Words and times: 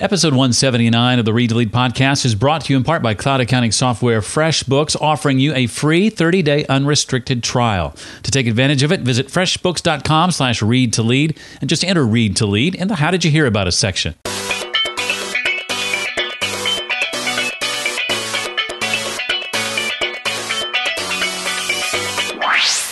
Episode 0.00 0.30
179 0.32 1.20
of 1.20 1.24
the 1.24 1.32
Read 1.32 1.50
to 1.50 1.54
Lead 1.54 1.70
podcast 1.70 2.24
is 2.24 2.34
brought 2.34 2.64
to 2.64 2.72
you 2.72 2.76
in 2.76 2.82
part 2.82 3.00
by 3.00 3.14
cloud 3.14 3.40
accounting 3.40 3.70
software 3.70 4.20
FreshBooks, 4.20 5.00
offering 5.00 5.38
you 5.38 5.54
a 5.54 5.68
free 5.68 6.10
30-day 6.10 6.66
unrestricted 6.66 7.44
trial. 7.44 7.94
To 8.24 8.30
take 8.32 8.48
advantage 8.48 8.82
of 8.82 8.90
it, 8.90 9.02
visit 9.02 9.28
freshbooks.com 9.28 10.32
slash 10.32 10.60
read 10.62 10.92
to 10.94 11.04
lead 11.04 11.38
and 11.60 11.70
just 11.70 11.84
enter 11.84 12.04
read 12.04 12.34
to 12.38 12.44
lead 12.44 12.74
in 12.74 12.88
the 12.88 12.96
How 12.96 13.12
Did 13.12 13.24
You 13.24 13.30
Hear 13.30 13.46
About 13.46 13.68
Us 13.68 13.76
section. 13.76 14.16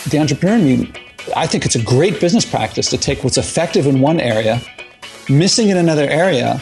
The 0.09 0.19
entrepreneur 0.21 0.55
in 0.55 0.95
I 1.35 1.47
think 1.47 1.65
it's 1.65 1.75
a 1.75 1.83
great 1.83 2.21
business 2.21 2.45
practice 2.45 2.89
to 2.91 2.97
take 2.97 3.25
what's 3.25 3.37
effective 3.37 3.87
in 3.87 3.99
one 3.99 4.21
area, 4.21 4.61
missing 5.27 5.67
in 5.67 5.75
another 5.75 6.07
area, 6.07 6.61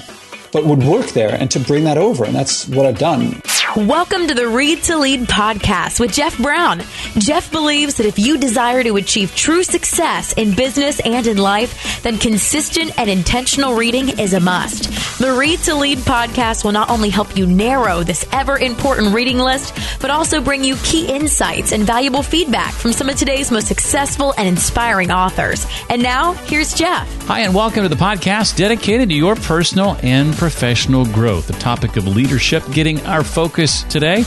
but 0.51 0.65
would 0.65 0.83
work 0.83 1.07
there 1.07 1.33
and 1.33 1.49
to 1.51 1.59
bring 1.59 1.83
that 1.85 1.97
over. 1.97 2.25
And 2.25 2.35
that's 2.35 2.67
what 2.67 2.85
I've 2.85 2.99
done. 2.99 3.41
Welcome 3.77 4.27
to 4.27 4.33
the 4.33 4.49
Read 4.49 4.83
to 4.83 4.97
Lead 4.97 5.21
podcast 5.21 6.01
with 6.01 6.11
Jeff 6.11 6.37
Brown. 6.37 6.81
Jeff 7.17 7.49
believes 7.53 7.95
that 7.95 8.05
if 8.05 8.19
you 8.19 8.37
desire 8.37 8.83
to 8.83 8.97
achieve 8.97 9.33
true 9.33 9.63
success 9.63 10.33
in 10.33 10.53
business 10.53 10.99
and 10.99 11.25
in 11.25 11.37
life, 11.37 12.01
then 12.01 12.17
consistent 12.17 12.91
and 12.99 13.09
intentional 13.09 13.75
reading 13.75 14.19
is 14.19 14.33
a 14.33 14.41
must. 14.41 15.19
The 15.19 15.31
Read 15.31 15.59
to 15.59 15.75
Lead 15.75 15.99
podcast 15.99 16.65
will 16.65 16.73
not 16.73 16.89
only 16.89 17.09
help 17.09 17.37
you 17.37 17.47
narrow 17.47 18.03
this 18.03 18.27
ever 18.33 18.57
important 18.57 19.15
reading 19.15 19.37
list, 19.37 19.73
but 20.01 20.09
also 20.09 20.41
bring 20.41 20.65
you 20.65 20.75
key 20.83 21.07
insights 21.07 21.71
and 21.71 21.83
valuable 21.83 22.23
feedback 22.23 22.73
from 22.73 22.91
some 22.91 23.07
of 23.07 23.15
today's 23.15 23.51
most 23.51 23.67
successful 23.67 24.33
and 24.37 24.49
inspiring 24.49 25.11
authors. 25.11 25.65
And 25.89 26.03
now, 26.03 26.33
here's 26.33 26.73
Jeff. 26.73 27.09
Hi, 27.27 27.39
and 27.41 27.55
welcome 27.55 27.83
to 27.83 27.89
the 27.89 27.95
podcast 27.95 28.57
dedicated 28.57 29.07
to 29.09 29.15
your 29.15 29.35
personal 29.35 29.97
and 30.03 30.35
professional 30.35 31.05
growth. 31.05 31.47
The 31.47 31.53
topic 31.53 31.95
of 31.95 32.05
leadership 32.05 32.63
getting 32.71 32.99
our 33.05 33.23
focus 33.23 33.60
today, 33.67 34.23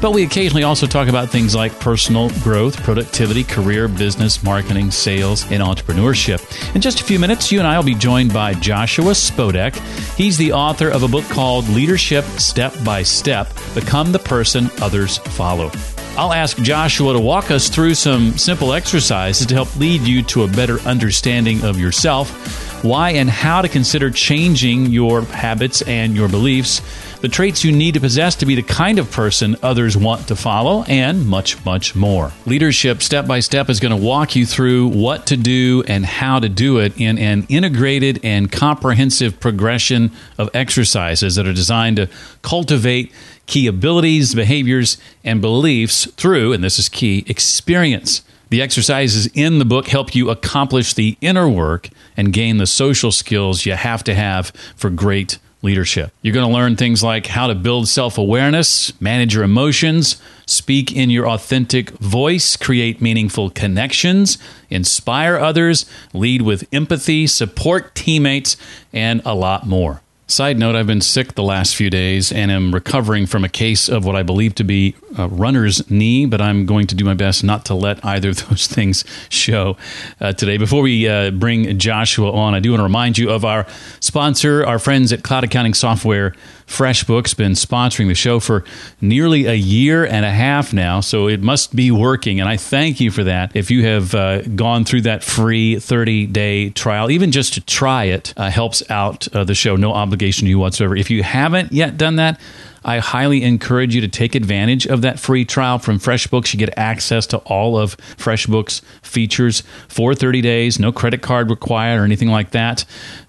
but 0.00 0.12
we 0.12 0.22
occasionally 0.22 0.62
also 0.62 0.86
talk 0.86 1.08
about 1.08 1.28
things 1.28 1.54
like 1.56 1.78
personal 1.80 2.30
growth, 2.40 2.80
productivity, 2.84 3.42
career, 3.42 3.88
business, 3.88 4.44
marketing, 4.44 4.92
sales, 4.92 5.42
and 5.50 5.62
entrepreneurship. 5.62 6.40
In 6.74 6.80
just 6.80 7.00
a 7.00 7.04
few 7.04 7.18
minutes, 7.18 7.50
you 7.50 7.58
and 7.58 7.66
I 7.66 7.76
will 7.76 7.84
be 7.84 7.94
joined 7.94 8.32
by 8.32 8.54
Joshua 8.54 9.12
Spodek. 9.12 9.74
He's 10.16 10.36
the 10.36 10.52
author 10.52 10.88
of 10.88 11.02
a 11.02 11.08
book 11.08 11.24
called 11.24 11.68
Leadership 11.68 12.24
Step 12.38 12.72
by 12.84 13.02
Step 13.02 13.52
Become 13.74 14.12
the 14.12 14.20
Person 14.20 14.70
Others 14.80 15.18
Follow. 15.18 15.72
I'll 16.16 16.32
ask 16.32 16.56
Joshua 16.58 17.12
to 17.12 17.20
walk 17.20 17.50
us 17.50 17.68
through 17.68 17.94
some 17.94 18.38
simple 18.38 18.72
exercises 18.72 19.46
to 19.46 19.54
help 19.54 19.76
lead 19.76 20.00
you 20.02 20.22
to 20.22 20.44
a 20.44 20.48
better 20.48 20.80
understanding 20.80 21.62
of 21.62 21.78
yourself, 21.78 22.65
why 22.82 23.10
and 23.10 23.28
how 23.28 23.62
to 23.62 23.68
consider 23.68 24.10
changing 24.10 24.86
your 24.86 25.22
habits 25.22 25.82
and 25.82 26.14
your 26.14 26.28
beliefs 26.28 26.80
the 27.20 27.28
traits 27.28 27.64
you 27.64 27.72
need 27.72 27.94
to 27.94 28.00
possess 28.00 28.36
to 28.36 28.46
be 28.46 28.54
the 28.54 28.62
kind 28.62 28.98
of 28.98 29.10
person 29.10 29.56
others 29.62 29.96
want 29.96 30.28
to 30.28 30.36
follow, 30.36 30.84
and 30.84 31.26
much, 31.26 31.64
much 31.64 31.96
more. 31.96 32.32
Leadership 32.44 33.02
Step 33.02 33.26
by 33.26 33.40
Step 33.40 33.70
is 33.70 33.80
going 33.80 33.90
to 33.90 34.04
walk 34.04 34.36
you 34.36 34.44
through 34.44 34.88
what 34.88 35.26
to 35.26 35.36
do 35.36 35.82
and 35.88 36.04
how 36.04 36.38
to 36.38 36.48
do 36.48 36.78
it 36.78 36.92
in 37.00 37.18
an 37.18 37.46
integrated 37.48 38.20
and 38.22 38.52
comprehensive 38.52 39.40
progression 39.40 40.10
of 40.36 40.50
exercises 40.54 41.36
that 41.36 41.46
are 41.46 41.52
designed 41.52 41.96
to 41.96 42.08
cultivate 42.42 43.10
key 43.46 43.66
abilities, 43.66 44.34
behaviors, 44.34 44.98
and 45.24 45.40
beliefs 45.40 46.10
through, 46.12 46.52
and 46.52 46.62
this 46.62 46.78
is 46.78 46.88
key, 46.88 47.24
experience. 47.28 48.22
The 48.48 48.62
exercises 48.62 49.26
in 49.34 49.58
the 49.58 49.64
book 49.64 49.88
help 49.88 50.14
you 50.14 50.30
accomplish 50.30 50.94
the 50.94 51.16
inner 51.20 51.48
work 51.48 51.88
and 52.16 52.32
gain 52.32 52.58
the 52.58 52.66
social 52.66 53.10
skills 53.10 53.66
you 53.66 53.72
have 53.72 54.04
to 54.04 54.14
have 54.14 54.52
for 54.76 54.88
great 54.88 55.38
leadership. 55.62 56.12
You're 56.22 56.34
going 56.34 56.46
to 56.46 56.54
learn 56.54 56.76
things 56.76 57.02
like 57.02 57.26
how 57.26 57.48
to 57.48 57.54
build 57.54 57.88
self 57.88 58.18
awareness, 58.18 58.98
manage 59.00 59.34
your 59.34 59.42
emotions, 59.42 60.22
speak 60.46 60.94
in 60.94 61.10
your 61.10 61.28
authentic 61.28 61.90
voice, 61.90 62.56
create 62.56 63.02
meaningful 63.02 63.50
connections, 63.50 64.38
inspire 64.70 65.36
others, 65.36 65.84
lead 66.14 66.42
with 66.42 66.68
empathy, 66.72 67.26
support 67.26 67.94
teammates, 67.96 68.56
and 68.92 69.20
a 69.24 69.34
lot 69.34 69.66
more. 69.66 70.02
Side 70.28 70.58
note, 70.58 70.74
I've 70.74 70.88
been 70.88 71.00
sick 71.00 71.34
the 71.36 71.44
last 71.44 71.76
few 71.76 71.88
days 71.88 72.32
and 72.32 72.50
am 72.50 72.74
recovering 72.74 73.26
from 73.26 73.44
a 73.44 73.48
case 73.48 73.88
of 73.88 74.04
what 74.04 74.16
I 74.16 74.24
believe 74.24 74.56
to 74.56 74.64
be 74.64 74.96
a 75.16 75.28
runner's 75.28 75.88
knee, 75.88 76.26
but 76.26 76.40
I'm 76.40 76.66
going 76.66 76.88
to 76.88 76.96
do 76.96 77.04
my 77.04 77.14
best 77.14 77.44
not 77.44 77.64
to 77.66 77.74
let 77.74 78.04
either 78.04 78.30
of 78.30 78.44
those 78.48 78.66
things 78.66 79.04
show 79.28 79.76
uh, 80.20 80.32
today. 80.32 80.56
Before 80.56 80.82
we 80.82 81.06
uh, 81.06 81.30
bring 81.30 81.78
Joshua 81.78 82.32
on, 82.32 82.54
I 82.54 82.60
do 82.60 82.70
want 82.70 82.80
to 82.80 82.84
remind 82.84 83.18
you 83.18 83.30
of 83.30 83.44
our 83.44 83.68
sponsor, 84.00 84.66
our 84.66 84.80
friends 84.80 85.12
at 85.12 85.22
Cloud 85.22 85.44
Accounting 85.44 85.74
Software 85.74 86.34
FreshBooks 86.66 87.36
been 87.36 87.52
sponsoring 87.52 88.08
the 88.08 88.14
show 88.16 88.40
for 88.40 88.64
nearly 89.00 89.46
a 89.46 89.54
year 89.54 90.04
and 90.04 90.24
a 90.24 90.32
half 90.32 90.72
now, 90.72 90.98
so 90.98 91.28
it 91.28 91.40
must 91.40 91.76
be 91.76 91.92
working. 91.92 92.40
And 92.40 92.48
I 92.48 92.56
thank 92.56 92.98
you 92.98 93.12
for 93.12 93.22
that. 93.22 93.54
If 93.54 93.70
you 93.70 93.84
have 93.84 94.12
uh, 94.16 94.42
gone 94.42 94.84
through 94.84 95.02
that 95.02 95.22
free 95.22 95.78
30 95.78 96.26
day 96.26 96.70
trial, 96.70 97.08
even 97.12 97.30
just 97.30 97.54
to 97.54 97.60
try 97.60 98.04
it, 98.06 98.34
uh, 98.36 98.50
helps 98.50 98.82
out 98.90 99.28
uh, 99.32 99.44
the 99.44 99.54
show. 99.54 99.76
No 99.76 99.92
obligation 99.92 100.15
to 100.18 100.46
you 100.46 100.58
whatsoever. 100.58 100.96
If 100.96 101.10
you 101.10 101.22
haven't 101.22 101.72
yet 101.72 101.96
done 101.96 102.16
that, 102.16 102.40
I 102.86 102.98
highly 102.98 103.42
encourage 103.42 103.96
you 103.96 104.00
to 104.02 104.08
take 104.08 104.36
advantage 104.36 104.86
of 104.86 105.02
that 105.02 105.18
free 105.18 105.44
trial 105.44 105.80
from 105.80 105.98
FreshBooks. 105.98 106.54
You 106.54 106.58
get 106.60 106.72
access 106.78 107.26
to 107.28 107.38
all 107.38 107.76
of 107.76 107.96
FreshBooks 107.96 108.80
features 109.02 109.64
for 109.88 110.14
30 110.14 110.40
days, 110.40 110.78
no 110.78 110.92
credit 110.92 111.20
card 111.20 111.50
required 111.50 112.00
or 112.00 112.04
anything 112.04 112.28
like 112.28 112.52
that. 112.52 112.84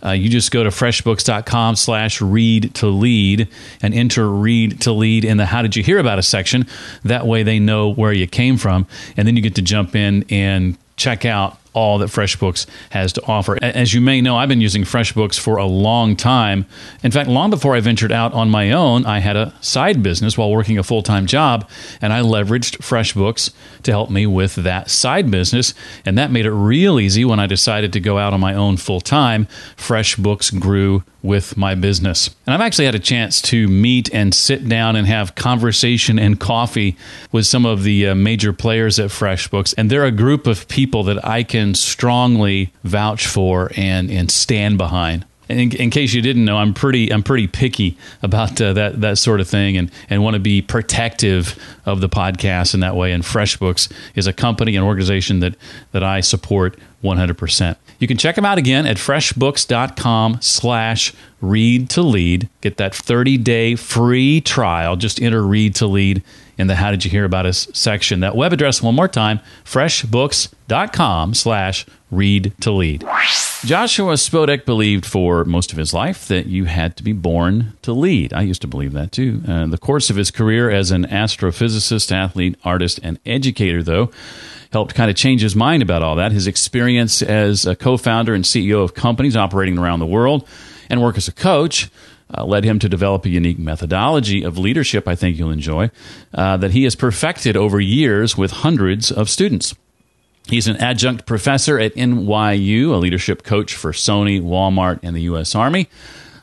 Uh, 0.05 0.11
you 0.11 0.29
just 0.29 0.51
go 0.51 0.63
to 0.63 0.69
freshbooks.com 0.69 1.75
slash 1.75 2.21
read 2.21 2.75
to 2.75 2.87
lead 2.87 3.47
and 3.81 3.95
enter 3.95 4.29
read 4.29 4.79
to 4.81 4.91
lead 4.91 5.25
in 5.25 5.37
the 5.37 5.47
how 5.47 5.63
did 5.63 5.75
you 5.75 5.81
hear 5.81 5.97
about 5.97 6.19
us 6.19 6.27
section. 6.27 6.67
That 7.03 7.25
way 7.25 7.41
they 7.41 7.57
know 7.57 7.91
where 7.91 8.13
you 8.13 8.27
came 8.27 8.57
from. 8.57 8.85
And 9.17 9.27
then 9.27 9.35
you 9.35 9.41
get 9.41 9.55
to 9.55 9.63
jump 9.63 9.95
in 9.95 10.23
and 10.29 10.77
check 10.97 11.25
out 11.25 11.57
all 11.77 11.99
that 11.99 12.09
FreshBooks 12.09 12.65
has 12.89 13.13
to 13.13 13.23
offer. 13.27 13.55
As 13.61 13.93
you 13.93 14.01
may 14.01 14.19
know, 14.19 14.35
I've 14.35 14.49
been 14.49 14.61
using 14.61 14.83
FreshBooks 14.83 15.39
for 15.39 15.57
a 15.57 15.65
long 15.65 16.15
time. 16.15 16.65
In 17.03 17.11
fact, 17.11 17.29
long 17.29 17.51
before 17.51 17.75
I 17.75 17.81
ventured 17.81 18.11
out 18.11 18.33
on 18.33 18.49
my 18.49 18.71
own, 18.71 19.05
I 19.05 19.19
had 19.19 19.35
a 19.35 19.53
side 19.61 20.01
business 20.01 20.39
while 20.39 20.49
working 20.49 20.79
a 20.79 20.83
full 20.83 21.03
time 21.03 21.27
job, 21.27 21.69
and 22.01 22.11
I 22.11 22.21
leveraged 22.21 22.77
FreshBooks 22.79 23.51
to 23.83 23.91
help 23.91 24.09
me 24.09 24.25
with 24.25 24.55
that 24.55 24.89
side 24.89 25.29
business. 25.29 25.75
And 26.03 26.17
that 26.17 26.31
made 26.31 26.47
it 26.47 26.51
real 26.51 26.99
easy 26.99 27.23
when 27.23 27.39
I 27.39 27.45
decided 27.45 27.93
to 27.93 27.99
go 27.99 28.17
out 28.17 28.33
on 28.33 28.39
my 28.39 28.55
own 28.55 28.77
full 28.77 29.01
time. 29.01 29.47
FreshBooks 29.77 30.59
grew 30.59 31.03
with 31.27 31.57
my 31.57 31.75
business. 31.75 32.29
And 32.45 32.53
I've 32.53 32.61
actually 32.61 32.85
had 32.85 32.95
a 32.95 32.99
chance 32.99 33.41
to 33.43 33.67
meet 33.67 34.13
and 34.13 34.33
sit 34.33 34.67
down 34.67 34.95
and 34.95 35.05
have 35.07 35.35
conversation 35.35 36.17
and 36.17 36.39
coffee 36.39 36.95
with 37.31 37.45
some 37.45 37.65
of 37.65 37.83
the 37.83 38.07
uh, 38.07 38.15
major 38.15 38.53
players 38.53 38.97
at 38.97 39.09
FreshBooks. 39.09 39.73
And 39.77 39.89
they're 39.89 40.05
a 40.05 40.11
group 40.11 40.47
of 40.47 40.67
people 40.67 41.03
that 41.03 41.23
I 41.25 41.43
can 41.43 41.66
strongly 41.75 42.73
vouch 42.83 43.25
for 43.27 43.71
and, 43.75 44.09
and 44.09 44.31
stand 44.31 44.77
behind. 44.77 45.25
In, 45.49 45.71
in, 45.75 45.89
case 45.91 46.13
you 46.13 46.21
didn't 46.21 46.43
know, 46.43 46.57
I'm 46.57 46.73
pretty 46.73 47.11
I'm 47.11 47.23
pretty 47.23 47.47
picky 47.47 47.97
about 48.21 48.59
uh, 48.59 48.73
that 48.73 48.99
that 48.99 49.17
sort 49.17 49.39
of 49.39 49.47
thing, 49.47 49.77
and 49.77 49.89
and 50.09 50.21
want 50.21 50.33
to 50.33 50.41
be 50.41 50.61
protective 50.61 51.57
of 51.85 52.01
the 52.01 52.09
podcast 52.09 52.73
in 52.73 52.81
that 52.81 52.97
way. 52.97 53.13
And 53.13 53.23
FreshBooks 53.23 53.89
is 54.13 54.27
a 54.27 54.33
company, 54.33 54.75
an 54.75 54.83
organization 54.83 55.39
that 55.39 55.55
that 55.93 56.03
I 56.03 56.19
support 56.19 56.77
100%. 57.01 57.77
You 57.99 58.07
can 58.07 58.17
check 58.17 58.35
them 58.35 58.45
out 58.45 58.57
again 58.57 58.85
at 58.85 58.97
freshbooks.com 58.97 60.39
slash 60.41 61.13
read 61.41 61.89
to 61.91 62.01
lead. 62.01 62.49
Get 62.61 62.77
that 62.77 62.93
30 62.93 63.37
day 63.37 63.75
free 63.75 64.41
trial. 64.41 64.95
Just 64.97 65.21
enter 65.21 65.41
read 65.43 65.75
to 65.75 65.87
lead 65.87 66.23
in 66.57 66.67
the 66.67 66.75
How 66.75 66.91
Did 66.91 67.05
You 67.05 67.11
Hear 67.11 67.25
About 67.25 67.45
Us 67.45 67.67
section. 67.73 68.21
That 68.21 68.35
web 68.35 68.53
address, 68.53 68.81
one 68.81 68.95
more 68.95 69.07
time, 69.07 69.39
freshbooks.com 69.63 71.33
slash 71.33 71.85
read 72.09 72.53
to 72.61 72.71
lead. 72.71 73.05
Joshua 73.65 74.13
Spodek 74.13 74.65
believed 74.65 75.05
for 75.05 75.43
most 75.43 75.71
of 75.71 75.77
his 75.77 75.93
life 75.93 76.27
that 76.27 76.45
you 76.45 76.65
had 76.65 76.95
to 76.97 77.03
be 77.03 77.11
born 77.13 77.73
to 77.81 77.91
lead. 77.91 78.33
I 78.33 78.43
used 78.43 78.61
to 78.61 78.67
believe 78.67 78.93
that 78.93 79.11
too. 79.11 79.41
Uh, 79.47 79.67
the 79.67 79.77
course 79.77 80.09
of 80.09 80.15
his 80.15 80.31
career 80.31 80.69
as 80.69 80.91
an 80.91 81.05
astrophysicist, 81.05 82.11
athlete, 82.11 82.55
artist, 82.63 82.99
and 83.03 83.19
educator, 83.25 83.81
though, 83.83 84.11
helped 84.71 84.95
kind 84.95 85.09
of 85.09 85.15
change 85.15 85.41
his 85.41 85.55
mind 85.55 85.81
about 85.81 86.01
all 86.01 86.15
that. 86.15 86.31
His 86.31 86.47
experience 86.47 87.21
as 87.21 87.65
a 87.65 87.75
co 87.75 87.97
founder 87.97 88.33
and 88.33 88.43
CEO 88.43 88.83
of 88.83 88.93
companies 88.93 89.35
operating 89.35 89.77
around 89.77 89.99
the 89.99 90.05
world 90.05 90.47
and 90.89 91.01
work 91.01 91.17
as 91.17 91.27
a 91.27 91.33
coach. 91.33 91.89
Uh, 92.35 92.43
led 92.43 92.65
him 92.65 92.77
to 92.77 92.89
develop 92.89 93.25
a 93.25 93.29
unique 93.29 93.57
methodology 93.57 94.43
of 94.43 94.57
leadership 94.57 95.07
I 95.07 95.15
think 95.15 95.37
you'll 95.37 95.49
enjoy 95.49 95.89
uh, 96.33 96.57
that 96.57 96.71
he 96.71 96.83
has 96.83 96.93
perfected 96.93 97.55
over 97.55 97.79
years 97.79 98.37
with 98.37 98.51
hundreds 98.51 99.11
of 99.11 99.29
students. 99.29 99.73
He's 100.47 100.67
an 100.67 100.77
adjunct 100.77 101.25
professor 101.25 101.77
at 101.77 101.93
NYU, 101.95 102.91
a 102.91 102.97
leadership 102.97 103.43
coach 103.43 103.75
for 103.75 103.91
Sony, 103.91 104.41
Walmart, 104.41 104.99
and 105.03 105.15
the 105.15 105.21
U.S. 105.23 105.55
Army, 105.55 105.89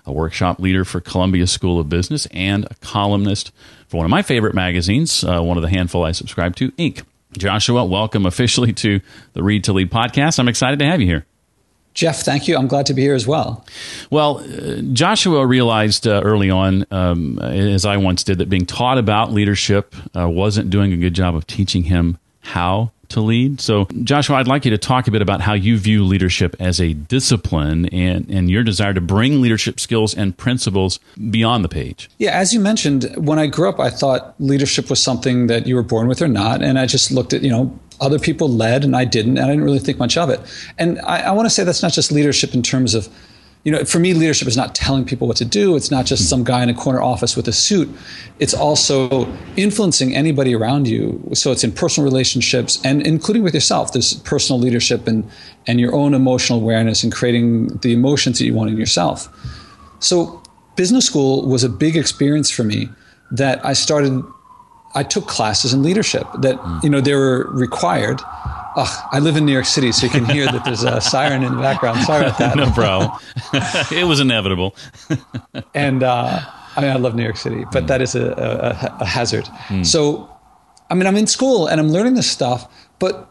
a 0.04 0.12
workshop 0.12 0.58
leader 0.58 0.84
for 0.84 1.00
Columbia 1.00 1.46
School 1.46 1.81
of 1.81 1.88
Business, 1.88 2.26
and 2.31 2.66
a 2.66 2.75
columnist 2.82 3.50
for 3.88 3.96
one 3.98 4.04
of 4.04 4.10
my 4.10 4.20
favorite 4.20 4.54
magazines, 4.54 5.25
uh, 5.25 5.40
one 5.40 5.56
of 5.56 5.62
the 5.62 5.70
handful 5.70 6.04
I 6.04 6.12
subscribe 6.12 6.54
to, 6.56 6.70
Inc. 6.72 7.02
Joshua, 7.38 7.84
welcome 7.84 8.26
officially 8.26 8.72
to 8.75 9.00
the 9.32 9.42
Read 9.42 9.64
to 9.64 9.72
Lead 9.72 9.90
podcast. 9.90 10.38
I'm 10.38 10.48
excited 10.48 10.78
to 10.81 10.86
have 10.86 11.00
you 11.00 11.06
here. 11.06 11.26
Jeff, 11.94 12.23
thank 12.23 12.49
you. 12.49 12.56
I'm 12.56 12.67
glad 12.67 12.87
to 12.87 12.94
be 12.94 13.02
here 13.02 13.14
as 13.14 13.26
well. 13.26 13.64
Well, 14.11 14.38
uh, 14.38 14.82
Joshua 14.93 15.46
realized 15.46 16.06
uh, 16.06 16.20
early 16.25 16.50
on, 16.50 16.85
um, 16.91 17.38
as 17.38 17.85
I 17.85 17.96
once 17.96 18.25
did, 18.25 18.38
that 18.38 18.49
being 18.49 18.67
taught 18.67 18.99
about 18.99 19.32
leadership 19.32 19.94
uh, 20.17 20.29
wasn't 20.29 20.70
doing 20.70 20.93
a 20.93 20.96
good 20.96 21.14
job 21.14 21.37
of 21.37 21.46
teaching 21.46 21.85
him 21.85 22.19
how 22.41 22.91
to 23.14 23.20
lead. 23.20 23.61
So, 23.61 23.87
Joshua, 24.02 24.37
I'd 24.37 24.46
like 24.46 24.64
you 24.64 24.70
to 24.70 24.78
talk 24.78 25.08
a 25.08 25.11
bit 25.11 25.22
about 25.22 25.40
how 25.40 25.55
you 25.55 25.78
view 25.78 26.05
leadership 26.05 26.55
as 26.61 26.81
a 26.81 26.93
discipline 26.93 27.87
and, 27.87 28.28
and 28.28 28.50
your 28.50 28.62
desire 28.62 28.94
to 28.94 29.00
bring 29.00 29.40
leadership 29.40 29.81
skills 29.81 30.14
and 30.14 30.37
principles 30.37 31.00
beyond 31.31 31.64
the 31.64 31.69
page. 31.69 32.11
Yeah, 32.19 32.31
as 32.31 32.52
you 32.52 32.61
mentioned, 32.61 33.12
when 33.16 33.38
I 33.38 33.46
grew 33.46 33.69
up, 33.69 33.81
I 33.81 33.90
thought 33.90 34.34
leadership 34.38 34.90
was 34.90 35.02
something 35.02 35.46
that 35.49 35.66
you 35.66 35.75
were 35.75 35.82
born 35.82 36.06
with 36.06 36.22
or 36.22 36.28
not. 36.28 36.62
And 36.62 36.78
I 36.78 36.87
just 36.87 37.11
looked 37.11 37.32
at, 37.32 37.43
you 37.43 37.50
know, 37.50 37.76
other 38.00 38.19
people 38.19 38.49
led 38.49 38.84
and 38.84 38.94
I 38.96 39.05
didn't, 39.05 39.38
and 39.38 39.46
I 39.46 39.50
didn't 39.50 39.64
really 39.64 39.78
think 39.78 39.99
much 39.99 40.17
of 40.17 40.28
it. 40.28 40.40
And 40.78 41.00
I, 41.00 41.22
I 41.22 41.31
want 41.32 41.46
to 41.46 41.50
say 41.50 41.64
that's 41.64 41.82
not 41.82 41.93
just 41.93 42.12
leadership 42.12 42.55
in 42.55 42.62
terms 42.62 42.94
of, 42.94 43.08
you 43.64 43.72
know, 43.72 43.84
for 43.84 43.99
me, 43.99 44.12
leadership 44.12 44.46
is 44.46 44.56
not 44.56 44.75
telling 44.75 45.06
people 45.06 45.26
what 45.26 45.38
to 45.38 45.44
do. 45.44 45.75
It's 45.75 45.90
not 45.90 46.05
just 46.05 46.28
some 46.28 46.44
guy 46.44 46.62
in 46.62 46.69
a 46.69 46.75
corner 46.75 47.00
office 47.02 47.34
with 47.34 47.49
a 47.49 47.52
suit. 47.52 47.88
It's 48.38 48.52
also 48.52 49.26
influencing 49.56 50.14
anybody 50.14 50.55
around 50.55 50.87
you. 50.87 51.31
So 51.32 51.50
it's 51.50 51.64
in 51.64 51.72
personal 51.72 52.05
relationships 52.05 52.78
and 52.84 53.06
including 53.06 53.43
with 53.43 53.55
yourself. 53.55 53.93
There's 53.93 54.14
personal 54.20 54.61
leadership 54.61 55.08
and, 55.08 55.28
and 55.66 55.81
your 55.81 55.94
own 55.94 56.12
emotional 56.12 56.61
awareness 56.61 57.02
and 57.02 57.11
creating 57.11 57.69
the 57.78 57.94
emotions 57.94 58.38
that 58.38 58.44
you 58.44 58.52
want 58.52 58.69
in 58.69 58.76
yourself. 58.76 59.28
So 59.99 60.43
business 60.76 61.06
school 61.06 61.49
was 61.49 61.64
a 61.64 61.70
big 61.70 61.96
experience 61.96 62.50
for 62.50 62.64
me 62.64 62.90
that 63.31 63.64
I 63.64 63.72
started 63.72 64.22
I 64.94 65.02
took 65.02 65.26
classes 65.26 65.72
in 65.75 65.82
leadership 65.82 66.26
that 66.38 66.56
you 66.82 66.88
know 66.88 67.00
they 67.00 67.14
were 67.14 67.50
required. 67.50 68.20
Ugh, 68.76 69.09
I 69.12 69.21
live 69.21 69.37
in 69.37 69.47
New 69.47 69.53
York 69.53 69.67
City, 69.67 69.93
so 69.93 70.06
you 70.06 70.11
can 70.11 70.25
hear 70.25 70.47
that 70.47 70.65
there's 70.65 70.82
a 70.82 71.00
siren 71.12 71.44
in 71.44 71.55
the 71.55 71.61
background. 71.61 72.03
Sorry 72.03 72.26
about 72.26 72.38
that. 72.38 72.56
no 72.56 72.71
problem. 72.73 73.12
it 73.93 74.06
was 74.06 74.21
inevitable. 74.21 74.75
and 75.75 76.03
uh, 76.03 76.41
I 76.76 76.81
mean, 76.81 76.91
I 76.91 76.97
love 76.97 77.15
New 77.15 77.23
York 77.23 77.37
City, 77.37 77.65
but 77.71 77.85
mm. 77.85 77.87
that 77.87 78.03
is 78.03 78.15
a, 78.15 78.26
a, 78.32 79.03
a 79.03 79.05
hazard. 79.05 79.44
Mm. 79.69 79.87
So, 79.87 80.29
I 80.91 80.94
mean, 80.94 81.06
I'm 81.06 81.17
in 81.17 81.29
school 81.29 81.69
and 81.69 81.81
I'm 81.81 81.91
learning 81.91 82.15
this 82.15 82.31
stuff, 82.31 82.69
but 82.99 83.31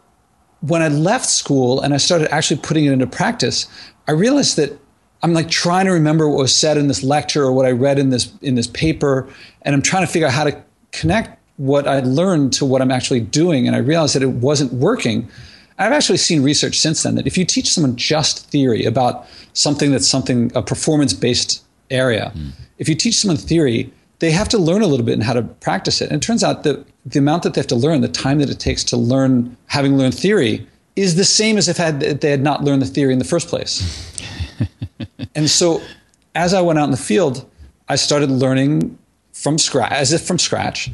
when 0.62 0.82
I 0.82 0.88
left 0.88 1.26
school 1.26 1.82
and 1.82 1.94
I 1.94 1.98
started 1.98 2.34
actually 2.34 2.62
putting 2.62 2.86
it 2.86 2.94
into 2.94 3.08
practice, 3.08 3.68
I 4.08 4.14
realized 4.14 4.56
that 4.58 4.80
I'm 5.24 5.34
like 5.34 5.50
trying 5.50 5.86
to 5.86 5.92
remember 5.92 6.30
what 6.30 6.38
was 6.38 6.56
said 6.56 6.78
in 6.78 6.88
this 6.88 7.04
lecture 7.04 7.44
or 7.44 7.52
what 7.52 7.66
I 7.66 7.72
read 7.72 8.00
in 8.00 8.10
this 8.10 8.34
in 8.42 8.56
this 8.56 8.68
paper, 8.68 9.28
and 9.62 9.76
I'm 9.76 9.82
trying 9.82 10.06
to 10.06 10.12
figure 10.12 10.28
out 10.28 10.34
how 10.34 10.44
to 10.46 10.64
connect 10.92 11.40
what 11.58 11.88
I 11.88 12.00
learned 12.00 12.54
to 12.54 12.66
what 12.66 12.82
I'm 12.82 12.92
actually 12.92 13.20
doing, 13.20 13.68
and 13.68 13.76
I 13.76 13.80
realized 13.80 14.16
that 14.16 14.24
it 14.24 14.32
wasn't 14.32 14.74
working. 14.74 15.30
I've 15.78 15.92
actually 15.92 16.18
seen 16.18 16.44
research 16.44 16.80
since 16.80 17.04
then 17.04 17.16
that 17.16 17.28
if 17.28 17.38
you 17.38 17.46
teach 17.46 17.72
someone 17.72 17.96
just 17.96 18.50
theory 18.50 18.86
about 18.86 19.26
something 19.54 19.92
that's 19.92 20.08
something 20.08 20.52
a 20.56 20.62
performance 20.62 21.14
based 21.14 21.64
area, 21.90 22.32
mm. 22.36 22.52
if 22.78 22.90
you 22.90 22.96
teach 22.96 23.18
someone 23.18 23.38
theory, 23.38 23.92
they 24.20 24.32
have 24.32 24.48
to 24.50 24.58
learn 24.58 24.82
a 24.82 24.88
little 24.88 25.06
bit 25.06 25.14
and 25.14 25.24
how 25.24 25.34
to 25.34 25.44
practice 25.44 26.02
it. 26.02 26.10
And 26.10 26.24
it 26.24 26.26
turns 26.26 26.44
out 26.44 26.64
that 26.64 26.86
the 27.06 27.20
amount 27.20 27.44
that 27.44 27.54
they 27.54 27.60
have 27.60 27.68
to 27.68 27.76
learn, 27.76 28.02
the 28.02 28.08
time 28.08 28.40
that 28.40 28.50
it 28.50 28.60
takes 28.60 28.84
to 28.86 28.98
learn, 28.98 29.58
having 29.68 29.98
learned 29.98 30.16
theory, 30.16 30.66
is 30.96 31.16
the 31.16 31.26
same 31.26 31.58
as 31.58 31.68
if 31.68 31.78
had, 31.78 32.00
they 32.00 32.30
had 32.30 32.42
not 32.42 32.64
learned 32.64 32.82
the 32.82 32.86
theory 32.88 33.14
in 33.14 33.20
the 33.20 33.26
first 33.26 33.48
place. 33.48 34.12
and 35.36 35.50
so, 35.50 35.82
as 36.36 36.54
I 36.54 36.62
went 36.62 36.80
out 36.80 36.86
in 36.86 36.92
the 36.92 36.98
field, 36.98 37.50
I 37.90 37.96
started 37.96 38.32
learning 38.32 38.98
from 39.34 39.58
scratch, 39.58 39.92
as 39.92 40.14
if 40.14 40.22
from 40.22 40.40
scratch, 40.40 40.90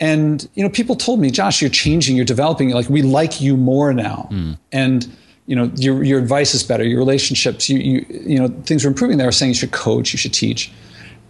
and 0.00 0.48
you 0.54 0.62
know, 0.62 0.70
people 0.70 0.96
told 0.96 1.20
me, 1.20 1.30
Josh, 1.30 1.60
you're 1.60 1.70
changing, 1.70 2.16
you're 2.16 2.24
developing. 2.24 2.70
Like 2.70 2.88
we 2.88 3.02
like 3.02 3.40
you 3.40 3.56
more 3.56 3.92
now, 3.92 4.28
mm. 4.30 4.58
and 4.72 5.10
you 5.46 5.54
know, 5.54 5.70
your 5.76 6.02
your 6.02 6.18
advice 6.18 6.54
is 6.54 6.62
better, 6.62 6.84
your 6.84 6.98
relationships, 6.98 7.68
you 7.68 7.78
you 7.78 8.06
you 8.08 8.38
know, 8.38 8.48
things 8.64 8.84
are 8.84 8.88
improving. 8.88 9.18
They 9.18 9.24
were 9.24 9.32
saying 9.32 9.50
you 9.50 9.54
should 9.54 9.72
coach, 9.72 10.12
you 10.12 10.18
should 10.18 10.34
teach, 10.34 10.72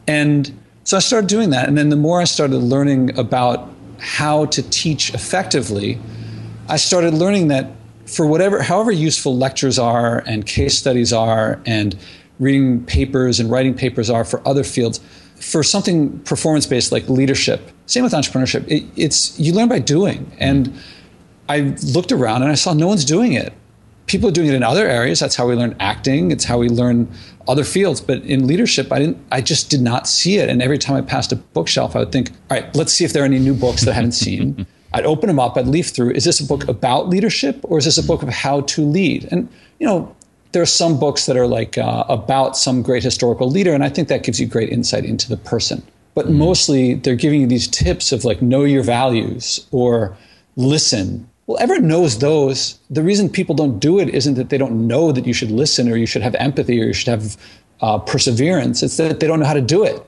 and 0.06 0.52
so 0.84 0.96
I 0.96 1.00
started 1.00 1.28
doing 1.28 1.50
that. 1.50 1.68
And 1.68 1.76
then 1.76 1.88
the 1.88 1.96
more 1.96 2.20
I 2.20 2.24
started 2.24 2.58
learning 2.58 3.18
about 3.18 3.70
how 3.98 4.46
to 4.46 4.62
teach 4.62 5.14
effectively, 5.14 5.98
I 6.68 6.76
started 6.76 7.14
learning 7.14 7.48
that 7.48 7.70
for 8.06 8.26
whatever, 8.26 8.62
however 8.62 8.92
useful 8.92 9.36
lectures 9.36 9.78
are 9.78 10.18
and 10.26 10.46
case 10.46 10.76
studies 10.76 11.12
are, 11.12 11.58
and 11.64 11.98
reading 12.38 12.84
papers 12.84 13.40
and 13.40 13.50
writing 13.50 13.74
papers 13.74 14.10
are 14.10 14.24
for 14.24 14.46
other 14.46 14.64
fields 14.64 15.00
for 15.44 15.62
something 15.62 16.18
performance 16.20 16.66
based 16.66 16.90
like 16.90 17.08
leadership, 17.08 17.70
same 17.86 18.02
with 18.02 18.12
entrepreneurship, 18.12 18.66
it, 18.66 18.84
it's 18.96 19.38
you 19.38 19.52
learn 19.52 19.68
by 19.68 19.78
doing. 19.78 20.32
And 20.38 20.74
I 21.48 21.76
looked 21.84 22.12
around 22.12 22.42
and 22.42 22.50
I 22.50 22.54
saw 22.54 22.72
no 22.72 22.88
one's 22.88 23.04
doing 23.04 23.34
it. 23.34 23.52
People 24.06 24.28
are 24.28 24.32
doing 24.32 24.48
it 24.48 24.54
in 24.54 24.62
other 24.62 24.86
areas. 24.86 25.20
That's 25.20 25.36
how 25.36 25.46
we 25.46 25.54
learn 25.54 25.76
acting. 25.80 26.30
It's 26.30 26.44
how 26.44 26.58
we 26.58 26.68
learn 26.68 27.10
other 27.46 27.64
fields. 27.64 28.00
But 28.00 28.22
in 28.22 28.46
leadership, 28.46 28.90
I 28.90 28.98
didn't. 28.98 29.18
I 29.32 29.40
just 29.40 29.70
did 29.70 29.80
not 29.82 30.08
see 30.08 30.38
it. 30.38 30.48
And 30.48 30.62
every 30.62 30.78
time 30.78 30.96
I 30.96 31.02
passed 31.02 31.32
a 31.32 31.36
bookshelf, 31.36 31.96
I 31.96 32.00
would 32.00 32.12
think, 32.12 32.30
"All 32.50 32.58
right, 32.58 32.74
let's 32.74 32.92
see 32.92 33.04
if 33.04 33.12
there 33.12 33.22
are 33.22 33.26
any 33.26 33.38
new 33.38 33.54
books 33.54 33.82
that 33.84 33.92
I 33.92 33.94
haven't 33.94 34.12
seen." 34.12 34.66
I'd 34.92 35.06
open 35.06 35.26
them 35.26 35.40
up. 35.40 35.56
I'd 35.56 35.66
leaf 35.66 35.88
through. 35.88 36.10
Is 36.12 36.24
this 36.24 36.38
a 36.38 36.46
book 36.46 36.68
about 36.68 37.08
leadership, 37.08 37.58
or 37.64 37.78
is 37.78 37.84
this 37.84 37.98
a 37.98 38.02
book 38.02 38.22
of 38.22 38.28
how 38.28 38.60
to 38.60 38.82
lead? 38.82 39.26
And 39.30 39.48
you 39.78 39.86
know, 39.86 40.14
there 40.54 40.62
are 40.62 40.66
some 40.66 40.98
books 40.98 41.26
that 41.26 41.36
are 41.36 41.46
like 41.46 41.76
uh, 41.76 42.04
about 42.08 42.56
some 42.56 42.80
great 42.80 43.02
historical 43.02 43.50
leader, 43.50 43.74
and 43.74 43.84
I 43.84 43.90
think 43.90 44.08
that 44.08 44.22
gives 44.22 44.40
you 44.40 44.46
great 44.46 44.70
insight 44.70 45.04
into 45.04 45.28
the 45.28 45.36
person. 45.36 45.82
But 46.14 46.26
mm-hmm. 46.26 46.38
mostly, 46.38 46.94
they're 46.94 47.16
giving 47.16 47.42
you 47.42 47.46
these 47.46 47.68
tips 47.68 48.12
of 48.12 48.24
like 48.24 48.40
know 48.40 48.64
your 48.64 48.82
values 48.84 49.66
or 49.72 50.16
listen. 50.56 51.28
Well, 51.46 51.58
everyone 51.60 51.88
knows 51.88 52.20
those. 52.20 52.78
The 52.88 53.02
reason 53.02 53.28
people 53.28 53.54
don't 53.54 53.78
do 53.78 53.98
it 53.98 54.08
isn't 54.08 54.34
that 54.34 54.48
they 54.48 54.56
don't 54.56 54.86
know 54.86 55.12
that 55.12 55.26
you 55.26 55.34
should 55.34 55.50
listen 55.50 55.90
or 55.90 55.96
you 55.96 56.06
should 56.06 56.22
have 56.22 56.34
empathy 56.36 56.80
or 56.80 56.86
you 56.86 56.94
should 56.94 57.08
have 57.08 57.36
uh, 57.82 57.98
perseverance. 57.98 58.82
It's 58.82 58.96
that 58.96 59.20
they 59.20 59.26
don't 59.26 59.40
know 59.40 59.46
how 59.46 59.54
to 59.54 59.60
do 59.60 59.84
it. 59.84 60.00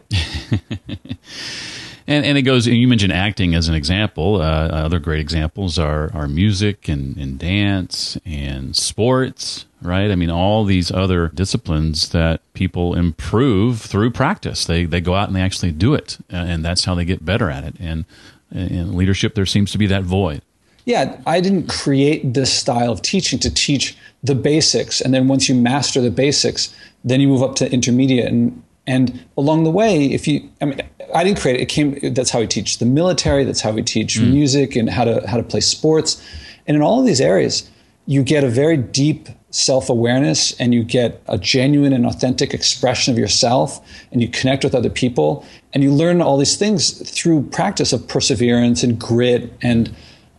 And, 2.09 2.25
and 2.25 2.39
it 2.39 2.43
goes, 2.43 2.67
you 2.67 2.87
mentioned 2.87 3.13
acting 3.13 3.55
as 3.55 3.69
an 3.69 3.75
example. 3.75 4.41
Uh, 4.41 4.69
other 4.69 4.99
great 4.99 5.21
examples 5.21 5.79
are, 5.79 6.11
are 6.15 6.29
music 6.29 6.89
and, 6.89 7.17
and 7.17 7.39
dance 7.39 8.17
and 8.25 8.77
sports, 8.77 9.67
right? 9.87 10.11
I 10.11 10.17
mean, 10.17 10.31
all 10.31 10.65
these 10.65 10.91
other 10.91 11.29
disciplines 11.29 12.11
that 12.11 12.41
people 12.53 12.95
improve 12.95 13.81
through 13.81 14.11
practice. 14.11 14.65
They, 14.65 14.85
they 14.85 15.01
go 15.01 15.15
out 15.15 15.29
and 15.29 15.37
they 15.37 15.43
actually 15.43 15.73
do 15.73 15.95
it, 15.95 16.19
and 16.29 16.65
that's 16.65 16.85
how 16.85 16.95
they 16.95 17.05
get 17.05 17.25
better 17.25 17.51
at 17.51 17.65
it. 17.65 17.75
And 17.81 18.05
in 18.53 18.97
leadership, 18.97 19.35
there 19.35 19.47
seems 19.47 19.71
to 19.73 19.79
be 19.79 19.87
that 19.87 20.03
void. 20.03 20.43
Yeah, 20.85 21.21
I 21.27 21.41
didn't 21.41 21.69
create 21.69 22.35
this 22.35 22.53
style 22.53 22.93
of 22.93 23.03
teaching 23.03 23.41
to 23.41 23.53
teach 23.53 23.97
the 24.23 24.37
basics. 24.37 25.01
And 25.01 25.13
then 25.13 25.27
once 25.27 25.49
you 25.49 25.55
master 25.55 26.01
the 26.01 26.13
basics, 26.13 26.73
then 27.05 27.21
you 27.21 27.27
move 27.27 27.43
up 27.43 27.57
to 27.57 27.71
intermediate. 27.73 28.27
And 28.27 28.63
and 28.87 29.25
along 29.37 29.65
the 29.65 29.71
way, 29.71 30.07
if 30.07 30.29
you, 30.29 30.49
I 30.63 30.65
mean, 30.65 30.81
I 31.13 31.25
didn't 31.25 31.41
create 31.41 31.57
it. 31.57 31.63
It 31.63 31.67
came. 31.67 32.15
That's 32.15 32.31
how 32.31 32.39
we 32.39 32.47
teach 32.47 32.79
the 32.79 32.87
military. 32.87 33.43
That's 33.43 33.61
how 33.61 33.73
we 33.73 33.83
teach 33.83 34.17
mm. 34.17 34.33
music 34.33 34.77
and 34.77 34.89
how 34.89 35.05
to 35.05 35.27
how 35.29 35.37
to 35.37 35.43
play 35.43 35.61
sports. 35.61 36.25
And 36.69 36.77
in 36.77 36.83
all 36.83 37.01
of 37.01 37.07
these 37.07 37.21
areas, 37.21 37.69
you 38.07 38.23
get 38.23 38.45
a 38.45 38.49
very 38.49 38.77
deep 38.77 39.29
self 39.51 39.89
awareness 39.89 40.59
and 40.61 40.75
you 40.75 40.83
get 40.83 41.23
a 41.29 41.39
genuine 41.39 41.93
and 41.93 42.05
authentic 42.07 42.53
expression 42.53 43.13
of 43.13 43.19
yourself 43.19 43.81
and 44.13 44.21
you 44.21 44.29
connect 44.29 44.65
with 44.65 44.75
other 44.75 44.91
people 44.91 45.47
and 45.73 45.83
you 45.83 45.93
learn 45.93 46.21
all 46.21 46.37
these 46.37 46.57
things 46.57 47.11
through 47.11 47.43
practice 47.43 47.93
of 47.93 48.07
perseverance 48.09 48.83
and 48.83 48.99
grit 48.99 49.53
and 49.63 49.95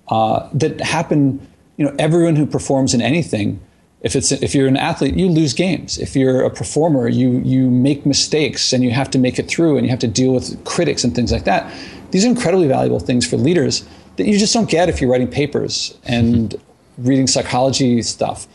uh, 0.10 0.48
that 0.54 0.80
happen. 0.82 1.46
You 1.78 1.86
know, 1.86 1.96
everyone 2.00 2.36
who 2.36 2.48
performs 2.48 2.94
in 2.96 3.02
anything 3.02 3.60
if 4.02 4.16
it's 4.16 4.32
if 4.32 4.54
you're 4.54 4.68
an 4.68 4.78
athlete, 4.78 5.16
you 5.16 5.28
lose 5.28 5.54
games. 5.54 5.98
If 5.98 6.16
you're 6.16 6.44
a 6.44 6.50
performer, 6.50 7.08
you 7.08 7.40
you 7.40 7.70
make 7.70 8.06
mistakes 8.06 8.72
and 8.72 8.84
you 8.84 8.92
have 8.92 9.10
to 9.12 9.20
make 9.20 9.40
it 9.40 9.48
through 9.48 9.78
and 9.78 9.86
you 9.86 9.90
have 9.90 10.00
to 10.00 10.08
deal 10.08 10.34
with 10.34 10.64
critics 10.66 11.04
and 11.04 11.16
things 11.16 11.32
like 11.32 11.46
that. 11.46 11.72
These 12.12 12.24
are 12.24 12.30
incredibly 12.30 12.68
valuable 12.68 13.00
things 13.00 13.28
for 13.28 13.38
leaders 13.38 13.88
that 14.18 14.28
you 14.28 14.38
just 14.38 14.54
don't 14.54 14.70
get 14.70 14.88
if 14.88 15.02
you're 15.02 15.10
writing 15.10 15.28
papers 15.28 15.98
and 16.06 16.56
reading 16.98 17.28
psychology 17.28 18.02
stuff. 18.02 18.48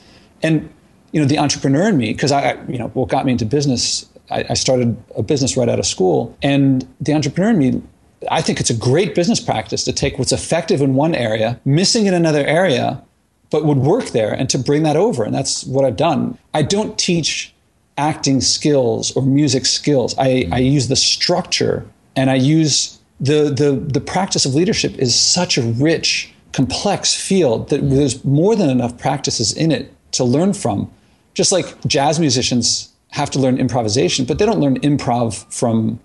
And 0.42 0.68
you 1.12 1.20
know, 1.20 1.26
the 1.26 1.38
entrepreneur 1.38 1.88
in 1.88 1.96
me, 1.99 2.12
because 2.12 2.32
I, 2.32 2.54
you 2.68 2.78
know, 2.78 2.88
what 2.88 3.08
got 3.08 3.26
me 3.26 3.32
into 3.32 3.44
business, 3.44 4.08
I, 4.30 4.44
I 4.50 4.54
started 4.54 4.96
a 5.16 5.22
business 5.22 5.56
right 5.56 5.68
out 5.68 5.78
of 5.78 5.87
school, 5.87 6.37
and 6.42 6.88
the 7.00 7.12
entrepreneur 7.12 7.50
in 7.50 7.58
me 7.58 7.82
I 8.30 8.42
think 8.42 8.61
it's 8.61 8.70
a 8.70 8.76
great 8.76 9.14
business 9.14 9.40
practice 9.40 9.84
to 9.84 9.92
take 9.92 10.18
what's 10.18 10.32
effective 10.32 10.80
in 10.80 10.94
one 10.94 11.14
area, 11.14 11.61
missing 11.64 12.06
in 12.06 12.14
another 12.14 12.44
area, 12.46 13.02
but 13.50 13.64
would 13.64 13.78
work 13.78 14.06
there 14.11 14.32
and 14.32 14.49
to 14.50 14.58
bring 14.58 14.82
that 14.84 14.96
over. 14.96 15.25
And 15.25 15.34
that's 15.34 15.64
what 15.64 15.84
I've 15.84 15.96
done. 15.96 16.38
I 16.54 16.62
don't 16.62 16.99
teach 16.99 17.52
acting 17.99 18.40
skills 18.40 19.14
or 19.16 19.22
music 19.22 19.66
skills. 19.66 20.14
I, 20.18 20.49
I 20.50 20.58
use 20.58 20.88
the 20.88 20.96
structure 20.96 21.87
and 22.16 22.30
I 22.30 22.37
use 22.37 22.99
the, 23.20 23.50
the, 23.50 23.72
the 23.72 24.00
practice 24.00 24.44
of 24.44 24.54
leadership 24.54 24.96
is 24.99 25.18
such 25.18 25.58
a 25.58 25.62
rich, 25.62 26.32
complex 26.52 27.14
field 27.14 27.68
that 27.70 27.88
there's 27.88 28.25
more 28.25 28.56
than 28.56 28.70
enough 28.70 28.99
practices 28.99 29.52
in 29.52 29.70
it 29.70 29.92
to 30.12 30.25
learn 30.25 30.52
from. 30.52 30.90
Just 31.35 31.52
like 31.52 31.83
jazz 31.87 32.21
musicians 32.21 32.92
have 33.11 33.31
to 33.31 33.38
learn 33.38 33.59
improvisation, 33.59 34.25
but 34.25 34.38
they 34.38 34.47
don't 34.47 34.61
learn 34.61 34.78
improv 34.81 35.45
from 35.52 36.00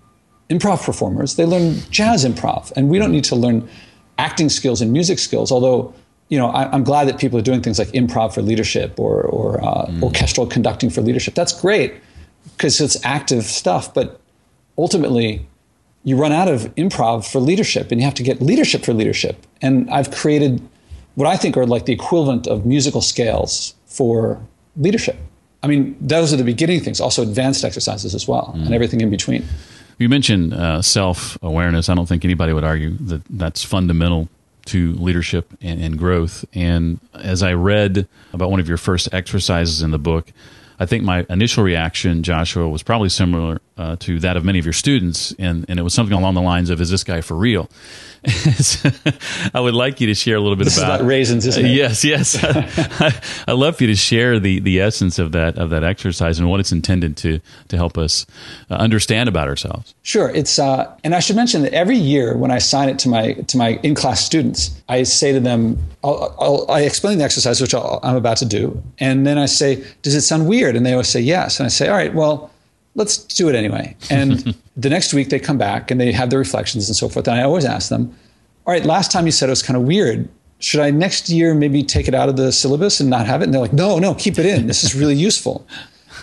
improv 0.50 0.84
performers. 0.84 1.36
They 1.36 1.44
learn 1.44 1.76
jazz 1.90 2.24
improv. 2.24 2.72
And 2.76 2.88
we 2.88 2.98
don't 2.98 3.12
need 3.12 3.24
to 3.24 3.36
learn 3.36 3.68
acting 4.18 4.48
skills 4.48 4.80
and 4.80 4.92
music 4.92 5.18
skills, 5.18 5.52
although 5.52 5.94
you 6.28 6.38
know, 6.38 6.48
I, 6.48 6.74
am 6.74 6.84
glad 6.84 7.08
that 7.08 7.18
people 7.18 7.38
are 7.38 7.42
doing 7.42 7.62
things 7.62 7.78
like 7.78 7.88
improv 7.88 8.34
for 8.34 8.42
leadership 8.42 8.98
or, 9.00 9.22
or 9.22 9.62
uh, 9.64 9.86
mm. 9.86 10.02
orchestral 10.02 10.46
conducting 10.46 10.90
for 10.90 11.00
leadership. 11.00 11.34
That's 11.34 11.58
great 11.58 11.94
because 12.56 12.80
it's 12.80 13.02
active 13.04 13.44
stuff. 13.44 13.94
But 13.94 14.20
ultimately, 14.76 15.46
you 16.04 16.16
run 16.16 16.32
out 16.32 16.48
of 16.48 16.74
improv 16.74 17.30
for 17.30 17.40
leadership 17.40 17.90
and 17.90 18.00
you 18.00 18.04
have 18.04 18.14
to 18.14 18.22
get 18.22 18.42
leadership 18.42 18.84
for 18.84 18.92
leadership. 18.92 19.46
And 19.62 19.90
I've 19.90 20.10
created 20.10 20.66
what 21.14 21.26
I 21.26 21.36
think 21.36 21.56
are 21.56 21.66
like 21.66 21.86
the 21.86 21.92
equivalent 21.92 22.46
of 22.46 22.66
musical 22.66 23.00
scales 23.00 23.74
for 23.88 24.40
leadership. 24.76 25.16
I 25.62 25.66
mean, 25.66 25.96
those 26.00 26.32
are 26.32 26.36
the 26.36 26.44
beginning 26.44 26.80
things, 26.80 27.00
also 27.00 27.22
advanced 27.22 27.64
exercises 27.64 28.14
as 28.14 28.28
well, 28.28 28.54
mm. 28.56 28.66
and 28.66 28.74
everything 28.74 29.00
in 29.00 29.10
between. 29.10 29.44
You 29.98 30.08
mentioned 30.08 30.54
uh, 30.54 30.80
self 30.82 31.36
awareness. 31.42 31.88
I 31.88 31.94
don't 31.94 32.06
think 32.06 32.24
anybody 32.24 32.52
would 32.52 32.64
argue 32.64 32.96
that 32.98 33.22
that's 33.28 33.64
fundamental 33.64 34.28
to 34.66 34.92
leadership 34.92 35.50
and, 35.60 35.82
and, 35.82 35.98
growth. 35.98 36.44
And 36.52 37.00
as 37.14 37.42
I 37.42 37.54
read 37.54 38.06
about 38.34 38.50
one 38.50 38.60
of 38.60 38.68
your 38.68 38.76
first 38.76 39.12
exercises 39.14 39.80
in 39.80 39.90
the 39.92 39.98
book, 39.98 40.30
I 40.80 40.86
think 40.86 41.02
my 41.02 41.26
initial 41.28 41.64
reaction, 41.64 42.22
Joshua, 42.22 42.68
was 42.68 42.82
probably 42.82 43.08
similar 43.08 43.60
uh, 43.76 43.96
to 44.00 44.18
that 44.20 44.36
of 44.36 44.44
many 44.44 44.58
of 44.58 44.66
your 44.66 44.72
students, 44.72 45.34
and, 45.38 45.64
and 45.68 45.78
it 45.78 45.82
was 45.82 45.94
something 45.94 46.16
along 46.16 46.34
the 46.34 46.42
lines 46.42 46.70
of, 46.70 46.80
"Is 46.80 46.90
this 46.90 47.04
guy 47.04 47.20
for 47.20 47.36
real?" 47.36 47.68
I 49.54 49.60
would 49.60 49.74
like 49.74 50.00
you 50.00 50.08
to 50.08 50.14
share 50.14 50.36
a 50.36 50.40
little 50.40 50.56
bit 50.56 50.64
this 50.64 50.76
about, 50.76 51.00
about, 51.00 51.06
raisins, 51.06 51.46
isn't 51.46 51.64
it? 51.64 51.68
Uh, 51.68 51.72
yes, 51.72 52.04
yes. 52.04 52.36
I, 52.42 53.52
would 53.52 53.58
love 53.58 53.76
for 53.76 53.84
you 53.84 53.90
to 53.90 53.96
share 53.96 54.40
the, 54.40 54.58
the 54.58 54.80
essence 54.80 55.20
of 55.20 55.32
that 55.32 55.56
of 55.56 55.70
that 55.70 55.84
exercise 55.84 56.40
and 56.40 56.50
what 56.50 56.58
it's 56.58 56.72
intended 56.72 57.16
to 57.18 57.40
to 57.68 57.76
help 57.76 57.96
us 57.96 58.26
uh, 58.70 58.74
understand 58.74 59.28
about 59.28 59.46
ourselves. 59.46 59.94
Sure, 60.02 60.30
it's 60.30 60.58
uh, 60.58 60.92
and 61.04 61.14
I 61.14 61.20
should 61.20 61.36
mention 61.36 61.62
that 61.62 61.72
every 61.72 61.96
year 61.96 62.36
when 62.36 62.50
I 62.50 62.56
assign 62.56 62.88
it 62.88 62.98
to 63.00 63.08
my 63.08 63.34
to 63.34 63.56
my 63.56 63.78
in 63.84 63.94
class 63.94 64.24
students, 64.24 64.80
I 64.88 65.04
say 65.04 65.32
to 65.32 65.40
them, 65.40 65.78
I'll, 66.02 66.34
I'll, 66.40 66.70
i 66.70 66.82
explain 66.82 67.18
the 67.18 67.24
exercise 67.24 67.60
which 67.60 67.74
i 67.74 67.98
am 68.02 68.16
about 68.16 68.38
to 68.38 68.46
do, 68.46 68.82
and 68.98 69.26
then 69.26 69.38
I 69.38 69.46
say, 69.46 69.84
"Does 70.02 70.14
it 70.14 70.22
sound 70.22 70.48
weird?" 70.48 70.67
And 70.76 70.84
they 70.84 70.92
always 70.92 71.08
say 71.08 71.20
yes, 71.20 71.60
and 71.60 71.66
I 71.66 71.68
say, 71.68 71.88
"All 71.88 71.96
right, 71.96 72.14
well." 72.14 72.50
let's 72.98 73.18
do 73.18 73.48
it 73.48 73.54
anyway. 73.54 73.96
And 74.10 74.54
the 74.76 74.90
next 74.90 75.14
week 75.14 75.30
they 75.30 75.38
come 75.38 75.56
back 75.56 75.90
and 75.90 76.00
they 76.00 76.12
have 76.12 76.28
their 76.30 76.38
reflections 76.38 76.88
and 76.88 76.96
so 76.96 77.08
forth. 77.08 77.26
And 77.26 77.40
I 77.40 77.44
always 77.44 77.64
ask 77.64 77.88
them, 77.88 78.14
all 78.66 78.72
right, 78.72 78.84
last 78.84 79.10
time 79.10 79.24
you 79.24 79.32
said 79.32 79.48
it 79.48 79.50
was 79.50 79.62
kind 79.62 79.76
of 79.76 79.84
weird. 79.84 80.28
Should 80.58 80.80
I 80.80 80.90
next 80.90 81.30
year 81.30 81.54
maybe 81.54 81.82
take 81.82 82.08
it 82.08 82.14
out 82.14 82.28
of 82.28 82.36
the 82.36 82.52
syllabus 82.52 83.00
and 83.00 83.08
not 83.08 83.26
have 83.26 83.40
it? 83.40 83.44
And 83.44 83.54
they're 83.54 83.60
like, 83.60 83.72
no, 83.72 83.98
no, 83.98 84.14
keep 84.14 84.38
it 84.38 84.44
in. 84.44 84.66
This 84.66 84.84
is 84.84 84.94
really 84.94 85.14
useful. 85.28 85.66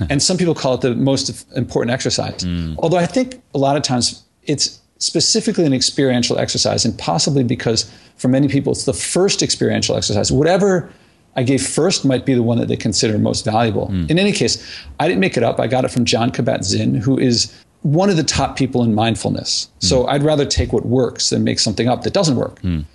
and 0.10 0.22
some 0.22 0.38
people 0.38 0.54
call 0.54 0.76
it 0.76 0.82
the 0.82 0.94
most 0.94 1.48
important 1.56 1.94
exercise. 1.94 2.44
Mm. 2.44 2.76
Although 2.80 2.98
I 2.98 3.06
think 3.06 3.42
a 3.54 3.58
lot 3.58 3.78
of 3.78 3.84
times 3.84 4.24
it's 4.44 4.82
specifically 4.98 5.66
an 5.66 5.74
experiential 5.74 6.38
exercise, 6.38 6.84
and 6.84 6.98
possibly 7.00 7.44
because 7.44 7.90
for 8.18 8.28
many 8.28 8.50
people 8.50 8.74
it's 8.74 8.84
the 8.84 8.94
first 8.94 9.42
experiential 9.42 9.96
exercise. 9.96 10.32
Whatever 10.32 10.92
I 11.36 11.44
gave 11.44 11.66
first 11.66 12.06
might 12.06 12.26
be 12.26 12.34
the 12.34 12.44
one 12.44 12.58
that 12.60 12.68
they 12.68 12.78
consider 12.78 13.18
most 13.18 13.44
valuable. 13.44 13.88
Mm. 13.88 14.10
In 14.10 14.20
any 14.20 14.32
case, 14.32 14.66
I 15.00 15.08
didn't 15.08 15.20
make 15.20 15.36
it 15.36 15.44
up. 15.44 15.60
I 15.60 15.68
got 15.68 15.84
it 15.86 15.92
from 15.92 16.06
Jon 16.06 16.32
Kabat-Zinn, 16.32 16.96
who 16.96 17.20
is 17.20 17.54
one 17.82 18.10
of 18.10 18.18
the 18.18 18.24
top 18.24 18.58
people 18.58 18.84
in 18.84 18.96
mindfulness. 18.96 19.70
Mm. 19.80 19.84
So 19.84 20.08
I'd 20.08 20.24
rather 20.24 20.46
take 20.46 20.74
what 20.74 20.86
works 20.86 21.30
than 21.30 21.44
make 21.44 21.60
something 21.60 21.88
up 21.88 22.04
that 22.04 22.14
doesn't 22.14 22.36
work. 22.36 22.62
Mm. 22.62 22.86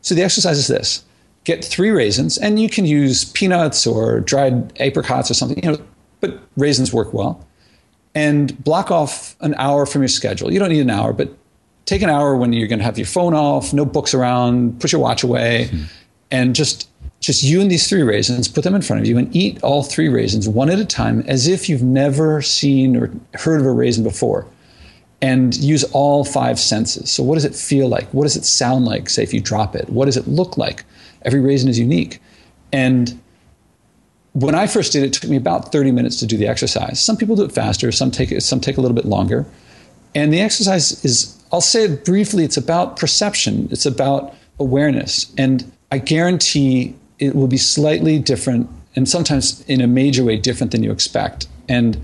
So 0.00 0.14
the 0.14 0.22
exercise 0.22 0.58
is 0.58 0.68
this 0.68 1.04
get 1.44 1.64
three 1.64 1.90
raisins, 1.90 2.36
and 2.36 2.60
you 2.60 2.68
can 2.68 2.84
use 2.84 3.24
peanuts 3.24 3.86
or 3.86 4.20
dried 4.20 4.78
apricots 4.80 5.30
or 5.30 5.34
something, 5.34 5.62
you 5.62 5.72
know, 5.72 5.78
but 6.20 6.38
raisins 6.56 6.92
work 6.92 7.14
well. 7.14 7.44
And 8.14 8.62
block 8.64 8.90
off 8.90 9.36
an 9.40 9.54
hour 9.56 9.86
from 9.86 10.02
your 10.02 10.08
schedule. 10.08 10.52
You 10.52 10.58
don't 10.58 10.70
need 10.70 10.80
an 10.80 10.90
hour, 10.90 11.12
but 11.12 11.30
take 11.86 12.02
an 12.02 12.10
hour 12.10 12.36
when 12.36 12.52
you're 12.52 12.68
going 12.68 12.80
to 12.80 12.84
have 12.84 12.98
your 12.98 13.06
phone 13.06 13.32
off, 13.34 13.72
no 13.72 13.84
books 13.84 14.12
around, 14.12 14.78
put 14.80 14.92
your 14.92 15.00
watch 15.00 15.22
away, 15.22 15.70
mm. 15.70 15.84
and 16.30 16.54
just 16.54 16.88
just 17.20 17.42
you 17.42 17.60
and 17.60 17.70
these 17.70 17.88
three 17.88 18.02
raisins, 18.02 18.48
put 18.48 18.64
them 18.64 18.74
in 18.74 18.82
front 18.82 19.00
of 19.00 19.06
you 19.06 19.18
and 19.18 19.34
eat 19.34 19.62
all 19.62 19.82
three 19.82 20.08
raisins 20.08 20.48
one 20.48 20.70
at 20.70 20.78
a 20.78 20.84
time 20.84 21.20
as 21.26 21.48
if 21.48 21.68
you've 21.68 21.82
never 21.82 22.40
seen 22.42 22.96
or 22.96 23.10
heard 23.34 23.60
of 23.60 23.66
a 23.66 23.72
raisin 23.72 24.04
before. 24.04 24.46
And 25.20 25.56
use 25.56 25.82
all 25.92 26.24
five 26.24 26.60
senses. 26.60 27.10
So, 27.10 27.24
what 27.24 27.34
does 27.34 27.44
it 27.44 27.52
feel 27.52 27.88
like? 27.88 28.08
What 28.14 28.22
does 28.22 28.36
it 28.36 28.44
sound 28.44 28.84
like, 28.84 29.10
say, 29.10 29.24
if 29.24 29.34
you 29.34 29.40
drop 29.40 29.74
it? 29.74 29.88
What 29.88 30.04
does 30.04 30.16
it 30.16 30.28
look 30.28 30.56
like? 30.56 30.84
Every 31.22 31.40
raisin 31.40 31.68
is 31.68 31.76
unique. 31.76 32.22
And 32.72 33.20
when 34.32 34.54
I 34.54 34.68
first 34.68 34.92
did 34.92 35.02
it, 35.02 35.06
it 35.06 35.12
took 35.14 35.28
me 35.28 35.36
about 35.36 35.72
30 35.72 35.90
minutes 35.90 36.20
to 36.20 36.26
do 36.26 36.36
the 36.36 36.46
exercise. 36.46 37.00
Some 37.00 37.16
people 37.16 37.34
do 37.34 37.42
it 37.42 37.50
faster, 37.50 37.90
some 37.90 38.12
take, 38.12 38.40
some 38.40 38.60
take 38.60 38.76
a 38.76 38.80
little 38.80 38.94
bit 38.94 39.06
longer. 39.06 39.44
And 40.14 40.32
the 40.32 40.40
exercise 40.40 41.04
is, 41.04 41.42
I'll 41.50 41.60
say 41.60 41.84
it 41.84 42.04
briefly, 42.04 42.44
it's 42.44 42.56
about 42.56 42.96
perception, 42.96 43.68
it's 43.72 43.86
about 43.86 44.34
awareness. 44.60 45.32
And 45.36 45.70
I 45.90 45.98
guarantee 45.98 46.94
it 47.18 47.34
will 47.34 47.48
be 47.48 47.56
slightly 47.56 48.18
different 48.18 48.68
and 48.96 49.08
sometimes 49.08 49.62
in 49.68 49.80
a 49.80 49.86
major 49.86 50.24
way 50.24 50.36
different 50.36 50.72
than 50.72 50.82
you 50.82 50.90
expect. 50.90 51.46
And 51.68 51.96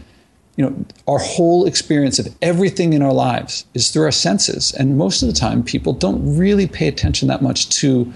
you 0.57 0.65
know, 0.65 0.85
our 1.09 1.19
whole 1.19 1.67
experience 1.67 2.19
of 2.19 2.29
everything 2.41 2.93
in 2.93 3.03
our 3.03 3.13
lives 3.13 3.67
is 3.75 3.91
through 3.91 4.05
our 4.05 4.13
senses. 4.13 4.73
And 4.73 4.97
most 4.97 5.23
of 5.23 5.27
the 5.27 5.35
time, 5.35 5.65
people 5.65 5.93
don't 5.93 6.37
really 6.37 6.69
pay 6.69 6.87
attention 6.87 7.27
that 7.29 7.43
much 7.43 7.69
to, 7.81 8.13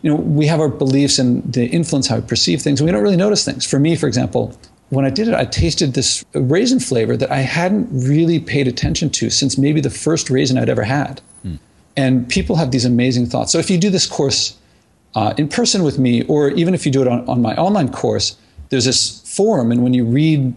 you 0.00 0.10
know, 0.10 0.16
we 0.16 0.46
have 0.46 0.60
our 0.60 0.70
beliefs 0.70 1.18
and 1.18 1.52
the 1.52 1.66
influence 1.66 2.06
how 2.06 2.16
we 2.16 2.22
perceive 2.22 2.62
things, 2.62 2.80
and 2.80 2.86
we 2.86 2.92
don't 2.92 3.02
really 3.02 3.16
notice 3.16 3.44
things. 3.44 3.66
For 3.66 3.78
me, 3.78 3.94
for 3.94 4.06
example, 4.06 4.58
when 4.88 5.04
I 5.04 5.10
did 5.10 5.28
it, 5.28 5.34
I 5.34 5.44
tasted 5.44 5.92
this 5.92 6.24
raisin 6.32 6.80
flavor 6.80 7.16
that 7.16 7.30
I 7.30 7.40
hadn't 7.40 7.88
really 7.90 8.40
paid 8.40 8.68
attention 8.68 9.10
to 9.10 9.28
since 9.28 9.58
maybe 9.58 9.80
the 9.80 9.90
first 9.90 10.30
raisin 10.30 10.56
I'd 10.56 10.70
ever 10.70 10.84
had. 10.84 11.20
Hmm. 11.42 11.56
And 11.96 12.28
people 12.28 12.56
have 12.56 12.70
these 12.70 12.84
amazing 12.84 13.26
thoughts. 13.26 13.52
So 13.52 13.58
if 13.58 13.68
you 13.68 13.76
do 13.78 13.90
this 13.90 14.06
course 14.06 14.56
uh, 15.16 15.32
in 15.38 15.48
person 15.48 15.82
with 15.82 15.98
me, 15.98 16.22
or 16.24 16.50
even 16.50 16.74
if 16.74 16.84
you 16.84 16.92
do 16.92 17.00
it 17.00 17.08
on, 17.08 17.26
on 17.26 17.40
my 17.40 17.56
online 17.56 17.90
course, 17.90 18.36
there's 18.68 18.84
this 18.84 19.22
forum, 19.34 19.72
and 19.72 19.82
when 19.82 19.94
you 19.94 20.04
read 20.04 20.54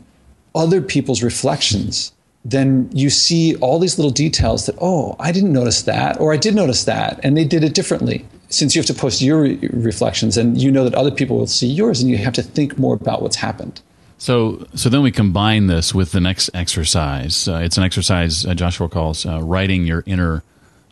other 0.54 0.82
people's 0.82 1.24
reflections, 1.24 2.12
then 2.44 2.89
you 2.94 3.10
see 3.10 3.56
all 3.58 3.80
these 3.80 3.98
little 3.98 4.12
details 4.12 4.66
that, 4.66 4.75
oh, 4.82 5.16
I 5.18 5.32
didn't 5.32 5.54
notice 5.54 5.84
that, 5.84 6.20
or 6.20 6.34
I 6.34 6.38
did 6.38 6.56
notice 6.56 6.84
that, 6.84 7.20
and 7.24 7.38
they 7.38 7.46
did 7.46 7.63
it 7.63 7.74
differently. 7.74 8.25
Since 8.50 8.75
you 8.75 8.80
have 8.80 8.88
to 8.88 8.94
post 8.94 9.22
your 9.22 9.44
re- 9.44 9.60
reflections 9.72 10.36
and 10.36 10.60
you 10.60 10.72
know 10.72 10.84
that 10.84 10.96
other 10.96 11.12
people 11.12 11.38
will 11.38 11.48
see 11.48 11.68
yours, 11.68 12.01
and 12.01 12.10
you 12.10 12.18
have 12.18 12.34
to 12.34 12.44
think 12.44 12.78
more 12.78 12.96
about 12.96 13.22
what's 13.22 13.38
happened. 13.38 13.82
So, 14.18 14.68
so 14.75 14.89
then 14.89 15.01
we 15.01 15.12
combine 15.12 15.68
this 15.68 15.96
with 15.96 16.12
the 16.12 16.20
next 16.20 16.50
exercise. 16.54 17.48
Uh, 17.48 17.62
it's 17.63 17.78
an 17.78 17.84
exercise 17.84 18.46
uh, 18.46 18.54
Joshua 18.54 18.89
calls 18.89 19.25
uh, 19.25 19.39
writing 19.42 19.86
your 19.86 20.04
inner 20.06 20.44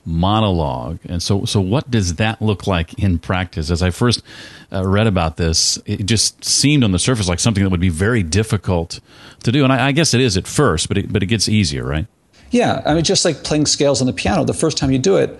monologue. 0.07 0.99
And 1.05 1.21
so, 1.21 1.45
so 1.45 1.61
what 1.61 1.91
does 1.91 2.15
that 2.15 2.41
look 2.41 2.65
like 2.65 2.97
in 2.97 3.19
practice? 3.19 3.69
As 3.69 3.83
I 3.83 3.89
first 3.89 4.23
uh, 4.71 4.87
read 4.87 5.05
about 5.05 5.37
this, 5.37 5.77
it 5.85 6.05
just 6.05 6.43
seemed 6.43 6.83
on 6.83 6.91
the 6.91 6.99
surface 6.99 7.27
like 7.27 7.39
something 7.39 7.63
that 7.63 7.69
would 7.69 7.79
be 7.79 7.89
very 7.89 8.23
difficult 8.23 8.99
to 9.43 9.51
do. 9.51 9.63
And 9.63 9.73
I, 9.73 9.87
I 9.87 9.91
guess 9.91 10.13
it 10.13 10.21
is 10.21 10.37
at 10.37 10.47
first, 10.47 10.87
but 10.87 10.97
it, 10.97 11.13
but 11.13 11.21
it 11.21 11.27
gets 11.27 11.47
easier, 11.49 11.85
right? 11.85 12.07
Yeah. 12.51 12.81
I 12.85 12.93
mean, 12.93 13.03
just 13.03 13.25
like 13.25 13.43
playing 13.43 13.65
scales 13.65 14.01
on 14.01 14.07
the 14.07 14.13
piano, 14.13 14.45
the 14.45 14.53
first 14.53 14.77
time 14.77 14.91
you 14.91 14.99
do 14.99 15.17
it, 15.17 15.39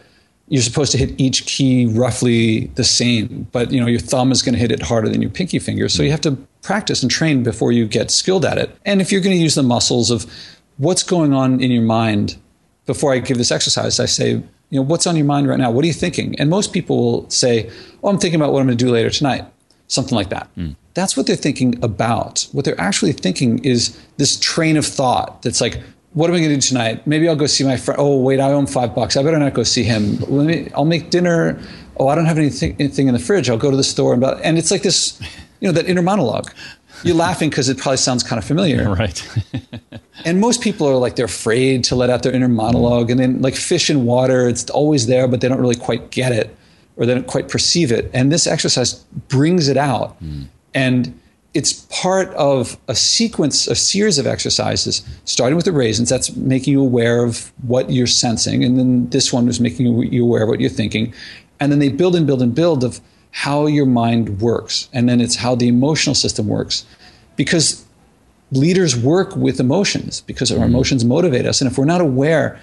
you're 0.49 0.61
supposed 0.61 0.91
to 0.93 0.97
hit 0.97 1.19
each 1.19 1.45
key 1.45 1.85
roughly 1.85 2.67
the 2.75 2.83
same, 2.83 3.47
but 3.51 3.71
you 3.71 3.81
know 3.81 3.87
your 3.87 3.99
thumb 3.99 4.31
is 4.31 4.41
going 4.41 4.53
to 4.53 4.59
hit 4.59 4.71
it 4.71 4.81
harder 4.81 5.09
than 5.09 5.21
your 5.21 5.31
pinky 5.31 5.59
finger. 5.59 5.89
So 5.89 6.03
you 6.03 6.11
have 6.11 6.21
to 6.21 6.37
practice 6.61 7.01
and 7.01 7.11
train 7.11 7.43
before 7.43 7.73
you 7.73 7.85
get 7.85 8.11
skilled 8.11 8.45
at 8.45 8.57
it. 8.57 8.73
And 8.85 9.01
if 9.01 9.11
you're 9.11 9.21
going 9.21 9.35
to 9.35 9.41
use 9.41 9.55
the 9.55 9.63
muscles 9.63 10.09
of 10.09 10.25
what's 10.77 11.03
going 11.03 11.33
on 11.33 11.59
in 11.59 11.71
your 11.71 11.83
mind 11.83 12.37
before 12.87 13.13
I 13.13 13.19
give 13.19 13.37
this 13.37 13.51
exercise, 13.51 13.99
I 13.99 14.05
say, 14.05 14.31
you 14.31 14.79
know, 14.79 14.81
what's 14.81 15.05
on 15.05 15.15
your 15.15 15.25
mind 15.25 15.47
right 15.47 15.59
now? 15.59 15.69
What 15.69 15.83
are 15.83 15.87
you 15.87 15.93
thinking? 15.93 16.37
And 16.39 16.49
most 16.49 16.73
people 16.73 16.97
will 16.97 17.29
say, 17.29 17.69
oh, 18.03 18.09
I'm 18.09 18.17
thinking 18.17 18.39
about 18.41 18.51
what 18.51 18.61
I'm 18.61 18.67
going 18.67 18.77
to 18.77 18.83
do 18.83 18.91
later 18.91 19.09
tonight, 19.09 19.45
something 19.87 20.15
like 20.15 20.29
that. 20.29 20.49
Mm. 20.57 20.75
That's 20.93 21.15
what 21.15 21.27
they're 21.27 21.35
thinking 21.35 21.81
about. 21.83 22.47
What 22.51 22.65
they're 22.65 22.79
actually 22.81 23.13
thinking 23.13 23.63
is 23.63 23.97
this 24.17 24.39
train 24.39 24.77
of 24.77 24.85
thought 24.85 25.43
that's 25.43 25.61
like, 25.61 25.79
what 26.13 26.29
am 26.29 26.35
I 26.35 26.39
going 26.39 26.49
to 26.49 26.55
do 26.55 26.61
tonight? 26.61 27.05
Maybe 27.05 27.29
I'll 27.29 27.35
go 27.35 27.45
see 27.45 27.63
my 27.63 27.77
friend. 27.77 27.99
Oh, 27.99 28.17
wait, 28.19 28.39
I 28.39 28.49
him 28.51 28.65
five 28.65 28.95
bucks. 28.95 29.15
I 29.15 29.21
better 29.21 29.37
not 29.37 29.53
go 29.53 29.63
see 29.63 29.83
him. 29.83 30.17
Let 30.21 30.47
Me, 30.47 30.71
I'll 30.75 30.85
make 30.85 31.11
dinner. 31.11 31.61
Oh, 31.97 32.07
I 32.07 32.15
don't 32.15 32.25
have 32.25 32.39
anything, 32.39 32.75
anything 32.79 33.07
in 33.07 33.13
the 33.13 33.19
fridge. 33.19 33.49
I'll 33.49 33.57
go 33.57 33.69
to 33.69 33.77
the 33.77 33.83
store. 33.83 34.13
And, 34.13 34.23
and 34.23 34.57
it's 34.57 34.71
like 34.71 34.81
this, 34.81 35.21
you 35.59 35.67
know, 35.67 35.73
that 35.73 35.87
inner 35.87 36.01
monologue. 36.01 36.51
You're 37.03 37.15
laughing 37.15 37.49
because 37.49 37.69
it 37.69 37.77
probably 37.77 37.97
sounds 37.97 38.23
kind 38.23 38.39
of 38.39 38.45
familiar. 38.45 38.87
Right. 38.97 39.27
and 40.25 40.39
most 40.39 40.61
people 40.61 40.87
are 40.87 40.95
like, 40.95 41.15
they're 41.17 41.25
afraid 41.25 41.83
to 41.85 41.95
let 41.95 42.09
out 42.09 42.23
their 42.23 42.33
inner 42.33 42.47
monologue. 42.47 43.11
And 43.11 43.19
then, 43.19 43.41
like 43.41 43.55
fish 43.55 43.89
in 43.89 44.05
water, 44.05 44.47
it's 44.47 44.69
always 44.71 45.07
there, 45.07 45.27
but 45.27 45.41
they 45.41 45.47
don't 45.47 45.59
really 45.59 45.75
quite 45.75 46.09
get 46.09 46.31
it 46.31 46.55
or 46.95 47.05
they 47.05 47.13
don't 47.13 47.27
quite 47.27 47.47
perceive 47.47 47.91
it. 47.91 48.09
And 48.13 48.31
this 48.31 48.47
exercise 48.47 48.93
brings 49.29 49.67
it 49.67 49.77
out. 49.77 50.21
Mm. 50.23 50.47
And 50.73 51.19
it's 51.53 51.73
part 51.89 52.29
of 52.33 52.77
a 52.87 52.95
sequence, 52.95 53.67
a 53.67 53.75
series 53.75 54.17
of 54.17 54.27
exercises, 54.27 55.03
starting 55.25 55.55
with 55.55 55.65
the 55.65 55.71
raisins. 55.71 56.09
That's 56.09 56.35
making 56.35 56.73
you 56.73 56.81
aware 56.81 57.23
of 57.23 57.51
what 57.63 57.89
you're 57.89 58.07
sensing. 58.07 58.63
And 58.63 58.77
then 58.77 59.09
this 59.09 59.31
one 59.31 59.45
was 59.45 59.59
making 59.59 59.85
you 59.85 60.23
aware 60.23 60.43
of 60.43 60.49
what 60.49 60.59
you're 60.59 60.69
thinking. 60.69 61.13
And 61.59 61.71
then 61.71 61.79
they 61.79 61.89
build 61.89 62.15
and 62.15 62.27
build 62.27 62.41
and 62.41 62.53
build 62.53 62.83
of 62.83 62.99
how 63.31 63.67
your 63.67 63.85
mind 63.85 64.41
works. 64.41 64.89
And 64.93 65.07
then 65.07 65.21
it's 65.21 65.35
how 65.35 65.55
the 65.55 65.67
emotional 65.67 66.15
system 66.15 66.47
works. 66.47 66.85
Because 67.35 67.85
leaders 68.51 68.95
work 68.95 69.35
with 69.35 69.59
emotions 69.59 70.21
because 70.21 70.51
our 70.51 70.57
mm-hmm. 70.57 70.67
emotions 70.67 71.05
motivate 71.05 71.45
us. 71.45 71.61
And 71.61 71.69
if 71.69 71.77
we're 71.77 71.85
not 71.85 72.01
aware 72.01 72.59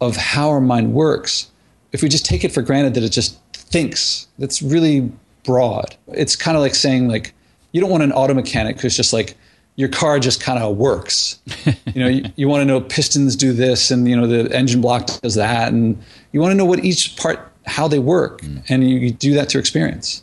of 0.00 0.16
how 0.16 0.50
our 0.50 0.60
mind 0.60 0.92
works, 0.92 1.50
if 1.92 2.02
we 2.02 2.08
just 2.08 2.24
take 2.24 2.44
it 2.44 2.52
for 2.52 2.62
granted 2.62 2.94
that 2.94 3.02
it 3.02 3.10
just 3.10 3.38
thinks, 3.52 4.26
that's 4.38 4.62
really 4.62 5.10
broad. 5.44 5.96
It's 6.08 6.36
kind 6.36 6.56
of 6.56 6.62
like 6.62 6.74
saying 6.74 7.08
like 7.08 7.34
you 7.72 7.80
don't 7.80 7.90
want 7.90 8.02
an 8.02 8.12
auto 8.12 8.34
mechanic 8.34 8.80
who's 8.80 8.96
just 8.96 9.12
like 9.12 9.36
your 9.76 9.88
car 9.88 10.18
just 10.18 10.40
kind 10.40 10.58
of 10.58 10.76
works. 10.76 11.40
you 11.66 12.02
know, 12.02 12.08
you, 12.08 12.24
you 12.36 12.48
want 12.48 12.60
to 12.60 12.64
know 12.64 12.80
pistons 12.80 13.36
do 13.36 13.52
this 13.52 13.90
and 13.90 14.08
you 14.08 14.16
know 14.16 14.26
the 14.26 14.54
engine 14.54 14.80
block 14.80 15.06
does 15.22 15.34
that 15.34 15.72
and 15.72 16.02
you 16.32 16.40
want 16.40 16.52
to 16.52 16.56
know 16.56 16.64
what 16.64 16.84
each 16.84 17.16
part 17.16 17.51
how 17.66 17.88
they 17.88 17.98
work 17.98 18.40
mm. 18.42 18.62
and 18.68 18.88
you, 18.88 18.96
you 18.98 19.10
do 19.10 19.34
that 19.34 19.50
through 19.50 19.60
experience. 19.60 20.22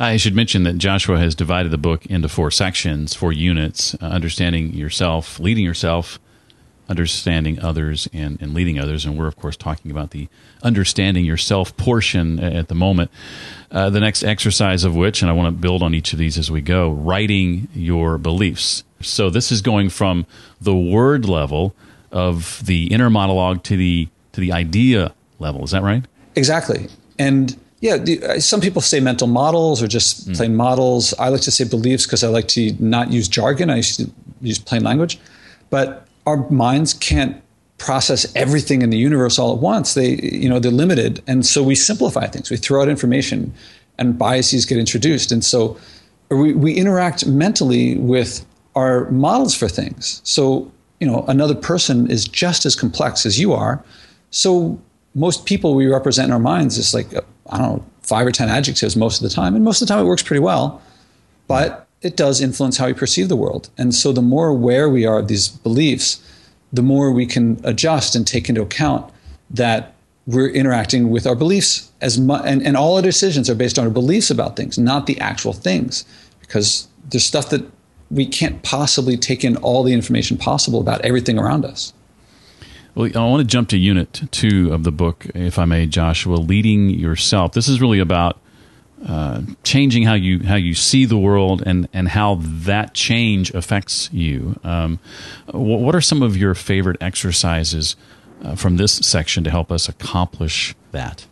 I 0.00 0.16
should 0.16 0.34
mention 0.34 0.62
that 0.62 0.78
Joshua 0.78 1.18
has 1.18 1.34
divided 1.34 1.70
the 1.70 1.78
book 1.78 2.06
into 2.06 2.28
four 2.28 2.50
sections, 2.50 3.14
four 3.14 3.32
units: 3.32 3.94
uh, 3.94 4.06
understanding 4.06 4.72
yourself, 4.72 5.38
leading 5.38 5.64
yourself, 5.64 6.18
understanding 6.88 7.60
others 7.60 8.08
and, 8.12 8.40
and 8.40 8.54
leading 8.54 8.78
others. 8.78 9.04
And 9.04 9.18
we're, 9.18 9.26
of 9.26 9.36
course, 9.36 9.56
talking 9.56 9.90
about 9.90 10.10
the 10.10 10.28
understanding 10.62 11.24
yourself 11.24 11.76
portion 11.76 12.40
at 12.40 12.68
the 12.68 12.74
moment. 12.74 13.10
Uh, 13.70 13.90
the 13.90 14.00
next 14.00 14.22
exercise 14.22 14.84
of 14.84 14.96
which, 14.96 15.20
and 15.20 15.30
I 15.30 15.34
want 15.34 15.54
to 15.54 15.60
build 15.60 15.82
on 15.82 15.94
each 15.94 16.12
of 16.12 16.18
these 16.18 16.38
as 16.38 16.50
we 16.50 16.62
go, 16.62 16.90
writing 16.90 17.68
your 17.74 18.18
beliefs. 18.18 18.84
So 19.00 19.30
this 19.30 19.52
is 19.52 19.60
going 19.60 19.90
from 19.90 20.26
the 20.60 20.74
word 20.74 21.26
level 21.26 21.74
of 22.10 22.64
the 22.64 22.86
inner 22.92 23.10
monologue 23.10 23.62
to 23.64 23.76
the 23.76 24.08
to 24.32 24.40
the 24.40 24.52
idea 24.52 25.14
level. 25.38 25.64
Is 25.64 25.72
that 25.72 25.82
right? 25.82 26.04
Exactly. 26.38 26.88
And 27.18 27.56
yeah, 27.80 27.94
uh, 27.94 28.40
some 28.40 28.60
people 28.60 28.80
say 28.80 29.00
mental 29.00 29.28
models 29.28 29.82
or 29.82 29.88
just 29.88 30.28
mm. 30.28 30.36
plain 30.36 30.56
models. 30.56 31.14
I 31.18 31.28
like 31.28 31.42
to 31.42 31.50
say 31.50 31.64
beliefs 31.64 32.06
because 32.06 32.24
I 32.24 32.28
like 32.28 32.48
to 32.48 32.74
not 32.78 33.12
use 33.12 33.28
jargon. 33.28 33.70
I 33.70 33.76
used 33.76 33.98
to 34.00 34.10
use 34.40 34.58
plain 34.58 34.82
language. 34.82 35.18
But 35.70 36.06
our 36.26 36.48
minds 36.50 36.94
can't 36.94 37.42
process 37.78 38.34
everything 38.34 38.82
in 38.82 38.90
the 38.90 38.98
universe 38.98 39.38
all 39.38 39.52
at 39.54 39.60
once. 39.60 39.94
They, 39.94 40.16
you 40.22 40.48
know, 40.48 40.58
they're 40.58 40.72
limited, 40.72 41.22
and 41.26 41.46
so 41.46 41.62
we 41.62 41.74
simplify 41.74 42.26
things. 42.26 42.50
We 42.50 42.56
throw 42.56 42.82
out 42.82 42.88
information, 42.88 43.52
and 43.98 44.18
biases 44.18 44.66
get 44.66 44.78
introduced, 44.78 45.32
and 45.32 45.44
so 45.44 45.78
we, 46.30 46.52
we 46.52 46.74
interact 46.74 47.26
mentally 47.26 47.96
with 47.96 48.44
our 48.74 49.10
models 49.10 49.54
for 49.54 49.68
things. 49.68 50.20
So, 50.24 50.70
you 51.00 51.06
know, 51.06 51.24
another 51.28 51.54
person 51.54 52.10
is 52.10 52.26
just 52.26 52.66
as 52.66 52.74
complex 52.74 53.24
as 53.24 53.38
you 53.38 53.52
are. 53.52 53.82
So, 54.30 54.80
most 55.14 55.46
people 55.46 55.74
we 55.74 55.86
represent 55.86 56.26
in 56.28 56.32
our 56.32 56.38
minds 56.38 56.78
is 56.78 56.94
like 56.94 57.14
uh, 57.14 57.20
I 57.50 57.58
don't 57.58 57.76
know 57.76 57.84
five 58.02 58.26
or 58.26 58.32
ten 58.32 58.48
adjectives 58.48 58.96
most 58.96 59.22
of 59.22 59.28
the 59.28 59.34
time, 59.34 59.54
and 59.54 59.64
most 59.64 59.82
of 59.82 59.88
the 59.88 59.94
time 59.94 60.04
it 60.04 60.08
works 60.08 60.22
pretty 60.22 60.40
well, 60.40 60.80
but 61.46 61.86
it 62.00 62.16
does 62.16 62.40
influence 62.40 62.76
how 62.76 62.86
we 62.86 62.94
perceive 62.94 63.28
the 63.28 63.36
world. 63.36 63.70
And 63.76 63.94
so 63.94 64.12
the 64.12 64.22
more 64.22 64.48
aware 64.48 64.88
we 64.88 65.04
are 65.04 65.18
of 65.18 65.28
these 65.28 65.48
beliefs, 65.48 66.22
the 66.72 66.82
more 66.82 67.10
we 67.10 67.26
can 67.26 67.60
adjust 67.64 68.14
and 68.14 68.26
take 68.26 68.48
into 68.48 68.62
account 68.62 69.10
that 69.50 69.94
we're 70.26 70.50
interacting 70.50 71.10
with 71.10 71.26
our 71.26 71.34
beliefs 71.34 71.90
as 72.00 72.18
much, 72.18 72.42
and, 72.44 72.62
and 72.62 72.76
all 72.76 72.96
our 72.96 73.02
decisions 73.02 73.48
are 73.48 73.54
based 73.54 73.78
on 73.78 73.86
our 73.86 73.90
beliefs 73.90 74.30
about 74.30 74.56
things, 74.56 74.78
not 74.78 75.06
the 75.06 75.18
actual 75.20 75.52
things, 75.52 76.04
because 76.40 76.86
there's 77.08 77.24
stuff 77.24 77.48
that 77.50 77.64
we 78.10 78.26
can't 78.26 78.62
possibly 78.62 79.16
take 79.16 79.42
in 79.42 79.56
all 79.56 79.82
the 79.82 79.92
information 79.92 80.36
possible 80.36 80.80
about 80.80 81.00
everything 81.02 81.38
around 81.38 81.64
us. 81.64 81.92
Well, 82.94 83.10
I 83.14 83.20
want 83.26 83.40
to 83.40 83.46
jump 83.46 83.68
to 83.70 83.78
unit 83.78 84.22
two 84.30 84.72
of 84.72 84.84
the 84.84 84.92
book, 84.92 85.26
if 85.34 85.58
I 85.58 85.64
may, 85.64 85.86
Joshua, 85.86 86.36
leading 86.36 86.90
yourself. 86.90 87.52
This 87.52 87.68
is 87.68 87.80
really 87.80 88.00
about 88.00 88.40
uh, 89.06 89.42
changing 89.62 90.02
how 90.02 90.14
you 90.14 90.40
how 90.40 90.56
you 90.56 90.74
see 90.74 91.04
the 91.04 91.18
world 91.18 91.62
and 91.64 91.88
and 91.92 92.08
how 92.08 92.38
that 92.40 92.94
change 92.94 93.52
affects 93.54 94.12
you. 94.12 94.58
Um, 94.64 94.98
what 95.52 95.94
are 95.94 96.00
some 96.00 96.22
of 96.22 96.36
your 96.36 96.54
favorite 96.54 96.96
exercises 97.00 97.94
uh, 98.42 98.56
from 98.56 98.76
this 98.76 98.92
section 98.92 99.44
to 99.44 99.50
help 99.50 99.70
us 99.70 99.88
accomplish 99.88 100.74
that? 100.90 101.26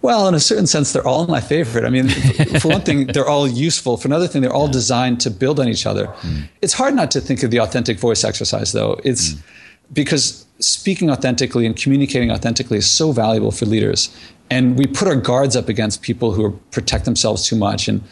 Well, 0.00 0.26
in 0.26 0.34
a 0.34 0.40
certain 0.40 0.66
sense, 0.66 0.92
they're 0.92 1.06
all 1.06 1.28
my 1.28 1.40
favorite. 1.40 1.84
I 1.84 1.88
mean, 1.88 2.08
for 2.58 2.68
one 2.68 2.80
thing, 2.80 3.06
they're 3.12 3.28
all 3.28 3.46
useful. 3.46 3.96
For 3.96 4.08
another 4.08 4.26
thing, 4.26 4.42
they're 4.42 4.52
all 4.52 4.66
designed 4.66 5.20
to 5.20 5.30
build 5.30 5.60
on 5.60 5.68
each 5.68 5.86
other. 5.86 6.08
Mm. 6.08 6.48
It's 6.60 6.72
hard 6.72 6.94
not 6.94 7.12
to 7.12 7.20
think 7.20 7.44
of 7.44 7.52
the 7.52 7.60
authentic 7.60 8.00
voice 8.00 8.24
exercise, 8.24 8.72
though. 8.72 9.00
It's 9.04 9.34
mm. 9.34 9.42
because 9.92 10.44
speaking 10.62 11.10
authentically 11.10 11.66
and 11.66 11.76
communicating 11.76 12.30
authentically 12.30 12.78
is 12.78 12.88
so 12.88 13.12
valuable 13.12 13.50
for 13.50 13.66
leaders 13.66 14.14
and 14.50 14.78
we 14.78 14.86
put 14.86 15.08
our 15.08 15.16
guards 15.16 15.56
up 15.56 15.68
against 15.68 16.02
people 16.02 16.32
who 16.32 16.52
protect 16.70 17.04
themselves 17.04 17.46
too 17.46 17.56
much 17.56 17.88
and 17.88 18.02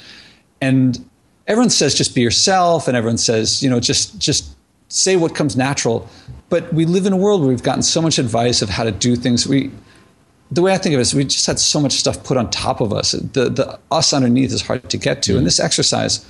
and 0.60 1.04
everyone 1.46 1.70
says 1.70 1.94
just 1.94 2.14
be 2.14 2.20
yourself 2.20 2.88
and 2.88 2.96
everyone 2.96 3.18
says 3.18 3.62
you 3.62 3.70
know 3.70 3.80
just 3.80 4.18
just 4.18 4.56
say 4.88 5.16
what 5.16 5.34
comes 5.34 5.56
natural 5.56 6.08
but 6.48 6.72
we 6.72 6.84
live 6.84 7.06
in 7.06 7.12
a 7.12 7.16
world 7.16 7.40
where 7.40 7.48
we've 7.48 7.62
gotten 7.62 7.82
so 7.82 8.02
much 8.02 8.18
advice 8.18 8.62
of 8.62 8.68
how 8.68 8.84
to 8.84 8.90
do 8.90 9.14
things 9.16 9.46
we 9.46 9.70
the 10.50 10.62
way 10.62 10.72
I 10.72 10.78
think 10.78 10.94
of 10.94 10.98
it 10.98 11.02
is 11.02 11.14
we 11.14 11.24
just 11.24 11.46
had 11.46 11.58
so 11.58 11.80
much 11.80 11.92
stuff 11.92 12.24
put 12.24 12.36
on 12.36 12.50
top 12.50 12.80
of 12.80 12.92
us. 12.92 13.12
The, 13.12 13.48
the 13.48 13.78
us 13.90 14.12
underneath 14.12 14.52
is 14.52 14.62
hard 14.62 14.88
to 14.90 14.96
get 14.96 15.22
to. 15.22 15.32
Mm-hmm. 15.32 15.38
And 15.38 15.46
this 15.46 15.60
exercise, 15.60 16.26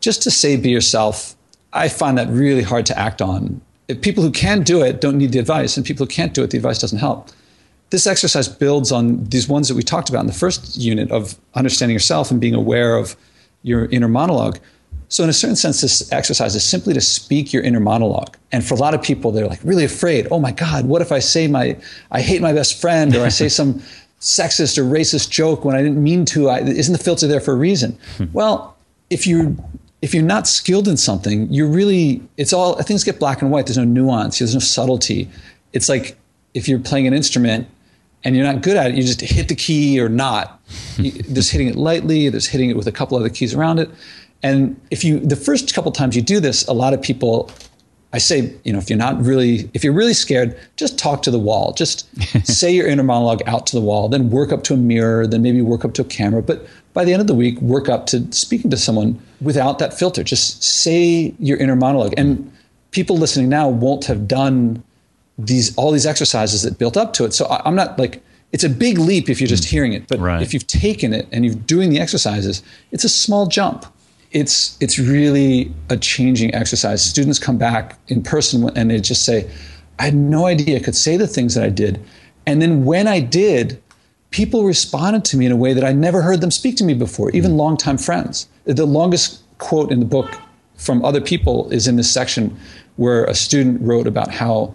just 0.00 0.22
to 0.22 0.30
say 0.30 0.56
be 0.56 0.70
yourself, 0.70 1.34
I 1.72 1.88
find 1.88 2.16
that 2.18 2.28
really 2.28 2.62
hard 2.62 2.86
to 2.86 2.98
act 2.98 3.20
on. 3.20 3.60
If 3.88 4.00
people 4.00 4.22
who 4.22 4.30
can 4.30 4.62
do 4.62 4.82
it 4.82 5.00
don't 5.00 5.18
need 5.18 5.32
the 5.32 5.38
advice, 5.38 5.76
and 5.76 5.84
people 5.84 6.06
who 6.06 6.10
can't 6.10 6.32
do 6.32 6.42
it, 6.42 6.50
the 6.50 6.56
advice 6.56 6.78
doesn't 6.78 6.98
help 6.98 7.30
this 7.94 8.06
exercise 8.08 8.48
builds 8.48 8.90
on 8.90 9.22
these 9.24 9.48
ones 9.48 9.68
that 9.68 9.76
we 9.76 9.82
talked 9.82 10.08
about 10.08 10.20
in 10.20 10.26
the 10.26 10.32
first 10.32 10.76
unit 10.76 11.10
of 11.12 11.36
understanding 11.54 11.94
yourself 11.94 12.30
and 12.30 12.40
being 12.40 12.54
aware 12.54 12.96
of 12.96 13.16
your 13.62 13.86
inner 13.86 14.08
monologue. 14.08 14.58
So, 15.08 15.22
in 15.22 15.30
a 15.30 15.32
certain 15.32 15.54
sense, 15.54 15.80
this 15.80 16.10
exercise 16.10 16.56
is 16.56 16.64
simply 16.64 16.92
to 16.94 17.00
speak 17.00 17.52
your 17.52 17.62
inner 17.62 17.78
monologue. 17.78 18.36
And 18.50 18.64
for 18.64 18.74
a 18.74 18.78
lot 18.78 18.94
of 18.94 19.02
people, 19.02 19.30
they're 19.30 19.46
like 19.46 19.60
really 19.62 19.84
afraid. 19.84 20.26
Oh 20.32 20.40
my 20.40 20.50
God, 20.50 20.86
what 20.86 21.02
if 21.02 21.12
I 21.12 21.20
say 21.20 21.46
my, 21.46 21.76
I 22.10 22.20
hate 22.20 22.42
my 22.42 22.52
best 22.52 22.80
friend, 22.80 23.14
or 23.14 23.24
I 23.24 23.28
say 23.28 23.48
some 23.48 23.74
sexist 24.20 24.76
or 24.76 24.82
racist 24.82 25.30
joke 25.30 25.64
when 25.64 25.76
I 25.76 25.82
didn't 25.82 26.02
mean 26.02 26.24
to? 26.26 26.48
I, 26.48 26.60
isn't 26.60 26.92
the 26.92 26.98
filter 27.02 27.28
there 27.28 27.40
for 27.40 27.52
a 27.52 27.56
reason? 27.56 27.96
Hmm. 28.16 28.24
well, 28.32 28.76
if 29.08 29.24
you 29.24 29.56
if 30.04 30.12
you're 30.12 30.22
not 30.22 30.46
skilled 30.46 30.86
in 30.86 30.98
something, 30.98 31.50
you're 31.50 31.66
really 31.66 32.20
it's 32.36 32.52
all 32.52 32.74
things 32.82 33.04
get 33.04 33.18
black 33.18 33.40
and 33.40 33.50
white. 33.50 33.64
There's 33.64 33.78
no 33.78 33.84
nuance. 33.84 34.38
There's 34.38 34.52
no 34.52 34.60
subtlety. 34.60 35.30
It's 35.72 35.88
like 35.88 36.18
if 36.52 36.68
you're 36.68 36.78
playing 36.78 37.06
an 37.06 37.14
instrument 37.14 37.66
and 38.22 38.36
you're 38.36 38.44
not 38.44 38.60
good 38.60 38.76
at 38.76 38.90
it, 38.90 38.96
you 38.96 39.02
just 39.02 39.22
hit 39.22 39.48
the 39.48 39.54
key 39.54 39.98
or 39.98 40.10
not. 40.10 40.60
just 40.98 41.52
hitting 41.52 41.68
it 41.68 41.76
lightly, 41.76 42.28
there's 42.28 42.46
hitting 42.46 42.68
it 42.68 42.76
with 42.76 42.86
a 42.86 42.92
couple 42.92 43.16
other 43.16 43.30
keys 43.30 43.54
around 43.54 43.78
it. 43.78 43.90
And 44.42 44.78
if 44.90 45.04
you, 45.04 45.20
the 45.20 45.36
first 45.36 45.74
couple 45.74 45.90
times 45.90 46.14
you 46.14 46.20
do 46.20 46.38
this, 46.38 46.66
a 46.68 46.74
lot 46.74 46.92
of 46.92 47.00
people, 47.00 47.50
I 48.14 48.18
say, 48.18 48.54
you 48.62 48.72
know, 48.72 48.78
if 48.78 48.88
you're 48.88 48.96
not 48.96 49.20
really, 49.20 49.68
if 49.74 49.82
you're 49.82 49.92
really 49.92 50.14
scared, 50.14 50.56
just 50.76 50.96
talk 50.96 51.22
to 51.24 51.32
the 51.32 51.38
wall. 51.38 51.72
Just 51.72 52.06
say 52.46 52.72
your 52.72 52.86
inner 52.86 53.02
monologue 53.02 53.42
out 53.44 53.66
to 53.66 53.76
the 53.76 53.82
wall, 53.82 54.08
then 54.08 54.30
work 54.30 54.52
up 54.52 54.62
to 54.64 54.74
a 54.74 54.76
mirror, 54.76 55.26
then 55.26 55.42
maybe 55.42 55.60
work 55.60 55.84
up 55.84 55.94
to 55.94 56.02
a 56.02 56.04
camera. 56.04 56.40
But 56.40 56.64
by 56.92 57.04
the 57.04 57.12
end 57.12 57.20
of 57.20 57.26
the 57.26 57.34
week, 57.34 57.60
work 57.60 57.88
up 57.88 58.06
to 58.06 58.32
speaking 58.32 58.70
to 58.70 58.76
someone 58.76 59.20
without 59.40 59.80
that 59.80 59.92
filter. 59.92 60.22
Just 60.22 60.62
say 60.62 61.34
your 61.40 61.58
inner 61.58 61.74
monologue. 61.74 62.14
And 62.16 62.52
people 62.92 63.16
listening 63.16 63.48
now 63.48 63.68
won't 63.68 64.04
have 64.04 64.28
done 64.28 64.84
these 65.36 65.76
all 65.76 65.90
these 65.90 66.06
exercises 66.06 66.62
that 66.62 66.78
built 66.78 66.96
up 66.96 67.14
to 67.14 67.24
it. 67.24 67.34
So 67.34 67.46
I, 67.46 67.66
am 67.66 67.74
not 67.74 67.98
like 67.98 68.22
it's 68.52 68.62
a 68.62 68.68
big 68.68 68.98
leap 68.98 69.28
if 69.28 69.40
you're 69.40 69.48
just 69.48 69.64
mm. 69.64 69.70
hearing 69.70 69.92
it, 69.92 70.06
but 70.06 70.20
right. 70.20 70.40
if 70.40 70.54
you've 70.54 70.68
taken 70.68 71.12
it 71.12 71.26
and 71.32 71.44
you're 71.44 71.56
doing 71.56 71.90
the 71.90 71.98
exercises, 71.98 72.62
it's 72.92 73.02
a 73.02 73.08
small 73.08 73.48
jump. 73.48 73.84
It's 74.34 74.76
it's 74.80 74.98
really 74.98 75.72
a 75.88 75.96
changing 75.96 76.54
exercise. 76.54 77.02
Students 77.02 77.38
come 77.38 77.56
back 77.56 77.98
in 78.08 78.22
person 78.22 78.68
and 78.76 78.90
they 78.90 79.00
just 79.00 79.24
say, 79.24 79.48
"I 79.98 80.04
had 80.04 80.14
no 80.14 80.44
idea 80.46 80.76
I 80.76 80.80
could 80.80 80.96
say 80.96 81.16
the 81.16 81.26
things 81.26 81.54
that 81.54 81.64
I 81.64 81.70
did," 81.70 81.98
and 82.46 82.60
then 82.60 82.84
when 82.84 83.06
I 83.08 83.20
did, 83.20 83.80
people 84.30 84.64
responded 84.64 85.24
to 85.26 85.36
me 85.36 85.46
in 85.46 85.52
a 85.52 85.56
way 85.56 85.72
that 85.72 85.84
I 85.84 85.92
never 85.92 86.20
heard 86.20 86.40
them 86.40 86.50
speak 86.50 86.76
to 86.78 86.84
me 86.84 86.92
before, 86.92 87.30
even 87.30 87.52
mm. 87.52 87.56
longtime 87.56 87.98
friends. 87.98 88.48
The 88.64 88.84
longest 88.84 89.40
quote 89.58 89.92
in 89.92 90.00
the 90.00 90.06
book 90.06 90.28
from 90.76 91.04
other 91.04 91.20
people 91.20 91.70
is 91.70 91.86
in 91.86 91.94
this 91.96 92.10
section 92.10 92.56
where 92.96 93.24
a 93.26 93.34
student 93.34 93.80
wrote 93.80 94.08
about 94.08 94.32
how 94.32 94.74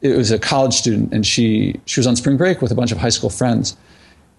it 0.00 0.16
was 0.16 0.30
a 0.30 0.38
college 0.38 0.74
student, 0.74 1.12
and 1.12 1.26
she 1.26 1.78
she 1.84 2.00
was 2.00 2.06
on 2.06 2.16
spring 2.16 2.38
break 2.38 2.62
with 2.62 2.72
a 2.72 2.74
bunch 2.74 2.92
of 2.92 2.98
high 2.98 3.10
school 3.10 3.30
friends, 3.30 3.76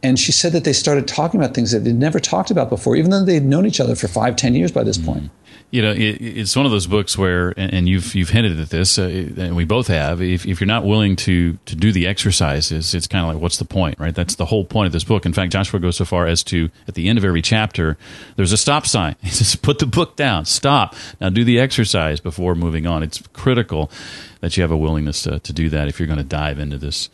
and 0.06 0.20
she 0.20 0.32
said 0.32 0.54
that 0.54 0.63
they 0.63 0.74
started 0.74 1.08
talking 1.08 1.39
about 1.39 1.56
things 1.56 1.72
that 1.72 1.80
they'd 1.80 1.96
never 1.96 2.20
talked 2.20 2.52
about 2.52 2.70
before, 2.70 2.96
even 2.96 3.10
though 3.12 3.26
they'd 3.26 3.44
known 3.44 3.65
each 3.65 3.80
other 3.80 3.96
for 3.96 4.08
five, 4.08 4.36
ten 4.36 4.54
years 4.54 4.72
by 4.72 4.84
this 4.84 4.98
mm-hmm. 4.98 5.13
point 5.13 5.32
you 5.76 5.82
know, 5.82 5.91
it, 5.91 6.22
it's 6.22 6.56
one 6.56 6.65
of 6.65 6.72
those 6.72 6.88
books 6.88 7.18
where, 7.18 7.54
and 7.58 7.89
you've 7.89 8.15
you've 8.15 8.30
hinted 8.30 8.60
at 8.60 8.70
this, 8.70 8.98
uh, 8.98 9.04
and 9.38 9.58
we 9.58 9.65
both 9.65 9.88
have. 9.88 10.22
If, 10.22 10.46
if 10.46 10.62
you're 10.62 10.68
not 10.68 10.86
willing 10.86 11.18
to 11.18 11.58
to 11.65 11.76
do 11.76 11.91
the 11.91 12.08
exercises, 12.08 12.94
it's 12.94 13.08
kind 13.08 13.26
of 13.26 13.34
like, 13.34 13.41
what's 13.41 13.58
the 13.58 13.65
point, 13.65 14.00
right? 14.00 14.15
That's 14.15 14.36
the 14.36 14.46
whole 14.46 14.63
point 14.63 14.88
of 14.88 14.94
this 14.94 15.04
book. 15.04 15.26
In 15.26 15.34
fact, 15.34 15.52
Joshua 15.52 15.82
goes 15.82 15.98
so 15.98 16.06
far 16.06 16.28
as 16.28 16.44
to, 16.44 16.70
at 16.88 16.94
the 16.94 17.10
end 17.10 17.18
of 17.18 17.26
every 17.26 17.41
chapter, 17.41 17.98
there's 18.38 18.54
a 18.54 18.58
stop 18.58 18.88
sign. 18.88 19.15
He 19.26 19.32
says, 19.32 19.56
"Put 19.56 19.80
the 19.80 19.86
book 19.86 20.15
down, 20.15 20.46
stop. 20.46 20.96
Now 21.20 21.30
do 21.30 21.44
the 21.44 21.60
exercise 21.60 22.20
before 22.22 22.56
moving 22.56 22.88
on." 22.88 23.04
It's 23.04 23.22
critical 23.34 23.91
that 24.39 24.56
you 24.56 24.62
have 24.62 24.72
a 24.72 24.78
willingness 24.78 25.24
to, 25.24 25.39
to 25.39 25.52
do 25.52 25.70
that 25.70 25.88
if 25.88 26.00
you're 26.00 26.08
going 26.08 26.20
to 26.20 26.24
dive 26.24 26.60
into 26.60 26.78
this 26.78 27.10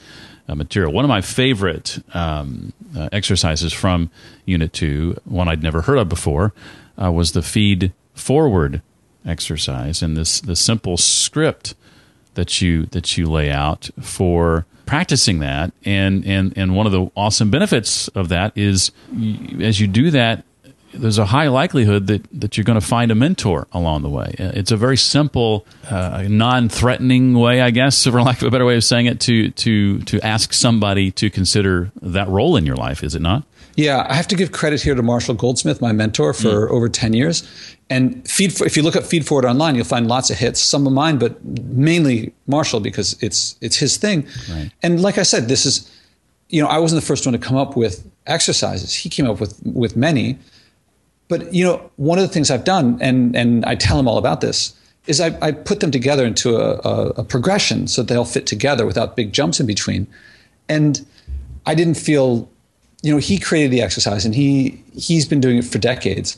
uh, 0.47 0.55
material. 0.55 0.91
One 0.91 1.05
of 1.05 1.09
my 1.09 1.21
favorite 1.21 2.03
um, 2.13 2.73
uh, 2.95 3.09
exercises 3.11 3.73
from 3.73 4.09
Unit 4.45 4.73
Two, 4.73 5.17
one 5.25 5.47
I'd 5.47 5.63
never 5.63 5.81
heard 5.81 5.97
of 5.97 6.09
before, 6.09 6.53
uh, 7.01 7.11
was 7.11 7.31
the 7.31 7.41
feed 7.41 7.93
forward 8.13 8.81
exercise 9.25 10.01
and 10.01 10.17
this 10.17 10.41
the 10.41 10.55
simple 10.55 10.97
script 10.97 11.75
that 12.33 12.61
you 12.61 12.85
that 12.87 13.17
you 13.17 13.29
lay 13.29 13.51
out 13.51 13.89
for 13.99 14.65
practicing 14.85 15.39
that 15.39 15.71
and 15.85 16.25
and 16.25 16.53
and 16.57 16.75
one 16.75 16.85
of 16.85 16.91
the 16.91 17.09
awesome 17.15 17.51
benefits 17.51 18.07
of 18.09 18.29
that 18.29 18.51
is 18.57 18.91
as 19.61 19.79
you 19.79 19.87
do 19.87 20.09
that 20.11 20.43
there's 20.93 21.17
a 21.17 21.25
high 21.25 21.47
likelihood 21.47 22.07
that, 22.07 22.25
that 22.31 22.57
you're 22.57 22.63
going 22.63 22.79
to 22.79 22.85
find 22.85 23.11
a 23.11 23.15
mentor 23.15 23.67
along 23.71 24.01
the 24.01 24.09
way. 24.09 24.35
Uh, 24.39 24.51
it's 24.53 24.71
a 24.71 24.77
very 24.77 24.97
simple, 24.97 25.65
uh, 25.89 26.25
non-threatening 26.27 27.33
way, 27.33 27.61
I 27.61 27.71
guess, 27.71 28.03
for 28.03 28.21
lack 28.21 28.41
of 28.41 28.47
a 28.47 28.51
better 28.51 28.65
way 28.65 28.75
of 28.75 28.83
saying 28.83 29.05
it, 29.05 29.19
to 29.21 29.51
to 29.51 29.99
to 30.01 30.21
ask 30.21 30.53
somebody 30.53 31.11
to 31.11 31.29
consider 31.29 31.91
that 32.01 32.27
role 32.27 32.55
in 32.55 32.65
your 32.65 32.75
life. 32.75 33.03
Is 33.03 33.15
it 33.15 33.21
not? 33.21 33.43
Yeah, 33.75 34.05
I 34.07 34.15
have 34.15 34.27
to 34.27 34.35
give 34.35 34.51
credit 34.51 34.81
here 34.81 34.95
to 34.95 35.01
Marshall 35.01 35.35
Goldsmith, 35.35 35.81
my 35.81 35.93
mentor 35.93 36.33
for 36.33 36.67
mm. 36.67 36.71
over 36.71 36.89
10 36.89 37.13
years. 37.13 37.47
And 37.89 38.27
feed 38.29 38.59
if 38.61 38.75
you 38.75 38.83
look 38.83 38.95
at 38.95 39.05
Feed 39.05 39.25
Forward 39.25 39.45
online, 39.45 39.75
you'll 39.75 39.85
find 39.85 40.07
lots 40.07 40.29
of 40.29 40.37
hits, 40.37 40.59
some 40.59 40.85
of 40.87 40.93
mine, 40.93 41.17
but 41.17 41.43
mainly 41.43 42.33
Marshall 42.47 42.79
because 42.79 43.17
it's 43.21 43.55
it's 43.61 43.77
his 43.77 43.97
thing. 43.97 44.27
Right. 44.49 44.71
And 44.81 45.01
like 45.01 45.17
I 45.17 45.23
said, 45.23 45.47
this 45.47 45.65
is 45.65 45.89
you 46.51 46.61
know, 46.61 46.67
I 46.67 46.79
wasn't 46.79 47.01
the 47.01 47.07
first 47.07 47.25
one 47.25 47.33
to 47.33 47.39
come 47.39 47.57
up 47.57 47.75
with 47.75 48.05
exercises. 48.27 48.93
He 48.93 49.09
came 49.09 49.29
up 49.29 49.39
with 49.39 49.59
with 49.65 49.95
many. 49.95 50.37
But 51.31 51.53
you 51.53 51.63
know, 51.63 51.89
one 51.95 52.19
of 52.19 52.23
the 52.23 52.27
things 52.27 52.51
I've 52.51 52.65
done, 52.65 52.97
and 52.99 53.33
and 53.37 53.63
I 53.63 53.75
tell 53.75 53.95
them 53.95 54.05
all 54.05 54.17
about 54.17 54.41
this, 54.41 54.75
is 55.07 55.21
I, 55.21 55.37
I 55.41 55.53
put 55.53 55.79
them 55.79 55.89
together 55.89 56.25
into 56.25 56.57
a, 56.57 56.73
a, 56.83 57.07
a 57.21 57.23
progression 57.23 57.87
so 57.87 58.03
they'll 58.03 58.25
fit 58.25 58.45
together 58.45 58.85
without 58.85 59.15
big 59.15 59.31
jumps 59.31 59.61
in 59.61 59.65
between. 59.65 60.07
And 60.67 61.05
I 61.65 61.73
didn't 61.73 61.95
feel 61.95 62.49
you 63.01 63.13
know, 63.13 63.17
he 63.17 63.39
created 63.39 63.71
the 63.71 63.81
exercise 63.81 64.25
and 64.25 64.35
he 64.35 64.83
he's 64.93 65.25
been 65.25 65.39
doing 65.39 65.57
it 65.57 65.63
for 65.63 65.77
decades. 65.77 66.37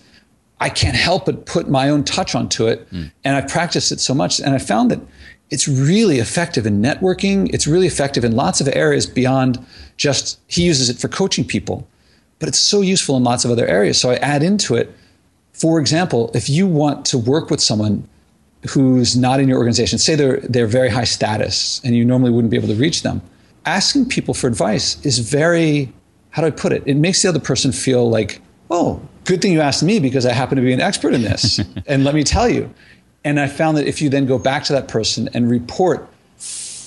I 0.59 0.69
can't 0.69 0.95
help 0.95 1.25
but 1.25 1.47
put 1.47 1.67
my 1.67 1.89
own 1.89 2.03
touch 2.03 2.35
onto 2.35 2.67
it. 2.67 2.87
Mm. 2.91 3.11
And 3.23 3.35
I've 3.35 3.47
practiced 3.47 3.91
it 3.91 3.99
so 3.99 4.13
much 4.13 4.39
and 4.39 4.53
I 4.53 4.59
found 4.59 4.91
that 4.91 5.01
it's 5.49 5.67
really 5.67 6.19
effective 6.19 6.67
in 6.67 6.83
networking. 6.83 7.51
It's 7.51 7.65
really 7.65 7.87
effective 7.87 8.23
in 8.23 8.35
lots 8.35 8.61
of 8.61 8.67
areas 8.73 9.07
beyond 9.07 9.57
just 9.97 10.39
he 10.45 10.63
uses 10.63 10.87
it 10.91 10.99
for 10.99 11.07
coaching 11.07 11.45
people. 11.45 11.87
But 12.39 12.49
it's 12.49 12.59
so 12.59 12.81
useful 12.81 13.15
in 13.17 13.23
lots 13.23 13.45
of 13.45 13.51
other 13.51 13.65
areas. 13.67 13.99
So 13.99 14.09
I 14.09 14.15
add 14.15 14.43
into 14.43 14.75
it. 14.75 14.93
For 15.53 15.79
example, 15.79 16.31
if 16.33 16.49
you 16.49 16.67
want 16.67 17.05
to 17.07 17.17
work 17.17 17.49
with 17.49 17.61
someone 17.61 18.07
who's 18.69 19.15
not 19.15 19.39
in 19.39 19.47
your 19.47 19.57
organization, 19.57 19.99
say 19.99 20.15
they're 20.15 20.39
they're 20.41 20.67
very 20.67 20.89
high 20.89 21.03
status 21.03 21.81
and 21.83 21.95
you 21.95 22.03
normally 22.03 22.31
wouldn't 22.31 22.51
be 22.51 22.57
able 22.57 22.69
to 22.69 22.75
reach 22.75 23.03
them, 23.03 23.21
asking 23.65 24.09
people 24.09 24.33
for 24.33 24.47
advice 24.47 25.03
is 25.05 25.19
very 25.19 25.93
how 26.33 26.41
do 26.41 26.47
I 26.47 26.51
put 26.51 26.73
it? 26.73 26.81
It 26.87 26.95
makes 26.95 27.21
the 27.21 27.29
other 27.29 27.39
person 27.39 27.71
feel 27.71 28.09
like, 28.09 28.41
oh, 28.71 28.99
good 29.25 29.39
thing 29.39 29.53
you 29.53 29.61
asked 29.61 29.83
me 29.83 29.99
because 29.99 30.25
I 30.25 30.33
happen 30.33 30.55
to 30.55 30.63
be 30.63 30.73
an 30.73 30.81
expert 30.81 31.13
in 31.13 31.21
this. 31.21 31.59
and 31.85 32.03
let 32.03 32.15
me 32.15 32.23
tell 32.23 32.49
you. 32.49 32.73
And 33.23 33.39
I 33.39 33.47
found 33.47 33.77
that 33.77 33.87
if 33.87 34.01
you 34.01 34.09
then 34.09 34.25
go 34.25 34.39
back 34.39 34.63
to 34.65 34.73
that 34.73 34.87
person 34.87 35.29
and 35.35 35.49
report, 35.49 36.09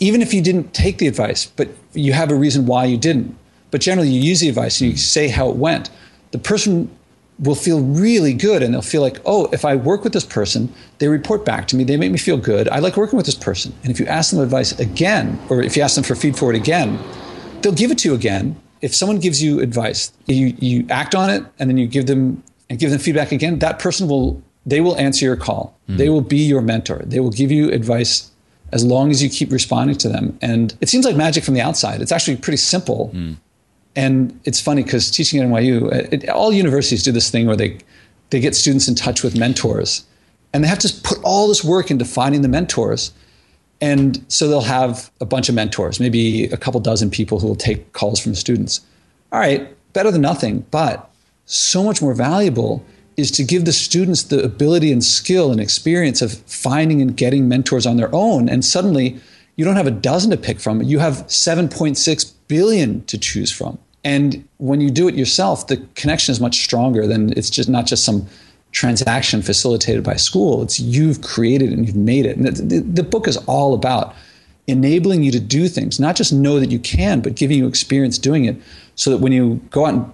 even 0.00 0.20
if 0.20 0.34
you 0.34 0.42
didn't 0.42 0.74
take 0.74 0.98
the 0.98 1.06
advice, 1.06 1.46
but 1.46 1.68
you 1.92 2.12
have 2.12 2.30
a 2.32 2.34
reason 2.34 2.66
why 2.66 2.84
you 2.86 2.98
didn't, 2.98 3.38
but 3.70 3.80
generally 3.80 4.08
you 4.08 4.20
use 4.20 4.40
the 4.40 4.48
advice 4.48 4.80
and 4.80 4.90
you 4.90 4.96
say 4.96 5.28
how 5.28 5.48
it 5.50 5.56
went, 5.56 5.90
the 6.30 6.38
person 6.38 6.90
will 7.38 7.54
feel 7.54 7.80
really 7.82 8.32
good 8.32 8.62
and 8.62 8.72
they'll 8.72 8.82
feel 8.82 9.02
like, 9.02 9.20
oh, 9.26 9.48
if 9.52 9.64
I 9.64 9.76
work 9.76 10.04
with 10.04 10.14
this 10.14 10.24
person, 10.24 10.72
they 10.98 11.08
report 11.08 11.44
back 11.44 11.68
to 11.68 11.76
me, 11.76 11.84
they 11.84 11.96
make 11.96 12.10
me 12.10 12.18
feel 12.18 12.38
good. 12.38 12.68
I 12.68 12.78
like 12.78 12.96
working 12.96 13.18
with 13.18 13.26
this 13.26 13.34
person. 13.34 13.74
And 13.82 13.90
if 13.90 14.00
you 14.00 14.06
ask 14.06 14.30
them 14.30 14.40
advice 14.40 14.78
again, 14.78 15.38
or 15.50 15.62
if 15.62 15.76
you 15.76 15.82
ask 15.82 15.96
them 15.96 16.04
for 16.04 16.14
feed 16.14 16.38
forward 16.38 16.56
again, 16.56 16.98
they'll 17.60 17.72
give 17.72 17.90
it 17.90 17.98
to 17.98 18.08
you 18.08 18.14
again 18.14 18.56
if 18.82 18.94
someone 18.94 19.18
gives 19.18 19.42
you 19.42 19.60
advice, 19.60 20.12
you, 20.26 20.54
you 20.58 20.86
act 20.90 21.14
on 21.14 21.30
it 21.30 21.44
and 21.58 21.70
then 21.70 21.76
you 21.76 21.86
give 21.86 22.06
them 22.06 22.42
and 22.68 22.78
give 22.78 22.90
them 22.90 22.98
feedback 22.98 23.32
again, 23.32 23.60
that 23.60 23.78
person 23.78 24.08
will 24.08 24.42
they 24.64 24.80
will 24.80 24.96
answer 24.96 25.24
your 25.24 25.36
call. 25.36 25.78
Mm. 25.88 25.96
They 25.98 26.08
will 26.08 26.22
be 26.22 26.38
your 26.38 26.60
mentor. 26.60 27.02
They 27.04 27.20
will 27.20 27.30
give 27.30 27.52
you 27.52 27.70
advice 27.70 28.30
as 28.72 28.84
long 28.84 29.12
as 29.12 29.22
you 29.22 29.28
keep 29.28 29.52
responding 29.52 29.96
to 29.98 30.08
them. 30.08 30.36
And 30.42 30.76
it 30.80 30.88
seems 30.88 31.04
like 31.04 31.14
magic 31.14 31.44
from 31.44 31.54
the 31.54 31.60
outside. 31.60 32.00
It's 32.02 32.10
actually 32.10 32.36
pretty 32.38 32.56
simple. 32.56 33.12
Mm. 33.14 33.36
And 33.96 34.38
it's 34.44 34.60
funny 34.60 34.84
because 34.84 35.10
teaching 35.10 35.40
at 35.40 35.48
NYU, 35.48 35.86
uh, 35.86 36.08
it, 36.12 36.28
all 36.28 36.52
universities 36.52 37.02
do 37.02 37.10
this 37.10 37.30
thing 37.30 37.46
where 37.46 37.56
they 37.56 37.78
they 38.30 38.40
get 38.40 38.54
students 38.54 38.88
in 38.88 38.94
touch 38.94 39.22
with 39.22 39.36
mentors, 39.36 40.04
and 40.52 40.62
they 40.62 40.68
have 40.68 40.80
to 40.80 40.92
put 41.02 41.18
all 41.22 41.48
this 41.48 41.64
work 41.64 41.90
into 41.90 42.04
finding 42.04 42.42
the 42.42 42.48
mentors. 42.48 43.12
And 43.80 44.24
so 44.28 44.48
they'll 44.48 44.62
have 44.62 45.10
a 45.20 45.26
bunch 45.26 45.48
of 45.48 45.54
mentors, 45.54 46.00
maybe 46.00 46.44
a 46.44 46.56
couple 46.56 46.80
dozen 46.80 47.10
people 47.10 47.40
who 47.40 47.46
will 47.46 47.56
take 47.56 47.92
calls 47.92 48.18
from 48.18 48.34
students. 48.34 48.80
All 49.32 49.38
right, 49.38 49.68
better 49.92 50.10
than 50.10 50.22
nothing, 50.22 50.64
but 50.70 51.10
so 51.44 51.82
much 51.84 52.00
more 52.00 52.14
valuable 52.14 52.84
is 53.16 53.30
to 53.32 53.44
give 53.44 53.64
the 53.64 53.72
students 53.72 54.24
the 54.24 54.42
ability 54.42 54.92
and 54.92 55.04
skill 55.04 55.50
and 55.50 55.60
experience 55.60 56.20
of 56.22 56.32
finding 56.46 57.00
and 57.00 57.16
getting 57.16 57.48
mentors 57.48 57.86
on 57.86 57.96
their 57.96 58.14
own. 58.14 58.48
And 58.48 58.64
suddenly 58.64 59.18
you 59.56 59.64
don't 59.64 59.76
have 59.76 59.86
a 59.86 59.90
dozen 59.90 60.30
to 60.30 60.36
pick 60.36 60.60
from, 60.60 60.82
you 60.82 60.98
have 60.98 61.26
7.6 61.26 62.32
billion 62.48 63.04
to 63.04 63.18
choose 63.18 63.50
from. 63.50 63.78
And 64.06 64.46
when 64.58 64.80
you 64.80 64.88
do 64.88 65.08
it 65.08 65.16
yourself, 65.16 65.66
the 65.66 65.78
connection 65.96 66.30
is 66.30 66.40
much 66.40 66.62
stronger 66.62 67.08
than 67.08 67.36
it's 67.36 67.50
just 67.50 67.68
not 67.68 67.86
just 67.86 68.04
some 68.04 68.24
transaction 68.70 69.42
facilitated 69.42 70.04
by 70.04 70.14
school. 70.14 70.62
It's 70.62 70.78
you've 70.78 71.22
created 71.22 71.72
and 71.72 71.84
you've 71.84 71.96
made 71.96 72.24
it. 72.24 72.36
And 72.36 72.46
the, 72.46 72.78
the, 72.78 73.02
book 73.02 73.26
is 73.26 73.36
all 73.48 73.74
about 73.74 74.14
enabling 74.68 75.24
you 75.24 75.32
to 75.32 75.40
do 75.40 75.66
things, 75.66 75.98
not 75.98 76.14
just 76.14 76.32
know 76.32 76.60
that 76.60 76.70
you 76.70 76.78
can, 76.78 77.20
but 77.20 77.34
giving 77.34 77.58
you 77.58 77.66
experience 77.66 78.16
doing 78.16 78.44
it 78.44 78.56
so 78.94 79.10
that 79.10 79.16
when 79.16 79.32
you 79.32 79.60
go 79.70 79.86
out 79.86 79.94
and 79.94 80.12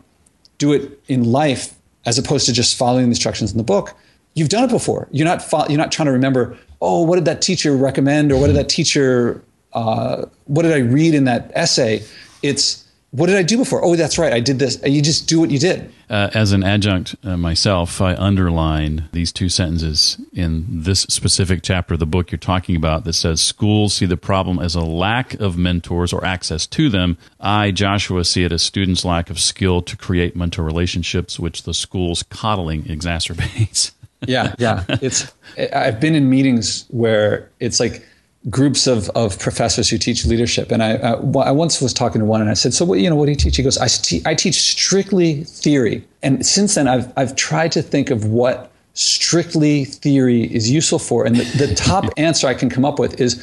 do 0.57 0.73
it 0.73 0.99
in 1.09 1.31
life, 1.31 1.75
as 2.07 2.17
opposed 2.17 2.47
to 2.47 2.53
just 2.55 2.79
following 2.79 3.05
the 3.05 3.11
instructions 3.11 3.53
in 3.53 3.59
the 3.59 3.63
book, 3.63 3.95
you've 4.33 4.49
done 4.49 4.65
it 4.65 4.71
before. 4.71 5.07
You're 5.11 5.29
not, 5.29 5.43
fo- 5.43 5.69
you're 5.69 5.77
not 5.77 5.93
trying 5.93 6.07
to 6.07 6.13
remember, 6.13 6.57
oh, 6.81 7.03
what 7.03 7.17
did 7.17 7.27
that 7.27 7.43
teacher 7.43 7.77
recommend? 7.77 8.33
Or 8.33 8.41
what 8.41 8.47
did 8.47 8.57
that 8.57 8.71
teacher, 8.71 9.45
uh, 9.75 10.25
what 10.47 10.63
did 10.63 10.73
I 10.73 10.79
read 10.79 11.13
in 11.13 11.25
that 11.25 11.53
essay? 11.55 12.03
It's, 12.43 12.82
what 13.13 13.27
did 13.27 13.37
I 13.37 13.43
do 13.43 13.59
before? 13.59 13.85
Oh, 13.85 13.95
that's 13.95 14.17
right. 14.17 14.33
I 14.33 14.41
did 14.41 14.59
this. 14.59 14.81
You 14.85 15.03
just 15.03 15.29
do 15.29 15.39
what 15.39 15.51
you 15.51 15.59
did. 15.59 15.93
Uh, 16.09 16.31
as 16.33 16.53
an 16.53 16.65
adjunct 16.65 17.15
uh, 17.23 17.37
myself, 17.37 18.01
I 18.01 18.15
underline 18.15 19.11
these 19.13 19.33
two 19.33 19.51
sentences 19.51 20.19
in 20.33 20.65
this 20.83 21.03
specific 21.03 21.61
chapter 21.63 21.93
of 21.93 22.01
the 22.01 22.07
book 22.07 22.31
you're 22.31 22.39
talking 22.39 22.75
about 22.75 23.05
that 23.05 23.13
says 23.13 23.43
schools 23.43 23.93
see 23.93 24.07
the 24.07 24.17
problem 24.17 24.59
as 24.59 24.75
a 24.75 24.81
lack 24.81 25.35
of 25.35 25.59
mentors 25.59 26.15
or 26.15 26.25
access 26.25 26.67
to 26.69 26.89
them. 26.89 27.19
I, 27.39 27.71
Joshua, 27.71 28.25
see 28.25 28.45
it 28.45 28.53
as 28.53 28.63
students' 28.63 29.05
lack 29.05 29.29
of 29.29 29.39
skill 29.39 29.83
to 29.83 29.97
create 29.97 30.35
mentor 30.35 30.63
relationships, 30.65 31.39
which 31.39 31.65
the 31.65 31.75
school's 31.75 32.23
coddling 32.23 32.85
exacerbates. 32.85 33.93
yeah, 34.27 34.55
yeah. 34.59 34.85
It's 35.03 35.31
I've 35.75 36.01
been 36.01 36.15
in 36.15 36.31
meetings 36.31 36.87
where 36.89 37.51
it's 37.61 37.79
like 37.79 38.07
groups 38.51 38.87
of, 38.87 39.09
of 39.11 39.39
professors 39.39 39.89
who 39.89 39.99
teach 39.99 40.27
leadership. 40.27 40.73
And 40.73 40.83
I, 40.83 40.95
uh, 40.97 41.39
I 41.39 41.53
once 41.53 41.81
was 41.81 41.93
talking 41.93 42.21
to 42.21 42.25
one 42.25 42.41
and 42.41 42.51
I 42.51 42.55
said, 42.55 42.75
so 42.75 42.85
what, 42.85 42.99
you 42.99 43.09
know, 43.09 43.15
what 43.15 43.27
do 43.27 43.33
you 43.33 43.37
teach? 43.37 43.57
He 43.57 43.63
goes, 43.63 43.79
I, 43.79 43.87
te- 43.87 44.23
I 44.27 44.35
teach 44.35 44.61
strictly 44.61 45.45
theory. 45.45 46.05
And 46.23 46.45
since 46.45 46.75
then 46.75 46.89
I've, 46.89 47.13
I've 47.17 47.37
tried 47.37 47.73
to 47.73 47.83
think 47.83 48.11
of 48.11 48.27
what 48.27 48.73
strictly 48.95 49.85
theory 49.85 50.43
is 50.53 50.71
useful 50.71 50.99
for. 50.99 51.25
And 51.25 51.37
the, 51.37 51.67
the 51.67 51.75
top 51.75 52.07
answer 52.17 52.49
I 52.49 52.55
can 52.55 52.69
come 52.69 52.85
up 52.85 52.99
with 52.99 53.21
is 53.21 53.41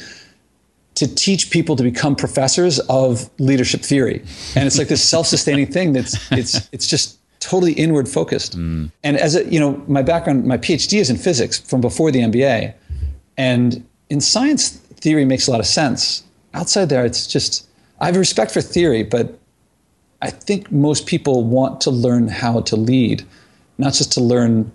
to 0.96 1.12
teach 1.14 1.50
people 1.50 1.76
to 1.76 1.82
become 1.82 2.14
professors 2.14 2.78
of 2.90 3.30
leadership 3.38 3.80
theory. 3.80 4.22
And 4.54 4.66
it's 4.66 4.76
like 4.76 4.88
this 4.88 5.08
self-sustaining 5.08 5.66
thing 5.72 5.94
that's, 5.94 6.30
it's, 6.30 6.68
it's 6.72 6.86
just 6.86 7.18
totally 7.40 7.72
inward 7.72 8.06
focused. 8.06 8.58
Mm. 8.58 8.90
And 9.02 9.16
as 9.16 9.34
a, 9.34 9.50
you 9.50 9.58
know, 9.58 9.82
my 9.88 10.02
background, 10.02 10.44
my 10.44 10.58
PhD 10.58 11.00
is 11.00 11.08
in 11.08 11.16
physics 11.16 11.58
from 11.58 11.80
before 11.80 12.10
the 12.10 12.20
MBA. 12.20 12.74
And 13.38 13.86
in 14.10 14.20
science, 14.20 14.78
theory 15.00 15.24
makes 15.24 15.46
a 15.46 15.50
lot 15.50 15.60
of 15.60 15.66
sense. 15.66 16.24
Outside 16.54 16.88
there, 16.88 17.04
it's 17.04 17.26
just, 17.26 17.68
I 18.00 18.06
have 18.06 18.16
respect 18.16 18.50
for 18.50 18.60
theory, 18.60 19.02
but 19.02 19.38
I 20.22 20.30
think 20.30 20.70
most 20.70 21.06
people 21.06 21.44
want 21.44 21.80
to 21.82 21.90
learn 21.90 22.28
how 22.28 22.60
to 22.62 22.76
lead, 22.76 23.24
not 23.78 23.94
just 23.94 24.12
to 24.12 24.20
learn 24.20 24.70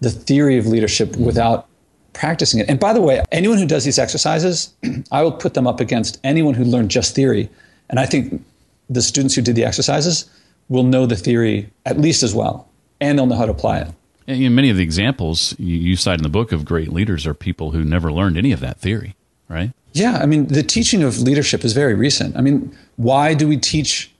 the 0.00 0.10
theory 0.10 0.58
of 0.58 0.66
leadership 0.66 1.10
mm-hmm. 1.10 1.24
without 1.24 1.66
practicing 2.12 2.60
it. 2.60 2.68
And 2.68 2.80
by 2.80 2.92
the 2.92 3.00
way, 3.00 3.22
anyone 3.32 3.58
who 3.58 3.66
does 3.66 3.84
these 3.84 3.98
exercises, 3.98 4.74
I 5.12 5.22
will 5.22 5.32
put 5.32 5.54
them 5.54 5.66
up 5.66 5.80
against 5.80 6.18
anyone 6.24 6.54
who 6.54 6.64
learned 6.64 6.90
just 6.90 7.14
theory. 7.14 7.48
And 7.88 7.98
I 7.98 8.06
think 8.06 8.44
the 8.88 9.02
students 9.02 9.34
who 9.34 9.42
did 9.42 9.54
the 9.54 9.64
exercises 9.64 10.28
will 10.68 10.82
know 10.82 11.06
the 11.06 11.16
theory 11.16 11.70
at 11.86 11.98
least 11.98 12.22
as 12.22 12.34
well, 12.34 12.68
and 13.00 13.18
they'll 13.18 13.26
know 13.26 13.36
how 13.36 13.46
to 13.46 13.52
apply 13.52 13.78
it. 13.78 13.88
And 14.26 14.54
many 14.54 14.70
of 14.70 14.76
the 14.76 14.82
examples 14.82 15.58
you 15.58 15.96
cite 15.96 16.18
in 16.18 16.22
the 16.22 16.28
book 16.28 16.52
of 16.52 16.64
great 16.64 16.92
leaders 16.92 17.26
are 17.26 17.34
people 17.34 17.72
who 17.72 17.84
never 17.84 18.12
learned 18.12 18.36
any 18.36 18.52
of 18.52 18.60
that 18.60 18.78
theory 18.78 19.16
right? 19.50 19.72
Yeah, 19.92 20.18
I 20.22 20.26
mean, 20.26 20.46
the 20.46 20.62
teaching 20.62 21.02
of 21.02 21.18
leadership 21.18 21.64
is 21.64 21.72
very 21.72 21.94
recent. 21.94 22.36
I 22.36 22.40
mean, 22.40 22.74
why 22.96 23.34
do 23.34 23.46
we 23.48 23.56
teach 23.56 24.10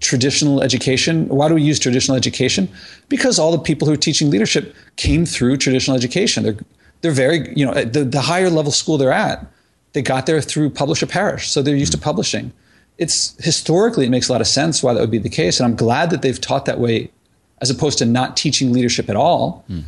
traditional 0.00 0.62
education? 0.62 1.28
Why 1.28 1.48
do 1.48 1.54
we 1.54 1.62
use 1.62 1.78
traditional 1.78 2.16
education? 2.16 2.68
Because 3.08 3.38
all 3.38 3.52
the 3.52 3.58
people 3.58 3.86
who 3.86 3.94
are 3.94 3.98
teaching 3.98 4.30
leadership 4.30 4.74
came 4.96 5.26
through 5.26 5.58
traditional 5.58 5.96
education. 5.96 6.42
They're 6.42 6.56
they're 7.00 7.12
very, 7.12 7.52
you 7.56 7.64
know, 7.64 7.74
the, 7.84 8.04
the 8.04 8.20
higher 8.20 8.50
level 8.50 8.72
school 8.72 8.98
they're 8.98 9.12
at, 9.12 9.46
they 9.92 10.02
got 10.02 10.26
there 10.26 10.40
through 10.40 10.70
publish 10.70 11.00
or 11.00 11.06
perish. 11.06 11.48
So 11.48 11.62
they're 11.62 11.76
used 11.76 11.92
mm-hmm. 11.92 12.00
to 12.00 12.04
publishing. 12.04 12.52
It's 12.96 13.36
historically 13.44 14.06
it 14.06 14.10
makes 14.10 14.28
a 14.28 14.32
lot 14.32 14.40
of 14.40 14.48
sense 14.48 14.82
why 14.82 14.94
that 14.94 15.00
would 15.00 15.10
be 15.10 15.18
the 15.18 15.28
case. 15.28 15.60
And 15.60 15.68
I'm 15.68 15.76
glad 15.76 16.10
that 16.10 16.22
they've 16.22 16.40
taught 16.40 16.64
that 16.64 16.80
way 16.80 17.10
as 17.60 17.70
opposed 17.70 17.98
to 17.98 18.04
not 18.06 18.36
teaching 18.36 18.72
leadership 18.72 19.08
at 19.08 19.16
all. 19.16 19.64
Mm. 19.70 19.84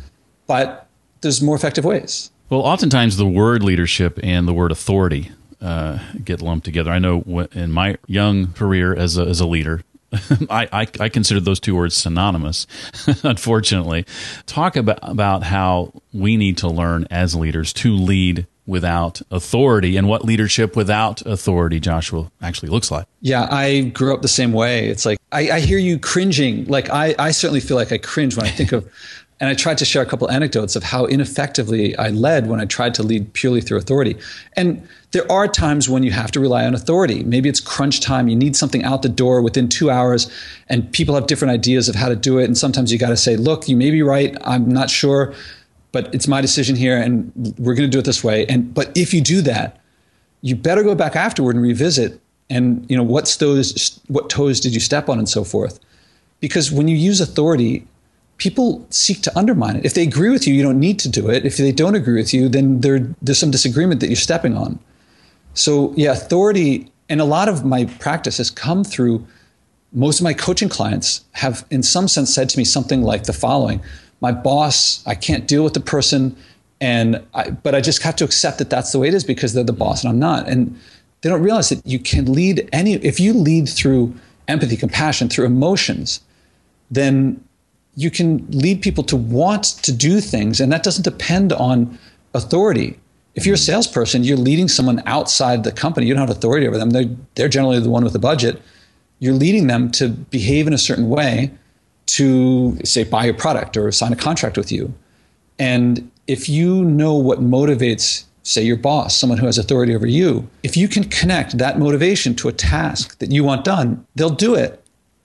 But 0.47 0.87
there's 1.19 1.41
more 1.41 1.55
effective 1.55 1.83
ways. 1.83 2.31
Well, 2.51 2.63
oftentimes 2.63 3.15
the 3.15 3.25
word 3.25 3.63
leadership 3.63 4.19
and 4.21 4.45
the 4.45 4.51
word 4.51 4.73
authority 4.73 5.31
uh, 5.61 5.99
get 6.21 6.41
lumped 6.41 6.65
together. 6.65 6.91
I 6.91 6.99
know 6.99 7.47
in 7.53 7.71
my 7.71 7.97
young 8.07 8.51
career 8.51 8.93
as 8.93 9.17
a, 9.17 9.21
as 9.21 9.39
a 9.39 9.47
leader, 9.47 9.83
I, 10.49 10.67
I, 10.73 10.87
I 10.99 11.07
consider 11.07 11.39
those 11.39 11.61
two 11.61 11.77
words 11.77 11.95
synonymous, 11.95 12.67
unfortunately. 13.23 14.05
Talk 14.47 14.75
about, 14.75 14.99
about 15.01 15.43
how 15.43 15.93
we 16.11 16.35
need 16.35 16.57
to 16.57 16.67
learn 16.67 17.07
as 17.09 17.35
leaders 17.35 17.71
to 17.71 17.95
lead 17.95 18.45
without 18.65 19.21
authority 19.31 19.95
and 19.95 20.09
what 20.09 20.25
leadership 20.25 20.75
without 20.75 21.21
authority, 21.25 21.79
Joshua, 21.79 22.29
actually 22.41 22.67
looks 22.67 22.91
like. 22.91 23.07
Yeah, 23.21 23.47
I 23.49 23.83
grew 23.83 24.13
up 24.13 24.21
the 24.21 24.27
same 24.27 24.51
way. 24.51 24.89
It's 24.89 25.05
like 25.05 25.19
I, 25.31 25.51
I 25.51 25.59
hear 25.61 25.77
you 25.77 25.97
cringing. 25.97 26.65
Like 26.65 26.89
I, 26.89 27.15
I 27.17 27.31
certainly 27.31 27.61
feel 27.61 27.77
like 27.77 27.93
I 27.93 27.97
cringe 27.97 28.35
when 28.35 28.45
I 28.45 28.49
think 28.49 28.73
of 28.73 28.91
and 29.41 29.49
I 29.49 29.55
tried 29.55 29.79
to 29.79 29.85
share 29.85 30.03
a 30.03 30.05
couple 30.05 30.29
anecdotes 30.29 30.75
of 30.75 30.83
how 30.83 31.07
ineffectively 31.07 31.97
I 31.97 32.09
led 32.09 32.45
when 32.45 32.61
I 32.61 32.65
tried 32.65 32.93
to 32.93 33.03
lead 33.03 33.33
purely 33.33 33.59
through 33.59 33.79
authority. 33.79 34.15
And 34.55 34.87
there 35.13 35.29
are 35.31 35.47
times 35.47 35.89
when 35.89 36.03
you 36.03 36.11
have 36.11 36.29
to 36.31 36.39
rely 36.39 36.63
on 36.63 36.75
authority. 36.75 37.23
Maybe 37.23 37.49
it's 37.49 37.59
crunch 37.59 38.01
time. 38.01 38.27
You 38.27 38.35
need 38.35 38.55
something 38.55 38.83
out 38.83 39.01
the 39.01 39.09
door 39.09 39.41
within 39.41 39.67
two 39.67 39.89
hours, 39.89 40.31
and 40.69 40.89
people 40.93 41.15
have 41.15 41.25
different 41.25 41.51
ideas 41.51 41.89
of 41.89 41.95
how 41.95 42.07
to 42.07 42.15
do 42.15 42.37
it. 42.37 42.45
And 42.45 42.55
sometimes 42.55 42.93
you 42.93 42.99
got 42.99 43.09
to 43.09 43.17
say, 43.17 43.35
look, 43.35 43.67
you 43.67 43.75
may 43.75 43.89
be 43.89 44.03
right. 44.03 44.37
I'm 44.43 44.69
not 44.69 44.91
sure, 44.91 45.33
but 45.91 46.13
it's 46.13 46.27
my 46.27 46.39
decision 46.39 46.75
here, 46.75 46.97
and 46.97 47.31
we're 47.57 47.73
going 47.73 47.89
to 47.89 47.91
do 47.91 47.99
it 47.99 48.05
this 48.05 48.23
way. 48.23 48.45
And 48.45 48.71
but 48.71 48.95
if 48.95 49.11
you 49.11 49.21
do 49.21 49.41
that, 49.41 49.81
you 50.41 50.55
better 50.55 50.83
go 50.83 50.93
back 50.93 51.15
afterward 51.15 51.55
and 51.55 51.63
revisit. 51.63 52.21
And 52.51 52.85
you 52.89 52.95
know 52.95 53.03
what 53.03 53.25
toes, 53.25 53.99
what 54.07 54.29
toes 54.29 54.59
did 54.59 54.75
you 54.75 54.79
step 54.79 55.09
on, 55.09 55.17
and 55.17 55.27
so 55.27 55.43
forth. 55.43 55.79
Because 56.41 56.71
when 56.71 56.87
you 56.87 56.95
use 56.95 57.19
authority, 57.21 57.87
people 58.41 58.83
seek 58.89 59.21
to 59.21 59.37
undermine 59.37 59.75
it. 59.75 59.85
If 59.85 59.93
they 59.93 60.01
agree 60.01 60.31
with 60.31 60.47
you, 60.47 60.53
you 60.55 60.63
don't 60.63 60.79
need 60.79 60.97
to 61.01 61.09
do 61.09 61.29
it. 61.29 61.45
If 61.45 61.57
they 61.57 61.71
don't 61.71 61.93
agree 61.93 62.15
with 62.15 62.33
you, 62.33 62.49
then 62.49 62.81
there, 62.81 63.07
there's 63.21 63.37
some 63.37 63.51
disagreement 63.51 63.99
that 64.01 64.07
you're 64.07 64.15
stepping 64.15 64.57
on. 64.57 64.79
So, 65.53 65.93
yeah, 65.95 66.13
authority, 66.13 66.91
and 67.07 67.21
a 67.21 67.23
lot 67.23 67.47
of 67.49 67.63
my 67.63 67.85
practice 67.99 68.37
has 68.39 68.49
come 68.49 68.83
through 68.83 69.23
most 69.93 70.19
of 70.19 70.23
my 70.23 70.33
coaching 70.33 70.69
clients 70.69 71.23
have, 71.33 71.63
in 71.69 71.83
some 71.83 72.07
sense, 72.07 72.33
said 72.33 72.49
to 72.49 72.57
me 72.57 72.63
something 72.63 73.03
like 73.03 73.25
the 73.25 73.33
following 73.33 73.79
My 74.21 74.31
boss, 74.31 75.05
I 75.05 75.13
can't 75.13 75.47
deal 75.47 75.63
with 75.63 75.75
the 75.75 75.79
person, 75.79 76.35
and 76.79 77.23
I, 77.35 77.51
but 77.51 77.75
I 77.75 77.81
just 77.81 78.01
have 78.01 78.15
to 78.15 78.23
accept 78.23 78.57
that 78.57 78.71
that's 78.71 78.91
the 78.91 78.97
way 78.97 79.07
it 79.07 79.13
is 79.13 79.23
because 79.23 79.53
they're 79.53 79.63
the 79.63 79.71
boss 79.71 80.03
and 80.03 80.09
I'm 80.09 80.17
not. 80.17 80.47
And 80.47 80.79
they 81.21 81.29
don't 81.29 81.43
realize 81.43 81.69
that 81.69 81.85
you 81.85 81.99
can 81.99 82.33
lead 82.33 82.67
any, 82.73 82.93
if 82.93 83.19
you 83.19 83.33
lead 83.33 83.69
through 83.69 84.15
empathy, 84.47 84.77
compassion, 84.77 85.29
through 85.29 85.45
emotions, 85.45 86.21
then 86.89 87.43
you 87.95 88.09
can 88.09 88.45
lead 88.51 88.81
people 88.81 89.03
to 89.05 89.15
want 89.15 89.63
to 89.63 89.91
do 89.91 90.21
things, 90.21 90.59
and 90.59 90.71
that 90.71 90.83
doesn't 90.83 91.03
depend 91.03 91.51
on 91.53 91.97
authority. 92.33 92.97
If 93.35 93.45
you're 93.45 93.55
a 93.55 93.59
salesperson, 93.59 94.23
you're 94.23 94.37
leading 94.37 94.67
someone 94.67 95.01
outside 95.05 95.63
the 95.63 95.71
company. 95.71 96.05
You 96.05 96.13
don't 96.13 96.27
have 96.27 96.35
authority 96.35 96.67
over 96.67 96.77
them. 96.77 96.91
They're, 96.91 97.09
they're 97.35 97.49
generally 97.49 97.79
the 97.79 97.89
one 97.89 98.03
with 98.03 98.13
the 98.13 98.19
budget. 98.19 98.61
You're 99.19 99.33
leading 99.33 99.67
them 99.67 99.91
to 99.91 100.09
behave 100.09 100.67
in 100.67 100.73
a 100.73 100.77
certain 100.77 101.09
way 101.09 101.51
to, 102.07 102.77
say, 102.83 103.03
buy 103.03 103.25
your 103.25 103.33
product 103.33 103.77
or 103.77 103.91
sign 103.91 104.11
a 104.11 104.17
contract 104.17 104.57
with 104.57 104.71
you. 104.71 104.93
And 105.59 106.09
if 106.27 106.49
you 106.49 106.83
know 106.83 107.13
what 107.13 107.39
motivates, 107.39 108.25
say, 108.43 108.63
your 108.63 108.77
boss, 108.77 109.15
someone 109.15 109.37
who 109.37 109.45
has 109.45 109.57
authority 109.57 109.95
over 109.95 110.07
you, 110.07 110.49
if 110.63 110.75
you 110.75 110.87
can 110.87 111.03
connect 111.05 111.57
that 111.57 111.77
motivation 111.77 112.35
to 112.35 112.47
a 112.47 112.53
task 112.53 113.19
that 113.19 113.31
you 113.31 113.43
want 113.43 113.63
done, 113.63 114.05
they'll 114.15 114.29
do 114.29 114.55
it. 114.55 114.83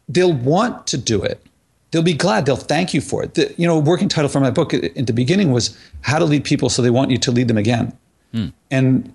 They'll 0.09 0.33
want 0.33 0.87
to 0.89 0.99
do 0.99 1.23
it 1.23 1.45
they'll 1.91 2.03
be 2.03 2.15
glad. 2.15 2.47
They'll 2.47 2.57
thank 2.57 2.95
you 2.95 3.01
for 3.01 3.23
it. 3.23 3.35
The, 3.35 3.55
you 3.57 3.67
know, 3.67 3.79
working 3.79 4.09
title 4.09 4.29
for 4.29 4.41
my 4.41 4.51
book 4.51 4.75
at 4.75 5.07
the 5.07 5.13
beginning 5.13 5.53
was 5.53 5.77
"How 6.03 6.19
to 6.19 6.25
Lead 6.25 6.45
People 6.45 6.69
So 6.69 6.83
They 6.83 6.91
Want 6.91 7.11
You 7.11 7.19
to 7.19 7.31
Lead 7.31 7.49
Them 7.49 7.59
Again," 7.59 7.97
hmm. 8.33 8.49
and 8.71 9.15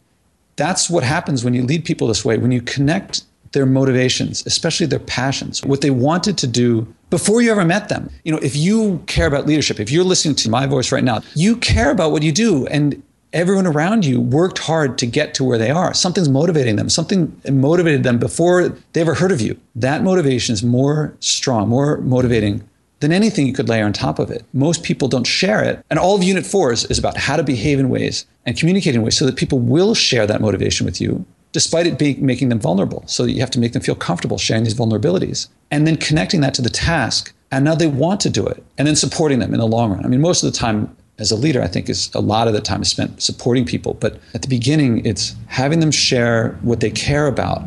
that's 0.56 0.90
what 0.90 1.04
happens 1.04 1.44
when 1.44 1.54
you 1.54 1.64
lead 1.64 1.86
people 1.86 2.08
this 2.08 2.24
way. 2.24 2.38
When 2.38 2.52
you 2.52 2.62
connect 2.62 3.24
their 3.54 3.66
motivations, 3.66 4.46
especially 4.46 4.86
their 4.86 5.00
passions, 5.00 5.64
what 5.64 5.82
they 5.82 5.90
wanted 5.90 6.38
to 6.38 6.48
do 6.48 6.88
before 7.10 7.42
you 7.42 7.52
ever 7.52 7.66
met 7.66 7.90
them. 7.90 8.10
You 8.24 8.32
know, 8.32 8.38
if 8.40 8.56
you 8.56 9.04
care 9.08 9.28
about 9.28 9.46
leadership, 9.46 9.80
if 9.80 9.92
you're 9.92 10.06
listening 10.06 10.36
to 10.36 10.50
my 10.50 10.66
voice 10.66 10.92
right 10.92 11.04
now, 11.04 11.22
you 11.36 11.58
care 11.58 11.92
about 11.92 12.12
what 12.12 12.24
you 12.24 12.32
do, 12.32 12.66
and 12.68 13.02
everyone 13.34 13.68
around 13.68 14.06
you 14.06 14.20
worked 14.20 14.60
hard 14.60 14.98
to 15.00 15.06
get 15.06 15.34
to 15.36 15.44
where 15.44 15.58
they 15.58 15.72
are. 15.72 15.94
Something's 15.94 16.30
motivating 16.30 16.76
them. 16.76 16.90
Something 16.90 17.40
motivated 17.50 18.04
them 18.04 18.18
before 18.18 18.70
they 18.94 19.02
ever 19.02 19.14
heard 19.14 19.32
of 19.32 19.42
you. 19.42 19.60
That 19.76 20.04
motivation 20.04 20.54
is 20.54 20.64
more 20.64 21.16
strong, 21.20 21.70
more 21.70 21.98
motivating 21.98 22.68
than 23.00 23.12
anything 23.12 23.48
you 23.48 23.54
could 23.54 23.68
layer 23.68 23.86
on 23.86 23.94
top 23.94 24.20
of 24.20 24.30
it. 24.30 24.46
Most 24.54 24.84
people 24.84 25.08
don't 25.08 25.26
share 25.26 25.64
it. 25.64 25.84
And 25.90 26.00
all 26.00 26.16
of 26.16 26.24
Unit 26.24 26.46
4 26.46 26.72
is, 26.72 26.86
is 26.86 27.00
about 27.00 27.18
how 27.18 27.36
to 27.36 27.44
behave 27.44 27.80
in 27.80 27.90
ways 27.90 28.26
and 28.46 28.58
communicate 28.58 28.96
in 28.96 29.02
ways 29.02 29.18
so 29.18 29.26
that 29.26 29.36
people 29.36 29.60
will 29.60 29.96
share 29.96 30.28
that 30.28 30.42
motivation 30.42 30.86
with 30.86 31.02
you, 31.02 31.26
despite 31.52 31.88
it 31.88 31.98
being 31.98 32.24
making 32.24 32.50
them 32.50 32.60
vulnerable. 32.60 33.04
So 33.08 33.24
you 33.24 33.40
have 33.40 33.52
to 33.52 33.60
make 33.60 33.74
them 33.74 33.82
feel 33.82 33.96
comfortable 33.96 34.38
sharing 34.38 34.64
these 34.64 34.76
vulnerabilities. 34.76 35.48
And 35.72 35.88
then 35.88 35.98
connecting 35.98 36.42
that 36.42 36.54
to 36.56 36.62
the 36.62 36.70
task. 36.70 37.34
And 37.52 37.66
now 37.66 37.76
they 37.76 37.88
want 37.88 38.22
to 38.22 38.30
do 38.30 38.46
it. 38.46 38.64
And 38.78 38.88
then 38.88 38.96
supporting 38.96 39.40
them 39.40 39.54
in 39.54 39.60
the 39.60 39.68
long 39.68 39.92
run. 39.92 40.06
I 40.06 40.08
mean, 40.08 40.22
most 40.22 40.44
of 40.44 40.52
the 40.52 40.58
time, 40.58 40.96
as 41.22 41.32
a 41.32 41.36
leader, 41.36 41.62
I 41.62 41.68
think 41.68 41.88
is 41.88 42.10
a 42.16 42.20
lot 42.20 42.48
of 42.48 42.54
the 42.54 42.62
time 42.62 42.82
is 42.82 42.90
spent 42.90 43.22
supporting 43.22 43.64
people. 43.64 43.94
But 43.94 44.20
at 44.34 44.42
the 44.42 44.48
beginning, 44.48 45.06
it's 45.06 45.36
having 45.48 45.80
them 45.80 45.92
share 45.92 46.58
what 46.64 46.80
they 46.80 46.90
care 46.90 47.28
about. 47.28 47.64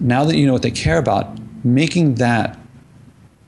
Now 0.00 0.24
that 0.24 0.36
you 0.36 0.46
know 0.46 0.52
what 0.52 0.62
they 0.62 0.70
care 0.70 0.98
about, 0.98 1.26
making 1.64 2.16
that 2.16 2.58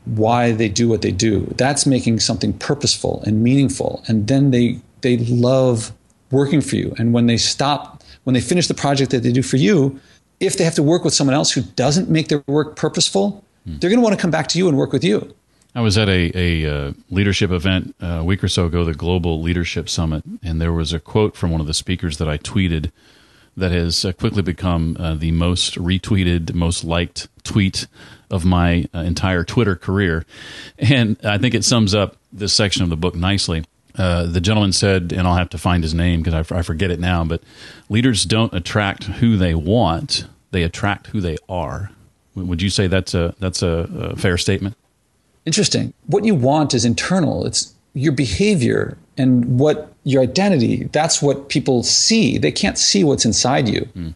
why 0.07 0.53
they 0.53 0.69
do 0.69 0.89
what 0.89 1.03
they 1.03 1.11
do. 1.13 1.53
That's 1.57 1.85
making 1.85 2.21
something 2.21 2.55
purposeful 2.55 3.23
and 3.27 3.43
meaningful. 3.43 4.03
And 4.09 4.27
then 4.27 4.53
they 4.53 4.81
they 5.03 5.19
love 5.19 5.93
working 6.31 6.63
for 6.63 6.77
you. 6.77 6.95
And 6.99 7.13
when 7.13 7.27
they 7.27 7.37
stop, 7.37 8.03
when 8.25 8.35
they 8.35 8.41
finish 8.41 8.69
the 8.69 8.75
project 8.75 9.11
that 9.11 9.23
they 9.23 9.33
do 9.33 9.43
for 9.43 9.59
you, 9.59 10.01
if 10.41 10.57
they 10.57 10.65
have 10.65 10.75
to 10.77 10.83
work 10.83 11.05
with 11.05 11.13
someone 11.13 11.35
else 11.35 11.53
who 11.53 11.61
doesn't 11.61 12.09
make 12.09 12.29
their 12.29 12.43
work 12.47 12.77
purposeful, 12.77 13.45
hmm. 13.65 13.79
they're 13.79 13.91
going 13.91 14.01
to 14.01 14.05
want 14.05 14.15
to 14.17 14.21
come 14.21 14.31
back 14.31 14.47
to 14.49 14.59
you 14.59 14.69
and 14.69 14.79
work 14.79 14.93
with 14.93 15.05
you. 15.05 15.35
I 15.77 15.81
was 15.81 15.99
at 15.99 16.09
a, 16.09 16.33
a 16.35 16.75
uh, 16.75 16.93
leadership 17.11 17.51
event 17.51 17.95
uh, 18.03 18.07
a 18.07 18.25
week 18.25 18.43
or 18.43 18.49
so 18.49 18.65
ago, 18.65 18.83
the 18.83 18.95
Global 18.95 19.43
Leadership 19.43 19.91
Summit, 19.91 20.25
and 20.43 20.59
there 20.59 20.73
was 20.73 20.95
a 20.95 20.99
quote 20.99 21.37
from 21.37 21.51
one 21.51 21.61
of 21.61 21.67
the 21.67 21.75
speakers 21.75 22.17
that 22.17 22.27
I 22.27 22.39
tweeted 22.39 22.91
that 23.59 23.73
has 23.73 24.03
uh, 24.03 24.13
quickly 24.15 24.41
become 24.41 24.97
uh, 24.99 25.17
the 25.17 25.33
most 25.33 25.75
retweeted, 25.75 26.55
most 26.55 26.83
liked 26.83 27.29
tweet 27.45 27.89
of 28.31 28.43
my 28.43 28.89
uh, 28.95 29.01
entire 29.01 29.45
Twitter 29.45 29.77
career. 29.77 30.25
And 30.79 31.19
I 31.23 31.37
think 31.37 31.55
it 31.55 31.63
sums 31.63 31.95
up 31.95 32.17
this 32.33 32.55
section 32.55 32.83
of 32.83 32.89
the 32.89 32.97
book 32.97 33.15
nicely. 33.15 33.63
Uh, 33.95 34.25
the 34.25 34.41
gentleman 34.41 34.73
said, 34.73 35.13
and 35.13 35.29
I'll 35.29 35.37
have 35.37 35.51
to 35.51 35.59
find 35.59 35.83
his 35.83 35.93
name 35.93 36.21
because 36.21 36.33
I, 36.33 36.41
f- 36.41 36.53
I 36.53 36.63
forget 36.63 36.91
it 36.91 37.01
now, 37.01 37.23
but 37.23 37.43
leaders 37.91 38.25
don't 38.25 38.55
attract 38.55 39.05
who 39.05 39.37
they 39.37 39.55
want, 39.55 40.25
they 40.53 40.63
attract 40.63 41.09
who 41.09 41.21
they 41.21 41.37
are. 41.51 41.91
Would 42.35 42.63
you 42.63 42.71
say 42.71 42.87
that's 42.87 43.13
a, 43.13 43.35
that's 43.39 43.63
a, 43.63 43.69
a 43.69 44.17
fair 44.17 44.39
statement? 44.39 44.75
Interesting. 45.47 45.95
What 46.07 46.25
you 46.25 46.35
want 46.35 46.75
is 46.75 46.85
internal. 46.85 47.47
It's 47.47 47.73
your 47.95 48.13
behavior 48.13 48.99
and 49.17 49.59
what 49.59 49.93
your 50.05 50.23
identity. 50.23 50.85
That's 50.93 51.23
what 51.23 51.49
people 51.49 51.83
see. 51.83 52.37
They 52.37 52.53
can't 52.53 52.77
see 52.77 53.05
what's 53.05 53.25
inside 53.25 53.69
you. 53.69 53.89
Mm. 53.97 54.15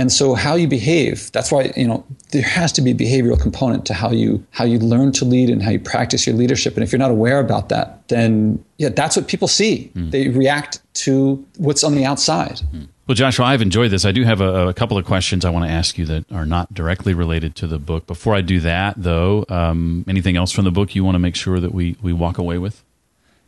And 0.00 0.12
so 0.12 0.34
how 0.34 0.54
you 0.54 0.68
behave, 0.68 1.32
that's 1.32 1.50
why, 1.50 1.72
you 1.76 1.88
know, 1.88 2.04
there 2.30 2.42
has 2.42 2.70
to 2.72 2.82
be 2.82 2.92
a 2.92 2.94
behavioral 2.94 3.40
component 3.40 3.84
to 3.86 3.94
how 3.94 4.12
you 4.12 4.46
how 4.52 4.64
you 4.64 4.78
learn 4.78 5.10
to 5.12 5.24
lead 5.24 5.50
and 5.50 5.60
how 5.60 5.70
you 5.70 5.80
practice 5.80 6.24
your 6.24 6.36
leadership. 6.36 6.74
And 6.74 6.84
if 6.84 6.92
you're 6.92 7.00
not 7.00 7.10
aware 7.10 7.40
about 7.40 7.68
that, 7.70 8.06
then 8.06 8.64
yeah, 8.76 8.90
that's 8.90 9.16
what 9.16 9.26
people 9.26 9.48
see. 9.48 9.90
Mm. 9.96 10.12
They 10.12 10.28
react 10.28 10.80
to 11.02 11.44
what's 11.56 11.82
on 11.82 11.96
the 11.96 12.04
outside. 12.04 12.60
Mm. 12.72 12.88
Well, 13.08 13.14
Joshua, 13.14 13.46
I've 13.46 13.62
enjoyed 13.62 13.90
this. 13.90 14.04
I 14.04 14.12
do 14.12 14.22
have 14.24 14.42
a, 14.42 14.68
a, 14.68 14.74
couple 14.74 14.98
of 14.98 15.06
questions 15.06 15.46
I 15.46 15.50
want 15.50 15.64
to 15.64 15.70
ask 15.70 15.96
you 15.96 16.04
that 16.04 16.30
are 16.30 16.44
not 16.44 16.74
directly 16.74 17.14
related 17.14 17.56
to 17.56 17.66
the 17.66 17.78
book. 17.78 18.06
Before 18.06 18.34
I 18.34 18.42
do 18.42 18.60
that, 18.60 18.96
though, 18.98 19.46
um, 19.48 20.04
anything 20.06 20.36
else 20.36 20.52
from 20.52 20.66
the 20.66 20.70
book 20.70 20.94
you 20.94 21.02
want 21.04 21.14
to 21.14 21.18
make 21.18 21.34
sure 21.34 21.58
that 21.58 21.72
we, 21.72 21.96
we 22.02 22.12
walk 22.12 22.36
away 22.36 22.58
with? 22.58 22.84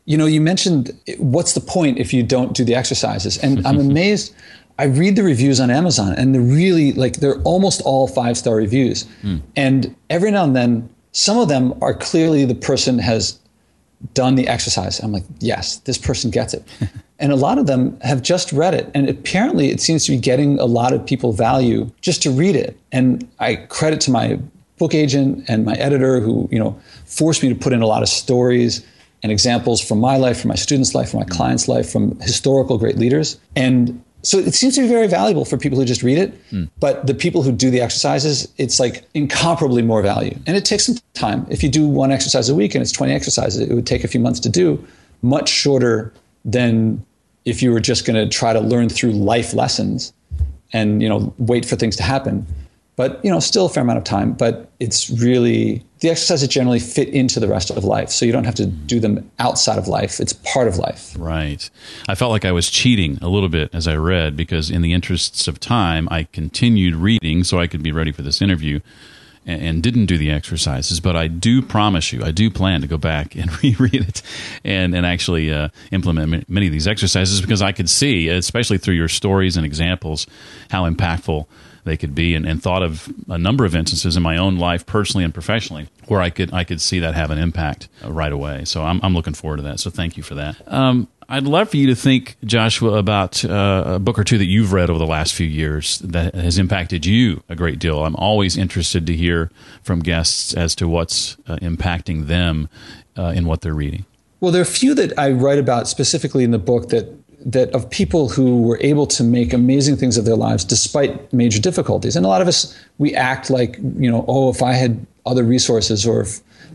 You 0.06 0.16
know, 0.16 0.24
you 0.24 0.40
mentioned 0.40 0.98
what's 1.18 1.52
the 1.52 1.60
point 1.60 1.98
if 1.98 2.14
you 2.14 2.22
don't 2.22 2.54
do 2.54 2.64
the 2.64 2.74
exercises? 2.74 3.36
And 3.36 3.66
I'm 3.66 3.78
amazed. 3.90 4.34
I 4.78 4.84
read 4.84 5.14
the 5.14 5.22
reviews 5.22 5.60
on 5.60 5.70
Amazon, 5.70 6.14
and 6.14 6.34
they're 6.34 6.40
really 6.40 6.92
like 6.92 7.16
they're 7.16 7.38
almost 7.42 7.82
all 7.82 8.08
five 8.08 8.38
star 8.38 8.56
reviews. 8.56 9.04
Mm. 9.22 9.42
And 9.56 9.94
every 10.08 10.30
now 10.30 10.44
and 10.44 10.56
then, 10.56 10.88
some 11.12 11.36
of 11.36 11.48
them 11.48 11.74
are 11.82 11.92
clearly 11.92 12.46
the 12.46 12.54
person 12.54 12.98
has 12.98 13.38
done 14.14 14.34
the 14.34 14.48
exercise. 14.48 14.98
I'm 15.00 15.12
like, 15.12 15.24
yes, 15.40 15.78
this 15.78 15.98
person 15.98 16.30
gets 16.30 16.54
it. 16.54 16.64
and 17.18 17.32
a 17.32 17.36
lot 17.36 17.58
of 17.58 17.66
them 17.66 17.98
have 18.00 18.22
just 18.22 18.52
read 18.52 18.74
it. 18.74 18.90
And 18.94 19.08
apparently, 19.08 19.70
it 19.70 19.80
seems 19.80 20.04
to 20.06 20.12
be 20.12 20.18
getting 20.18 20.58
a 20.58 20.64
lot 20.64 20.92
of 20.92 21.04
people 21.04 21.32
value 21.32 21.90
just 22.00 22.22
to 22.22 22.30
read 22.30 22.56
it. 22.56 22.78
And 22.92 23.28
I 23.38 23.56
credit 23.56 24.00
to 24.02 24.10
my 24.10 24.38
book 24.78 24.94
agent 24.94 25.44
and 25.48 25.64
my 25.64 25.74
editor 25.74 26.20
who, 26.20 26.48
you 26.50 26.58
know, 26.58 26.80
forced 27.04 27.42
me 27.42 27.50
to 27.50 27.54
put 27.54 27.72
in 27.72 27.82
a 27.82 27.86
lot 27.86 28.02
of 28.02 28.08
stories 28.08 28.84
and 29.22 29.30
examples 29.30 29.80
from 29.80 30.00
my 30.00 30.16
life, 30.16 30.40
from 30.40 30.48
my 30.48 30.54
students' 30.54 30.94
life, 30.94 31.10
from 31.10 31.20
my 31.20 31.26
clients' 31.26 31.68
life, 31.68 31.90
from 31.90 32.18
historical 32.20 32.78
great 32.78 32.96
leaders. 32.96 33.38
And 33.54 34.02
so 34.22 34.38
it 34.38 34.54
seems 34.54 34.74
to 34.74 34.82
be 34.82 34.88
very 34.88 35.06
valuable 35.06 35.44
for 35.44 35.56
people 35.56 35.78
who 35.78 35.84
just 35.84 36.02
read 36.02 36.18
it, 36.18 36.50
mm. 36.50 36.68
but 36.78 37.06
the 37.06 37.14
people 37.14 37.42
who 37.42 37.52
do 37.52 37.70
the 37.70 37.80
exercises, 37.80 38.52
it's 38.58 38.78
like 38.78 39.04
incomparably 39.14 39.82
more 39.82 40.02
value. 40.02 40.36
And 40.46 40.56
it 40.56 40.64
takes 40.64 40.86
some 40.86 40.96
time. 41.14 41.46
If 41.48 41.62
you 41.62 41.70
do 41.70 41.86
one 41.86 42.10
exercise 42.10 42.48
a 42.48 42.54
week 42.54 42.74
and 42.74 42.82
it's 42.82 42.92
20 42.92 43.12
exercises, 43.12 43.60
it 43.60 43.74
would 43.74 43.86
take 43.86 44.04
a 44.04 44.08
few 44.08 44.20
months 44.20 44.40
to 44.40 44.48
do, 44.48 44.84
much 45.22 45.48
shorter 45.48 46.12
than 46.44 47.04
if 47.44 47.62
you 47.62 47.72
were 47.72 47.80
just 47.80 48.04
going 48.04 48.16
to 48.16 48.28
try 48.28 48.52
to 48.52 48.60
learn 48.60 48.88
through 48.88 49.12
life 49.12 49.54
lessons 49.54 50.12
and, 50.72 51.02
you 51.02 51.08
know, 51.08 51.34
wait 51.38 51.64
for 51.64 51.76
things 51.76 51.96
to 51.96 52.02
happen. 52.02 52.46
But 52.96 53.24
you 53.24 53.30
know, 53.30 53.40
still 53.40 53.66
a 53.66 53.68
fair 53.68 53.82
amount 53.82 53.98
of 53.98 54.04
time. 54.04 54.32
But 54.32 54.70
it's 54.78 55.10
really 55.10 55.84
the 56.00 56.10
exercises 56.10 56.48
generally 56.48 56.78
fit 56.78 57.08
into 57.08 57.40
the 57.40 57.48
rest 57.48 57.70
of 57.70 57.84
life, 57.84 58.10
so 58.10 58.24
you 58.24 58.32
don't 58.32 58.44
have 58.44 58.54
to 58.56 58.66
do 58.66 59.00
them 59.00 59.30
outside 59.38 59.78
of 59.78 59.88
life. 59.88 60.20
It's 60.20 60.32
part 60.32 60.68
of 60.68 60.76
life. 60.76 61.14
Right. 61.18 61.68
I 62.08 62.14
felt 62.14 62.30
like 62.30 62.44
I 62.44 62.52
was 62.52 62.70
cheating 62.70 63.18
a 63.22 63.28
little 63.28 63.48
bit 63.48 63.70
as 63.72 63.88
I 63.88 63.96
read 63.96 64.36
because, 64.36 64.70
in 64.70 64.82
the 64.82 64.92
interests 64.92 65.48
of 65.48 65.60
time, 65.60 66.08
I 66.10 66.24
continued 66.24 66.94
reading 66.94 67.44
so 67.44 67.58
I 67.58 67.66
could 67.66 67.82
be 67.82 67.92
ready 67.92 68.12
for 68.12 68.22
this 68.22 68.42
interview 68.42 68.80
and, 69.46 69.82
didn't 69.82 70.06
do 70.06 70.18
the 70.18 70.30
exercises. 70.30 71.00
But 71.00 71.16
I 71.16 71.26
do 71.26 71.62
promise 71.62 72.12
you, 72.12 72.22
I 72.22 72.30
do 72.30 72.50
plan 72.50 72.80
to 72.82 72.86
go 72.86 72.98
back 72.98 73.34
and 73.36 73.62
reread 73.62 74.08
it 74.08 74.22
and, 74.64 74.94
and 74.94 75.06
actually 75.06 75.52
uh, 75.52 75.68
implement 75.90 76.48
many 76.48 76.66
of 76.66 76.72
these 76.72 76.86
exercises 76.86 77.40
because 77.40 77.62
I 77.62 77.72
could 77.72 77.88
see, 77.88 78.28
especially 78.28 78.78
through 78.78 78.94
your 78.94 79.08
stories 79.08 79.56
and 79.56 79.64
examples, 79.64 80.26
how 80.70 80.88
impactful 80.88 81.46
they 81.84 81.96
could 81.96 82.14
be 82.14 82.34
and, 82.34 82.46
and, 82.46 82.62
thought 82.62 82.82
of 82.82 83.12
a 83.28 83.38
number 83.38 83.64
of 83.64 83.74
instances 83.74 84.16
in 84.16 84.22
my 84.22 84.36
own 84.36 84.58
life 84.58 84.84
personally 84.86 85.24
and 85.24 85.32
professionally 85.32 85.88
where 86.08 86.20
I 86.20 86.30
could 86.30 86.52
I 86.52 86.64
could 86.64 86.80
see 86.80 86.98
that 86.98 87.14
have 87.14 87.30
an 87.30 87.38
impact 87.38 87.88
uh, 88.04 88.12
right 88.12 88.32
away. 88.32 88.64
So 88.64 88.84
I'm, 88.84 89.00
I'm 89.02 89.14
looking 89.14 89.34
forward 89.34 89.58
to 89.58 89.62
that. 89.64 89.80
So 89.80 89.90
thank 89.90 90.16
you 90.16 90.22
for 90.22 90.34
that. 90.34 90.56
Um, 90.66 91.08
I'd 91.32 91.44
love 91.44 91.70
for 91.70 91.76
you 91.76 91.86
to 91.86 91.94
think, 91.94 92.36
Joshua, 92.44 92.98
about 92.98 93.44
uh, 93.44 93.84
a 93.86 93.98
book 94.00 94.18
or 94.18 94.24
two 94.24 94.36
that 94.38 94.46
you've 94.46 94.72
read 94.72 94.90
over 94.90 94.98
the 94.98 95.06
last 95.06 95.32
few 95.32 95.46
years 95.46 96.00
that 96.00 96.34
has 96.34 96.58
impacted 96.58 97.06
you 97.06 97.44
a 97.48 97.54
great 97.54 97.78
deal. 97.78 98.04
I'm 98.04 98.16
always 98.16 98.56
interested 98.56 99.06
to 99.06 99.14
hear 99.14 99.52
from 99.80 100.00
guests 100.00 100.52
as 100.54 100.74
to 100.74 100.88
what's 100.88 101.36
uh, 101.46 101.54
impacting 101.58 102.26
them 102.26 102.68
uh, 103.16 103.32
in 103.34 103.46
what 103.46 103.60
they're 103.60 103.74
reading. 103.74 104.06
Well, 104.40 104.50
there 104.50 104.60
are 104.60 104.62
a 104.62 104.66
few 104.66 104.92
that 104.94 105.16
I 105.16 105.30
write 105.30 105.60
about 105.60 105.86
specifically 105.86 106.42
in 106.42 106.50
the 106.50 106.58
book 106.58 106.88
that 106.88 107.16
that 107.44 107.70
of 107.70 107.88
people 107.90 108.28
who 108.28 108.62
were 108.62 108.78
able 108.82 109.06
to 109.06 109.24
make 109.24 109.52
amazing 109.52 109.96
things 109.96 110.16
of 110.16 110.24
their 110.24 110.36
lives 110.36 110.64
despite 110.64 111.32
major 111.32 111.60
difficulties. 111.60 112.16
And 112.16 112.26
a 112.26 112.28
lot 112.28 112.42
of 112.42 112.48
us 112.48 112.78
we 112.98 113.14
act 113.14 113.50
like 113.50 113.76
you 113.96 114.10
know, 114.10 114.24
oh, 114.28 114.50
if 114.50 114.62
I 114.62 114.72
had 114.72 115.06
other 115.26 115.44
resources 115.44 116.06
or 116.06 116.26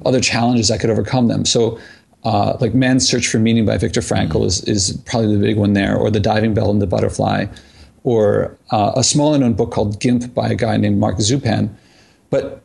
other 0.05 0.19
challenges, 0.19 0.71
I 0.71 0.77
could 0.77 0.89
overcome 0.89 1.27
them. 1.27 1.45
So 1.45 1.79
uh, 2.25 2.57
like 2.59 2.73
Man's 2.73 3.07
Search 3.07 3.27
for 3.27 3.37
Meaning 3.37 3.65
by 3.65 3.77
Viktor 3.77 4.01
Frankl 4.01 4.45
is, 4.45 4.63
is 4.63 4.97
probably 5.05 5.35
the 5.35 5.41
big 5.41 5.57
one 5.57 5.73
there, 5.73 5.95
or 5.95 6.09
The 6.09 6.19
Diving 6.19 6.55
Bell 6.55 6.71
and 6.71 6.81
the 6.81 6.87
Butterfly, 6.87 7.45
or 8.03 8.57
uh, 8.71 8.93
a 8.95 9.03
smaller 9.03 9.37
known 9.37 9.53
book 9.53 9.71
called 9.71 9.99
Gimp 9.99 10.33
by 10.33 10.49
a 10.49 10.55
guy 10.55 10.75
named 10.77 10.97
Mark 10.97 11.17
Zupan. 11.17 11.69
But 12.31 12.64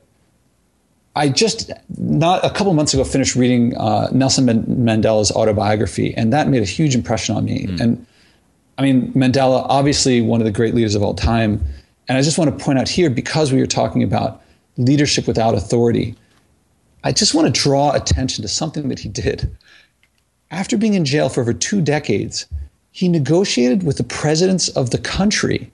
I 1.16 1.28
just 1.28 1.72
not 1.98 2.44
a 2.44 2.50
couple 2.50 2.72
months 2.72 2.94
ago 2.94 3.04
finished 3.04 3.34
reading 3.34 3.76
uh, 3.76 4.08
Nelson 4.12 4.46
Mandela's 4.46 5.32
autobiography, 5.32 6.14
and 6.16 6.32
that 6.32 6.48
made 6.48 6.62
a 6.62 6.66
huge 6.66 6.94
impression 6.94 7.36
on 7.36 7.44
me. 7.44 7.66
Mm. 7.66 7.80
And 7.80 8.06
I 8.78 8.82
mean, 8.82 9.12
Mandela, 9.12 9.66
obviously 9.68 10.20
one 10.20 10.40
of 10.40 10.46
the 10.46 10.52
great 10.52 10.74
leaders 10.74 10.94
of 10.94 11.02
all 11.02 11.14
time. 11.14 11.62
And 12.08 12.16
I 12.16 12.22
just 12.22 12.38
want 12.38 12.56
to 12.56 12.64
point 12.64 12.78
out 12.78 12.88
here, 12.88 13.10
because 13.10 13.52
we 13.52 13.60
were 13.60 13.66
talking 13.66 14.02
about 14.02 14.42
leadership 14.78 15.26
without 15.26 15.54
authority, 15.54 16.16
I 17.04 17.12
just 17.12 17.34
want 17.34 17.54
to 17.54 17.60
draw 17.60 17.92
attention 17.92 18.42
to 18.42 18.48
something 18.48 18.88
that 18.88 18.98
he 18.98 19.08
did. 19.08 19.54
After 20.50 20.76
being 20.76 20.94
in 20.94 21.04
jail 21.04 21.28
for 21.28 21.40
over 21.40 21.52
two 21.52 21.80
decades, 21.80 22.46
he 22.90 23.08
negotiated 23.08 23.82
with 23.82 23.98
the 23.98 24.04
presidents 24.04 24.68
of 24.70 24.90
the 24.90 24.98
country. 24.98 25.70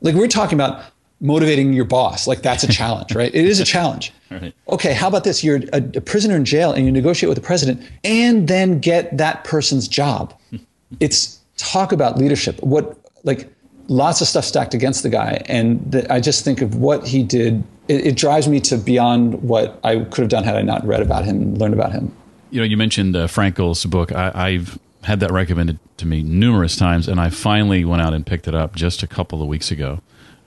Like 0.00 0.14
we're 0.14 0.28
talking 0.28 0.58
about 0.58 0.84
motivating 1.20 1.72
your 1.72 1.84
boss, 1.84 2.26
like 2.26 2.42
that's 2.42 2.64
a 2.64 2.68
challenge, 2.68 3.14
right? 3.14 3.34
It 3.34 3.44
is 3.44 3.60
a 3.60 3.64
challenge. 3.64 4.12
Right. 4.30 4.52
Okay, 4.68 4.94
how 4.94 5.06
about 5.06 5.22
this? 5.22 5.44
You're 5.44 5.60
a, 5.72 5.76
a 5.76 6.00
prisoner 6.00 6.34
in 6.34 6.44
jail 6.44 6.72
and 6.72 6.84
you 6.84 6.90
negotiate 6.90 7.28
with 7.28 7.38
the 7.38 7.46
president 7.46 7.88
and 8.02 8.48
then 8.48 8.80
get 8.80 9.16
that 9.16 9.44
person's 9.44 9.86
job. 9.86 10.36
it's 10.98 11.38
talk 11.56 11.92
about 11.92 12.18
leadership. 12.18 12.60
What, 12.60 12.98
like, 13.22 13.48
lots 13.88 14.20
of 14.20 14.26
stuff 14.26 14.44
stacked 14.44 14.74
against 14.74 15.02
the 15.02 15.08
guy. 15.08 15.42
And 15.46 15.80
the, 15.90 16.12
I 16.12 16.20
just 16.20 16.44
think 16.44 16.62
of 16.62 16.76
what 16.76 17.06
he 17.06 17.22
did. 17.22 17.62
It, 17.86 18.06
it, 18.06 18.16
drives 18.16 18.48
me 18.48 18.60
to 18.60 18.78
beyond 18.78 19.42
what 19.42 19.78
I 19.84 20.00
could 20.00 20.22
have 20.22 20.30
done 20.30 20.42
had 20.42 20.56
I 20.56 20.62
not 20.62 20.84
read 20.86 21.02
about 21.02 21.24
him 21.24 21.40
and 21.40 21.58
learned 21.58 21.74
about 21.74 21.92
him. 21.92 22.14
You 22.50 22.60
know, 22.60 22.66
you 22.66 22.76
mentioned 22.76 23.14
uh, 23.14 23.26
Frankl's 23.26 23.84
book. 23.84 24.10
I, 24.12 24.52
have 24.52 24.78
had 25.02 25.20
that 25.20 25.30
recommended 25.30 25.78
to 25.98 26.06
me 26.06 26.22
numerous 26.22 26.76
times, 26.76 27.08
and 27.08 27.20
I 27.20 27.28
finally 27.28 27.84
went 27.84 28.00
out 28.00 28.14
and 28.14 28.24
picked 28.24 28.48
it 28.48 28.54
up 28.54 28.74
just 28.74 29.02
a 29.02 29.06
couple 29.06 29.42
of 29.42 29.48
weeks 29.48 29.70
ago. 29.70 30.00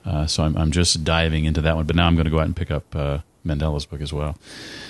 Uh, 0.08 0.26
so 0.26 0.42
I'm, 0.42 0.56
I'm, 0.56 0.70
just 0.70 1.04
diving 1.04 1.44
into 1.44 1.60
that 1.60 1.76
one. 1.76 1.84
But 1.84 1.94
now 1.94 2.06
I'm 2.06 2.14
going 2.14 2.24
to 2.24 2.30
go 2.30 2.38
out 2.38 2.46
and 2.46 2.56
pick 2.56 2.70
up 2.70 2.96
uh, 2.96 3.18
Mandela's 3.44 3.84
book 3.84 4.00
as 4.00 4.10
well. 4.10 4.38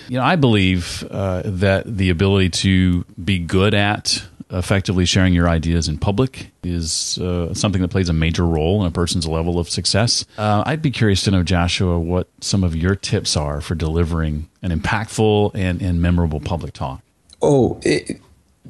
You 0.08 0.18
know, 0.18 0.24
I 0.24 0.36
believe 0.36 1.02
uh, 1.10 1.42
that 1.44 1.96
the 1.96 2.10
ability 2.10 2.50
to 2.50 3.04
be 3.22 3.40
good 3.40 3.74
at 3.74 4.24
effectively 4.50 5.04
sharing 5.04 5.34
your 5.34 5.48
ideas 5.48 5.88
in 5.88 5.98
public 5.98 6.52
is 6.62 7.18
uh, 7.18 7.52
something 7.52 7.82
that 7.82 7.88
plays 7.88 8.08
a 8.08 8.12
major 8.12 8.46
role 8.46 8.80
in 8.80 8.86
a 8.86 8.90
person's 8.92 9.26
level 9.26 9.58
of 9.58 9.68
success. 9.68 10.24
Uh, 10.38 10.62
I'd 10.64 10.82
be 10.82 10.92
curious 10.92 11.24
to 11.24 11.32
know, 11.32 11.42
Joshua, 11.42 11.98
what 11.98 12.28
some 12.40 12.62
of 12.62 12.76
your 12.76 12.94
tips 12.94 13.36
are 13.36 13.60
for 13.60 13.74
delivering 13.74 14.48
an 14.62 14.70
impactful 14.70 15.50
and, 15.54 15.82
and 15.82 16.00
memorable 16.00 16.40
public 16.40 16.72
talk. 16.72 17.02
Oh, 17.42 17.80
it, 17.82 18.20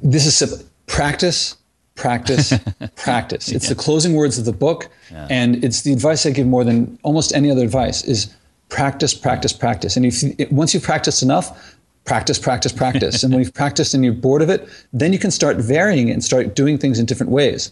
this 0.03 0.25
is 0.25 0.35
simple. 0.35 0.59
practice, 0.87 1.58
practice, 1.99 2.55
practice. 2.97 3.51
It's 3.51 3.67
yeah. 3.67 3.75
the 3.75 3.75
closing 3.75 4.15
words 4.15 4.39
of 4.39 4.47
the 4.47 4.53
book, 4.53 4.89
yeah. 5.11 5.27
and 5.29 5.63
it's 5.63 5.83
the 5.83 5.93
advice 5.93 6.25
I 6.25 6.31
give 6.31 6.47
more 6.47 6.65
than 6.65 6.99
almost 7.03 7.35
any 7.35 7.51
other 7.51 7.63
advice 7.63 8.03
is 8.05 8.33
practice, 8.71 9.13
practice, 9.13 9.53
practice. 9.53 9.97
And 9.97 10.07
if 10.07 10.51
once 10.51 10.73
you've 10.73 10.83
practiced 10.83 11.23
enough, 11.23 11.77
practice, 12.05 12.39
practice, 12.39 12.73
practice. 12.73 13.23
and 13.23 13.33
when 13.33 13.43
you've 13.43 13.53
practiced 13.53 13.93
and 13.93 14.03
you're 14.03 14.15
bored 14.15 14.41
of 14.41 14.49
it, 14.49 14.67
then 14.93 15.13
you 15.13 15.19
can 15.19 15.31
start 15.31 15.59
varying 15.59 16.09
it 16.09 16.13
and 16.13 16.25
start 16.25 16.55
doing 16.55 16.79
things 16.79 16.99
in 16.99 17.05
different 17.05 17.31
ways. 17.31 17.71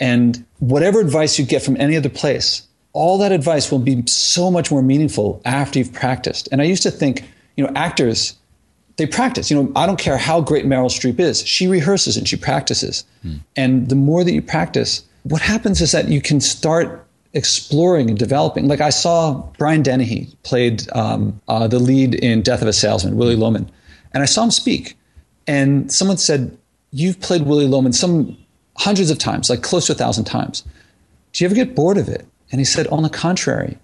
And 0.00 0.44
whatever 0.58 1.00
advice 1.00 1.38
you 1.38 1.44
get 1.44 1.62
from 1.62 1.76
any 1.80 1.96
other 1.96 2.08
place, 2.08 2.66
all 2.92 3.18
that 3.18 3.30
advice 3.30 3.70
will 3.70 3.78
be 3.78 4.02
so 4.06 4.50
much 4.50 4.70
more 4.70 4.82
meaningful 4.82 5.40
after 5.44 5.78
you've 5.78 5.92
practiced. 5.92 6.48
And 6.50 6.60
I 6.60 6.64
used 6.64 6.82
to 6.82 6.90
think, 6.90 7.24
you 7.56 7.64
know, 7.64 7.72
actors, 7.76 8.34
they 8.96 9.06
practice. 9.06 9.50
You 9.50 9.62
know, 9.62 9.72
I 9.76 9.86
don't 9.86 9.98
care 9.98 10.16
how 10.16 10.40
great 10.40 10.64
Meryl 10.64 10.90
Streep 10.90 11.20
is, 11.20 11.46
she 11.46 11.66
rehearses 11.66 12.16
and 12.16 12.26
she 12.26 12.36
practices. 12.36 13.04
Hmm. 13.22 13.34
And 13.54 13.88
the 13.88 13.94
more 13.94 14.24
that 14.24 14.32
you 14.32 14.42
practice, 14.42 15.04
what 15.24 15.42
happens 15.42 15.80
is 15.80 15.92
that 15.92 16.08
you 16.08 16.20
can 16.20 16.40
start 16.40 17.06
exploring 17.34 18.08
and 18.08 18.18
developing. 18.18 18.66
Like 18.66 18.80
I 18.80 18.90
saw 18.90 19.42
Brian 19.58 19.82
Dennehy 19.82 20.28
played 20.42 20.90
um, 20.92 21.40
uh, 21.48 21.68
the 21.68 21.78
lead 21.78 22.14
in 22.14 22.42
Death 22.42 22.62
of 22.62 22.68
a 22.68 22.72
Salesman, 22.72 23.16
Willy 23.16 23.36
Loman, 23.36 23.70
and 24.12 24.22
I 24.22 24.26
saw 24.26 24.44
him 24.44 24.50
speak. 24.50 24.96
And 25.46 25.92
someone 25.92 26.16
said, 26.16 26.56
"You've 26.92 27.20
played 27.20 27.42
Willy 27.42 27.66
Loman 27.66 27.92
some 27.92 28.36
hundreds 28.78 29.10
of 29.10 29.18
times, 29.18 29.50
like 29.50 29.62
close 29.62 29.86
to 29.86 29.92
a 29.92 29.94
thousand 29.94 30.24
times. 30.24 30.62
Do 31.32 31.44
you 31.44 31.46
ever 31.46 31.54
get 31.54 31.74
bored 31.74 31.98
of 31.98 32.08
it?" 32.08 32.26
And 32.50 32.60
he 32.60 32.64
said, 32.64 32.86
"On 32.88 33.02
the 33.02 33.10
contrary, 33.10 33.76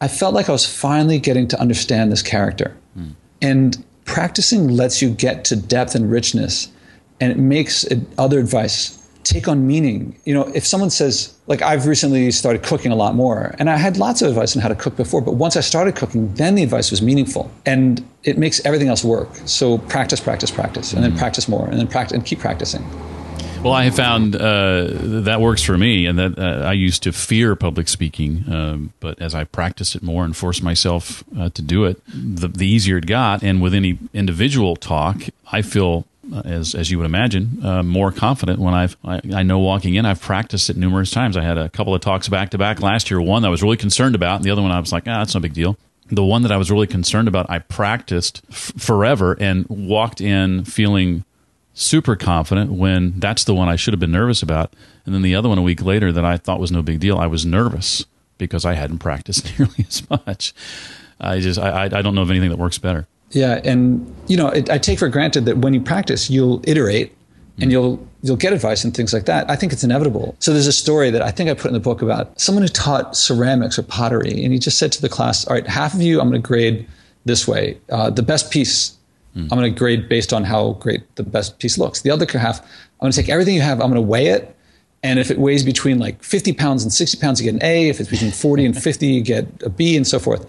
I 0.00 0.08
felt 0.08 0.34
like 0.34 0.48
I 0.48 0.52
was 0.52 0.64
finally 0.64 1.18
getting 1.18 1.46
to 1.48 1.60
understand 1.60 2.10
this 2.10 2.22
character." 2.22 2.74
Mm. 2.98 3.14
And 3.42 3.84
practicing 4.08 4.68
lets 4.68 5.00
you 5.00 5.10
get 5.10 5.44
to 5.44 5.54
depth 5.54 5.94
and 5.94 6.10
richness, 6.10 6.72
and 7.20 7.30
it 7.30 7.38
makes 7.38 7.84
it, 7.84 8.00
other 8.16 8.40
advice 8.40 8.96
take 9.22 9.46
on 9.46 9.66
meaning. 9.66 10.18
You 10.24 10.32
know, 10.32 10.44
if 10.54 10.66
someone 10.66 10.88
says, 10.88 11.36
like, 11.46 11.60
I've 11.60 11.86
recently 11.86 12.30
started 12.30 12.62
cooking 12.62 12.90
a 12.90 12.96
lot 12.96 13.14
more, 13.14 13.54
and 13.58 13.68
I 13.68 13.76
had 13.76 13.98
lots 13.98 14.22
of 14.22 14.28
advice 14.28 14.56
on 14.56 14.62
how 14.62 14.68
to 14.68 14.74
cook 14.74 14.96
before, 14.96 15.20
but 15.20 15.34
once 15.34 15.56
I 15.56 15.60
started 15.60 15.94
cooking, 15.94 16.32
then 16.34 16.54
the 16.54 16.62
advice 16.62 16.90
was 16.90 17.02
meaningful 17.02 17.50
and 17.66 18.02
it 18.24 18.38
makes 18.38 18.64
everything 18.64 18.88
else 18.88 19.04
work. 19.04 19.28
So 19.44 19.78
practice, 19.78 20.20
practice, 20.20 20.50
practice, 20.50 20.94
and 20.94 21.04
then 21.04 21.10
mm-hmm. 21.10 21.18
practice 21.18 21.46
more, 21.46 21.68
and 21.68 21.78
then 21.78 21.86
practice 21.86 22.14
and 22.14 22.24
keep 22.24 22.38
practicing. 22.38 22.82
Well, 23.62 23.72
I 23.72 23.84
have 23.84 23.96
found 23.96 24.36
uh, 24.36 24.86
that 24.88 25.40
works 25.40 25.62
for 25.62 25.76
me, 25.76 26.06
and 26.06 26.18
that 26.18 26.38
uh, 26.38 26.64
I 26.64 26.74
used 26.74 27.02
to 27.02 27.12
fear 27.12 27.56
public 27.56 27.88
speaking, 27.88 28.44
um, 28.48 28.92
but 29.00 29.20
as 29.20 29.34
I 29.34 29.44
practiced 29.44 29.96
it 29.96 30.02
more 30.02 30.24
and 30.24 30.36
forced 30.36 30.62
myself 30.62 31.24
uh, 31.36 31.50
to 31.50 31.60
do 31.60 31.84
it, 31.84 32.00
the, 32.06 32.46
the 32.46 32.66
easier 32.66 32.98
it 32.98 33.06
got. 33.06 33.42
And 33.42 33.60
with 33.60 33.74
any 33.74 33.98
individual 34.14 34.76
talk, 34.76 35.22
I 35.50 35.62
feel 35.62 36.06
uh, 36.32 36.42
as 36.44 36.74
as 36.74 36.90
you 36.90 36.98
would 36.98 37.06
imagine, 37.06 37.64
uh, 37.64 37.82
more 37.82 38.12
confident 38.12 38.60
when 38.60 38.74
I've 38.74 38.96
I, 39.04 39.20
I, 39.34 39.42
know 39.42 39.58
walking 39.58 39.94
in. 39.94 40.06
I've 40.06 40.20
practiced 40.20 40.70
it 40.70 40.76
numerous 40.76 41.10
times. 41.10 41.36
I 41.36 41.42
had 41.42 41.58
a 41.58 41.68
couple 41.68 41.94
of 41.94 42.00
talks 42.00 42.28
back 42.28 42.50
to 42.50 42.58
back 42.58 42.80
last 42.80 43.10
year. 43.10 43.20
One 43.20 43.44
I 43.44 43.48
was 43.48 43.62
really 43.62 43.76
concerned 43.76 44.14
about, 44.14 44.36
and 44.36 44.44
the 44.44 44.50
other 44.50 44.62
one 44.62 44.70
I 44.70 44.78
was 44.78 44.92
like, 44.92 45.04
ah, 45.06 45.18
that's 45.18 45.34
no 45.34 45.40
big 45.40 45.54
deal. 45.54 45.76
The 46.10 46.24
one 46.24 46.42
that 46.42 46.52
I 46.52 46.56
was 46.56 46.70
really 46.70 46.86
concerned 46.86 47.28
about, 47.28 47.50
I 47.50 47.58
practiced 47.58 48.42
f- 48.50 48.72
forever 48.78 49.36
and 49.40 49.66
walked 49.68 50.20
in 50.20 50.64
feeling 50.64 51.24
super 51.78 52.16
confident 52.16 52.72
when 52.72 53.18
that's 53.18 53.44
the 53.44 53.54
one 53.54 53.68
I 53.68 53.76
should 53.76 53.94
have 53.94 54.00
been 54.00 54.12
nervous 54.12 54.42
about. 54.42 54.74
And 55.06 55.14
then 55.14 55.22
the 55.22 55.34
other 55.34 55.48
one 55.48 55.58
a 55.58 55.62
week 55.62 55.82
later 55.82 56.12
that 56.12 56.24
I 56.24 56.36
thought 56.36 56.60
was 56.60 56.72
no 56.72 56.82
big 56.82 57.00
deal, 57.00 57.18
I 57.18 57.26
was 57.26 57.46
nervous 57.46 58.04
because 58.36 58.64
I 58.64 58.74
hadn't 58.74 58.98
practiced 59.00 59.58
nearly 59.58 59.86
as 59.86 60.08
much. 60.10 60.54
I 61.20 61.40
just 61.40 61.58
I 61.58 61.84
I 61.84 62.02
don't 62.02 62.14
know 62.14 62.22
of 62.22 62.30
anything 62.30 62.50
that 62.50 62.58
works 62.58 62.78
better. 62.78 63.06
Yeah, 63.30 63.60
and 63.64 64.14
you 64.26 64.36
know, 64.36 64.48
it, 64.48 64.70
I 64.70 64.78
take 64.78 64.98
for 64.98 65.08
granted 65.08 65.44
that 65.46 65.58
when 65.58 65.74
you 65.74 65.80
practice, 65.80 66.30
you'll 66.30 66.62
iterate 66.64 67.14
and 67.60 67.72
you'll 67.72 68.06
you'll 68.22 68.36
get 68.36 68.52
advice 68.52 68.84
and 68.84 68.94
things 68.94 69.12
like 69.12 69.24
that. 69.26 69.50
I 69.50 69.56
think 69.56 69.72
it's 69.72 69.84
inevitable. 69.84 70.36
So 70.38 70.52
there's 70.52 70.66
a 70.66 70.72
story 70.72 71.10
that 71.10 71.22
I 71.22 71.30
think 71.30 71.50
I 71.50 71.54
put 71.54 71.66
in 71.66 71.72
the 71.72 71.80
book 71.80 72.02
about 72.02 72.40
someone 72.40 72.62
who 72.62 72.68
taught 72.68 73.16
ceramics 73.16 73.78
or 73.78 73.82
pottery, 73.82 74.44
and 74.44 74.52
he 74.52 74.58
just 74.58 74.78
said 74.78 74.92
to 74.92 75.02
the 75.02 75.08
class, 75.08 75.46
"All 75.46 75.54
right, 75.54 75.66
half 75.66 75.94
of 75.94 76.00
you, 76.00 76.20
I'm 76.20 76.30
going 76.30 76.40
to 76.40 76.46
grade 76.46 76.86
this 77.24 77.46
way. 77.46 77.78
Uh, 77.90 78.10
the 78.10 78.22
best 78.22 78.50
piece, 78.50 78.96
mm. 79.36 79.42
I'm 79.42 79.58
going 79.58 79.72
to 79.72 79.78
grade 79.78 80.08
based 80.08 80.32
on 80.32 80.44
how 80.44 80.72
great 80.74 81.16
the 81.16 81.22
best 81.22 81.58
piece 81.58 81.78
looks. 81.78 82.02
The 82.02 82.10
other 82.10 82.26
half, 82.38 82.60
I'm 82.60 82.68
going 83.00 83.12
to 83.12 83.20
take 83.20 83.28
everything 83.28 83.54
you 83.54 83.62
have, 83.62 83.80
I'm 83.80 83.90
going 83.90 83.94
to 83.94 84.00
weigh 84.00 84.28
it, 84.28 84.54
And 85.02 85.18
if 85.18 85.30
it 85.30 85.38
weighs 85.38 85.64
between 85.64 85.98
like 85.98 86.22
50 86.22 86.52
pounds 86.54 86.82
and 86.82 86.92
60 86.92 87.18
pounds, 87.18 87.40
you 87.40 87.44
get 87.44 87.54
an 87.54 87.62
A. 87.62 87.88
If 87.88 88.00
it's 88.00 88.10
between 88.10 88.32
40 88.32 88.66
and 88.66 88.82
50, 88.82 89.06
you 89.06 89.20
get 89.20 89.46
a 89.62 89.70
B, 89.70 89.96
and 89.96 90.06
so 90.06 90.18
forth. 90.18 90.46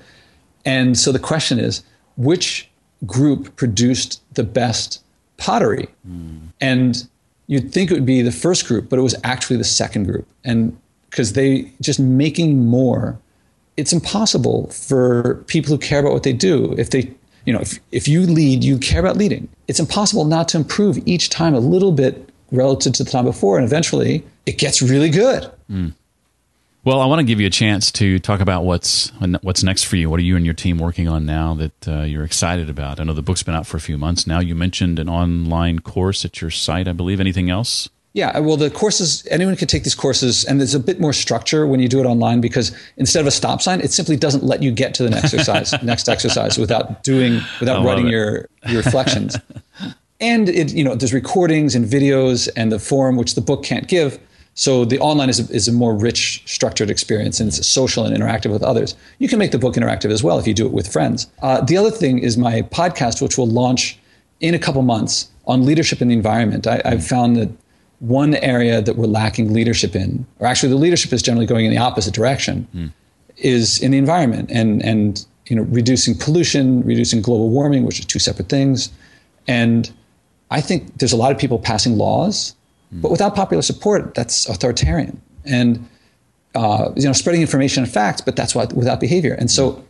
And 0.66 0.98
so 0.98 1.12
the 1.12 1.20
question 1.20 1.60
is, 1.60 1.84
which 2.18 2.70
group 3.06 3.56
produced 3.56 4.22
the 4.34 4.44
best 4.44 5.04
pottery? 5.38 5.88
Mm. 6.08 6.50
And 6.60 7.08
you'd 7.48 7.72
think 7.72 7.92
it 7.92 7.94
would 7.94 8.06
be 8.06 8.22
the 8.22 8.32
first 8.32 8.68
group, 8.68 8.90
but 8.90 8.98
it 8.98 9.04
was 9.04 9.16
actually 9.24 9.58
the 9.58 9.64
second 9.64 10.06
group. 10.06 10.28
And 10.44 10.78
because 11.10 11.34
they 11.34 11.72
just 11.82 12.00
making 12.00 12.66
more, 12.66 13.20
it's 13.78 13.94
impossible 13.94 14.68
for 14.72 15.36
people 15.48 15.72
who 15.72 15.78
care 15.78 16.00
about 16.00 16.14
what 16.14 16.24
they 16.24 16.34
do. 16.34 16.74
If 16.78 16.90
they, 16.90 17.14
you 17.46 17.54
know, 17.54 17.60
if, 17.60 17.80
if 17.92 18.08
you 18.08 18.22
lead, 18.22 18.64
you 18.64 18.78
care 18.78 19.00
about 19.00 19.18
leading. 19.18 19.48
It's 19.68 19.80
impossible 19.80 20.26
not 20.26 20.48
to 20.50 20.58
improve 20.58 21.00
each 21.08 21.30
time 21.30 21.54
a 21.54 21.60
little 21.60 21.92
bit 21.92 22.30
relative 22.52 22.94
to 22.94 23.04
the 23.04 23.12
time 23.12 23.26
before. 23.26 23.58
And 23.58 23.66
eventually 23.66 24.24
it 24.46 24.58
gets 24.58 24.82
really 24.82 25.10
good. 25.10 25.52
Mm. 25.70 25.94
Well, 26.86 27.02
I 27.02 27.06
want 27.06 27.20
to 27.20 27.26
give 27.26 27.42
you 27.42 27.48
a 27.48 27.52
chance 27.52 27.92
to 27.94 28.20
talk 28.20 28.40
about 28.40 28.64
what's 28.64 29.12
what's 29.42 29.64
next 29.64 29.84
for 29.84 29.98
you. 29.98 30.10
What 30.10 30.20
are 30.20 30.24
you 30.24 30.38
and 30.38 30.46
your 30.46 30.54
team 30.54 30.78
working 30.78 31.10
on 31.10 31.26
now 31.26 31.54
that 31.56 31.88
uh, 31.88 32.02
you're 32.02 32.24
excited 32.24 32.70
about? 32.70 33.00
I 33.00 33.04
know 33.04 33.14
the 33.14 33.22
book's 33.22 33.44
been 33.44 33.54
out 33.54 33.68
for 33.68 33.76
a 33.76 33.82
few 33.82 33.98
months 33.98 34.26
now. 34.26 34.40
You 34.40 34.56
mentioned 34.56 34.98
an 34.98 35.10
online 35.10 35.80
course 35.80 36.24
at 36.24 36.40
your 36.40 36.50
site, 36.50 36.88
I 36.88 36.94
believe. 36.94 37.20
Anything 37.20 37.50
else? 37.50 37.90
Yeah, 38.20 38.38
well, 38.40 38.58
the 38.58 38.70
courses, 38.70 39.26
anyone 39.32 39.56
can 39.56 39.70
take 39.70 39.86
these 39.86 39.96
courses, 39.96 40.44
and 40.44 40.60
there's 40.60 40.76
a 40.76 40.80
bit 40.80 41.00
more 41.00 41.14
structure 41.14 41.66
when 41.66 41.80
you 41.80 41.88
do 41.88 42.02
it 42.02 42.06
online 42.06 42.42
because 42.42 42.76
instead 42.98 43.22
of 43.22 43.28
a 43.28 43.32
stop 43.32 43.62
sign, 43.62 43.80
it 43.80 43.94
simply 43.94 44.18
doesn't 44.18 44.44
let 44.44 44.62
you 44.62 44.74
get 44.74 44.94
to 44.96 45.04
the 45.04 45.10
next 45.10 45.34
exercise, 45.34 45.72
next 45.84 46.10
exercise 46.10 46.58
without 46.58 47.02
doing, 47.02 47.40
without 47.62 47.86
writing 47.86 48.08
your, 48.08 48.50
your 48.68 48.84
reflections. 48.84 49.38
and 50.20 50.50
it, 50.50 50.74
you 50.74 50.84
know, 50.84 50.96
there's 50.96 51.14
recordings 51.14 51.76
and 51.76 51.86
videos 51.86 52.50
and 52.58 52.74
the 52.74 52.78
form, 52.78 53.16
which 53.16 53.36
the 53.36 53.42
book 53.42 53.64
can't 53.64 53.88
give. 53.88 54.20
So 54.54 54.84
the 54.84 55.00
online 55.00 55.30
is 55.30 55.40
a, 55.40 55.54
is 55.54 55.70
a 55.70 55.72
more 55.72 55.96
rich, 55.96 56.44
structured 56.46 56.90
experience, 56.90 57.40
and 57.40 57.48
it's 57.48 57.66
social 57.66 58.04
and 58.04 58.14
interactive 58.14 58.52
with 58.52 58.64
others. 58.64 58.98
You 59.20 59.30
can 59.30 59.40
make 59.40 59.52
the 59.52 59.60
book 59.60 59.76
interactive 59.76 60.12
as 60.12 60.24
well 60.24 60.38
if 60.40 60.46
you 60.46 60.54
do 60.54 60.66
it 60.66 60.74
with 60.74 60.92
friends. 60.92 61.28
Uh, 61.42 61.62
the 61.62 61.78
other 61.78 61.92
thing 61.92 62.20
is 62.20 62.38
my 62.38 62.64
podcast, 62.64 63.22
which 63.22 63.38
will 63.38 63.48
launch 63.48 63.98
in 64.42 64.54
a 64.54 64.60
couple 64.60 64.82
months 64.82 65.30
on 65.48 65.66
leadership 65.66 66.02
in 66.02 66.10
the 66.10 66.14
environment. 66.14 66.68
I, 66.68 66.82
I've 66.84 67.08
found 67.08 67.38
that 67.38 67.50
one 68.00 68.36
area 68.36 68.82
that 68.82 68.96
we're 68.96 69.08
lacking 69.08 69.54
leadership 69.54 69.96
in, 69.96 70.26
or 70.40 70.48
actually 70.48 70.70
the 70.70 70.76
leadership 70.76 71.12
is 71.14 71.22
generally 71.22 71.46
going 71.46 71.66
in 71.66 71.72
the 71.72 71.78
opposite 71.78 72.14
direction, 72.14 72.68
mm. 72.74 72.92
is 73.38 73.82
in 73.82 73.92
the 73.92 73.98
environment 73.98 74.50
and 74.52 74.84
and 74.84 75.26
you 75.48 75.56
know 75.56 75.64
reducing 75.64 76.18
pollution, 76.18 76.82
reducing 76.84 77.22
global 77.22 77.50
warming, 77.50 77.86
which 77.86 78.00
are 78.00 78.06
two 78.06 78.20
separate 78.20 78.50
things. 78.50 78.90
And 79.48 79.92
I 80.52 80.62
think 80.62 80.98
there's 80.98 81.14
a 81.14 81.18
lot 81.18 81.32
of 81.32 81.38
people 81.38 81.60
passing 81.60 81.98
laws 81.98 82.56
but 82.92 83.12
without 83.12 83.36
popular 83.36 83.62
support, 83.62 84.16
that's 84.16 84.48
authoritarian. 84.50 85.22
And 85.46 85.88
uh, 86.56 86.92
you 86.96 87.04
know, 87.04 87.14
spreading 87.14 87.42
information 87.42 87.84
and 87.84 87.92
facts, 87.92 88.22
but 88.22 88.36
that's 88.36 88.56
what 88.56 88.74
without 88.74 89.00
behavior. 89.00 89.36
And 89.36 89.52
so, 89.52 89.84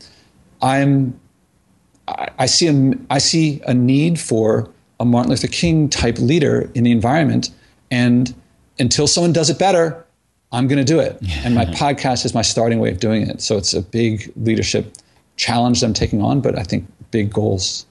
I'm 0.61 1.17
I, 2.07 2.29
I 2.39 2.45
see 2.45 2.67
a 2.67 2.93
I 3.09 3.19
see 3.19 3.61
a 3.65 3.73
need 3.73 4.19
for 4.19 4.69
a 4.99 5.05
Martin 5.05 5.29
Luther 5.29 5.47
King 5.47 5.87
type 5.87 6.19
leader 6.19 6.69
in 6.75 6.83
the 6.83 6.91
environment, 6.91 7.49
and 7.91 8.33
until 8.79 9.07
someone 9.07 9.33
does 9.33 9.49
it 9.49 9.59
better, 9.59 10.05
I'm 10.51 10.67
going 10.67 10.77
to 10.77 10.85
do 10.85 10.99
it. 10.99 11.19
And 11.43 11.53
my 11.55 11.65
podcast 11.65 12.25
is 12.25 12.33
my 12.33 12.41
starting 12.41 12.79
way 12.79 12.89
of 12.89 12.99
doing 12.99 13.27
it. 13.29 13.41
So 13.41 13.57
it's 13.57 13.73
a 13.73 13.81
big 13.81 14.31
leadership 14.35 14.93
challenge 15.35 15.81
that 15.81 15.87
I'm 15.87 15.93
taking 15.93 16.21
on, 16.21 16.41
but 16.41 16.57
I 16.57 16.63
think 16.63 16.87
big 17.11 17.31
goals 17.31 17.85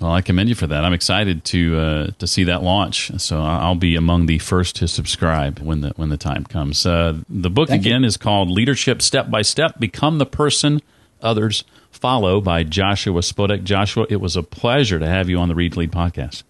well, 0.00 0.12
I 0.12 0.20
commend 0.20 0.50
you 0.50 0.54
for 0.54 0.66
that. 0.66 0.84
I'm 0.84 0.92
excited 0.92 1.44
to 1.46 1.78
uh, 1.78 2.06
to 2.18 2.26
see 2.26 2.44
that 2.44 2.62
launch. 2.62 3.10
So 3.18 3.40
I'll 3.40 3.74
be 3.74 3.96
among 3.96 4.26
the 4.26 4.38
first 4.38 4.76
to 4.76 4.88
subscribe 4.88 5.58
when 5.60 5.80
the 5.80 5.90
when 5.96 6.10
the 6.10 6.18
time 6.18 6.44
comes. 6.44 6.84
Uh, 6.84 7.18
the 7.30 7.48
book 7.48 7.68
Thank 7.68 7.82
again 7.82 8.02
you. 8.02 8.08
is 8.08 8.16
called 8.16 8.50
Leadership 8.50 9.00
Step 9.00 9.30
by 9.30 9.42
Step: 9.42 9.78
Become 9.78 10.18
the 10.18 10.26
Person 10.26 10.82
Others 11.22 11.64
Follow 11.90 12.42
by 12.42 12.62
Joshua 12.62 13.20
Spodek. 13.20 13.64
Joshua, 13.64 14.06
it 14.10 14.20
was 14.20 14.36
a 14.36 14.42
pleasure 14.42 14.98
to 14.98 15.06
have 15.06 15.30
you 15.30 15.38
on 15.38 15.48
the 15.48 15.54
Read 15.54 15.76
Lead 15.76 15.92
podcast. 15.92 16.42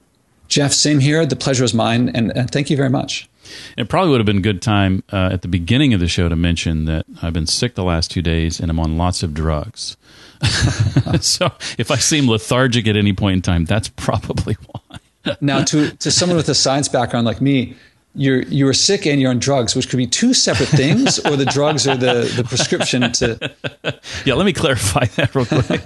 Jeff, 0.49 0.73
same 0.73 1.01
here. 1.01 1.27
The 1.27 1.37
pleasure 1.37 1.63
was 1.63 1.75
mine, 1.75 2.11
and, 2.15 2.37
and 2.37 2.51
thank 2.51 2.71
you 2.71 2.77
very 2.77 2.91
much. 2.91 3.29
It 3.77 3.89
probably 3.89 4.11
would 4.11 4.21
have 4.21 4.27
been 4.27 4.39
a 4.39 4.43
good 4.43 4.63
time 4.63 5.03
uh, 5.13 5.31
at 5.33 5.43
the 5.43 5.49
beginning 5.49 5.95
of 5.95 6.01
the 6.01 6.09
show 6.09 6.29
to 6.29 6.37
mention 6.37 6.85
that 6.87 7.07
I've 7.23 7.33
been 7.33 7.47
sick 7.47 7.75
the 7.75 7.85
last 7.85 8.11
two 8.11 8.23
days 8.23 8.61
and 8.61 8.71
I'm 8.71 8.81
on 8.81 8.99
lots 8.99 9.23
of 9.23 9.35
drugs. 9.35 9.97
so 11.21 11.53
if 11.79 11.91
I 11.91 11.97
seem 11.97 12.29
lethargic 12.29 12.87
at 12.87 12.97
any 12.97 13.13
point 13.13 13.37
in 13.37 13.43
time, 13.43 13.65
that's 13.65 13.89
probably 13.89 14.57
why. 14.67 14.99
now, 15.41 15.63
to 15.65 15.91
to 15.97 16.11
someone 16.11 16.37
with 16.37 16.49
a 16.49 16.55
science 16.55 16.89
background 16.89 17.27
like 17.27 17.41
me, 17.41 17.77
you're 18.17 18.43
you're 18.43 18.73
sick 18.73 19.07
and 19.07 19.21
you're 19.21 19.31
on 19.31 19.39
drugs, 19.39 19.77
which 19.77 19.89
could 19.89 19.99
be 19.99 20.07
two 20.07 20.35
separate 20.35 20.69
things, 20.71 21.19
or 21.21 21.37
the 21.37 21.45
drugs 21.45 21.87
or 21.87 21.97
the 21.97 22.33
the 22.37 22.45
prescription 22.45 23.13
to. 23.13 23.55
Yeah, 24.25 24.35
let 24.35 24.47
me 24.47 24.53
clarify 24.53 25.05
that 25.17 25.35
real 25.35 25.47
quick. 25.47 25.83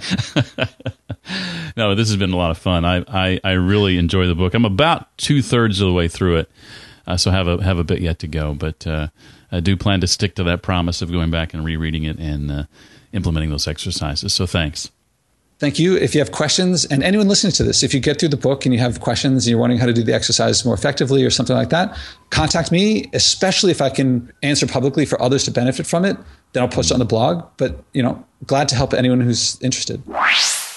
no, 1.77 1.95
this 1.95 2.09
has 2.09 2.17
been 2.17 2.33
a 2.33 2.37
lot 2.37 2.51
of 2.51 2.59
fun. 2.59 2.85
I 2.85 3.05
I, 3.09 3.41
I 3.45 3.53
really 3.53 3.99
enjoy 3.99 4.27
the 4.27 4.35
book. 4.35 4.55
I'm 4.55 4.65
about 4.65 5.17
two 5.19 5.43
thirds 5.43 5.81
of 5.81 5.89
the 5.89 5.93
way 5.93 6.09
through 6.09 6.39
it, 6.39 6.51
uh, 7.07 7.17
so 7.17 7.31
have 7.31 7.49
a 7.49 7.63
have 7.63 7.79
a 7.79 7.85
bit 7.85 8.01
yet 8.01 8.19
to 8.21 8.27
go, 8.27 8.55
but. 8.55 8.87
Uh, 8.87 9.09
I 9.53 9.59
do 9.59 9.77
plan 9.77 10.01
to 10.01 10.07
stick 10.07 10.37
to 10.37 10.45
that 10.45 10.63
promise 10.63 11.03
of 11.03 11.11
going 11.11 11.33
back 11.33 11.55
and 11.55 11.65
rereading 11.65 12.05
it 12.05 12.21
and 12.21 12.53
uh, 12.53 12.63
implementing 13.13 13.51
those 13.51 13.67
exercises. 13.67 14.33
So 14.33 14.47
thanks. 14.47 14.93
Thank 15.61 15.79
you. 15.79 15.95
If 15.95 16.15
you 16.15 16.23
have 16.23 16.33
questions, 16.33 16.87
and 16.87 17.03
anyone 17.03 17.29
listening 17.29 17.53
to 17.53 17.63
this, 17.63 17.83
if 17.83 17.93
you 17.93 18.01
get 18.01 18.19
through 18.19 18.31
the 18.31 18.39
book 18.39 18.65
and 18.65 18.73
you 18.73 18.81
have 18.81 19.01
questions 19.01 19.45
and 19.45 19.51
you're 19.51 19.61
wondering 19.61 19.79
how 19.79 19.85
to 19.85 19.93
do 19.93 20.03
the 20.03 20.15
exercise 20.15 20.65
more 20.65 20.73
effectively 20.73 21.23
or 21.23 21.29
something 21.29 21.55
like 21.55 21.69
that, 21.69 21.95
contact 22.31 22.73
me, 22.73 23.11
especially 23.13 23.71
if 23.71 23.83
I 23.83 23.91
can 23.91 24.33
answer 24.43 24.67
publicly 24.67 25.05
for 25.05 25.21
others 25.21 25.45
to 25.45 25.51
benefit 25.51 25.87
from 25.87 26.07
it. 26.07 26.17
Then 26.55 26.63
I'll 26.63 26.69
post 26.69 26.91
it 26.91 26.95
on 26.95 26.99
the 26.99 27.05
blog. 27.05 27.45
But, 27.59 27.85
you 27.93 28.03
know, 28.03 28.25
glad 28.47 28.69
to 28.69 28.75
help 28.75 28.95
anyone 28.95 29.21
who's 29.21 29.61
interested. 29.61 30.03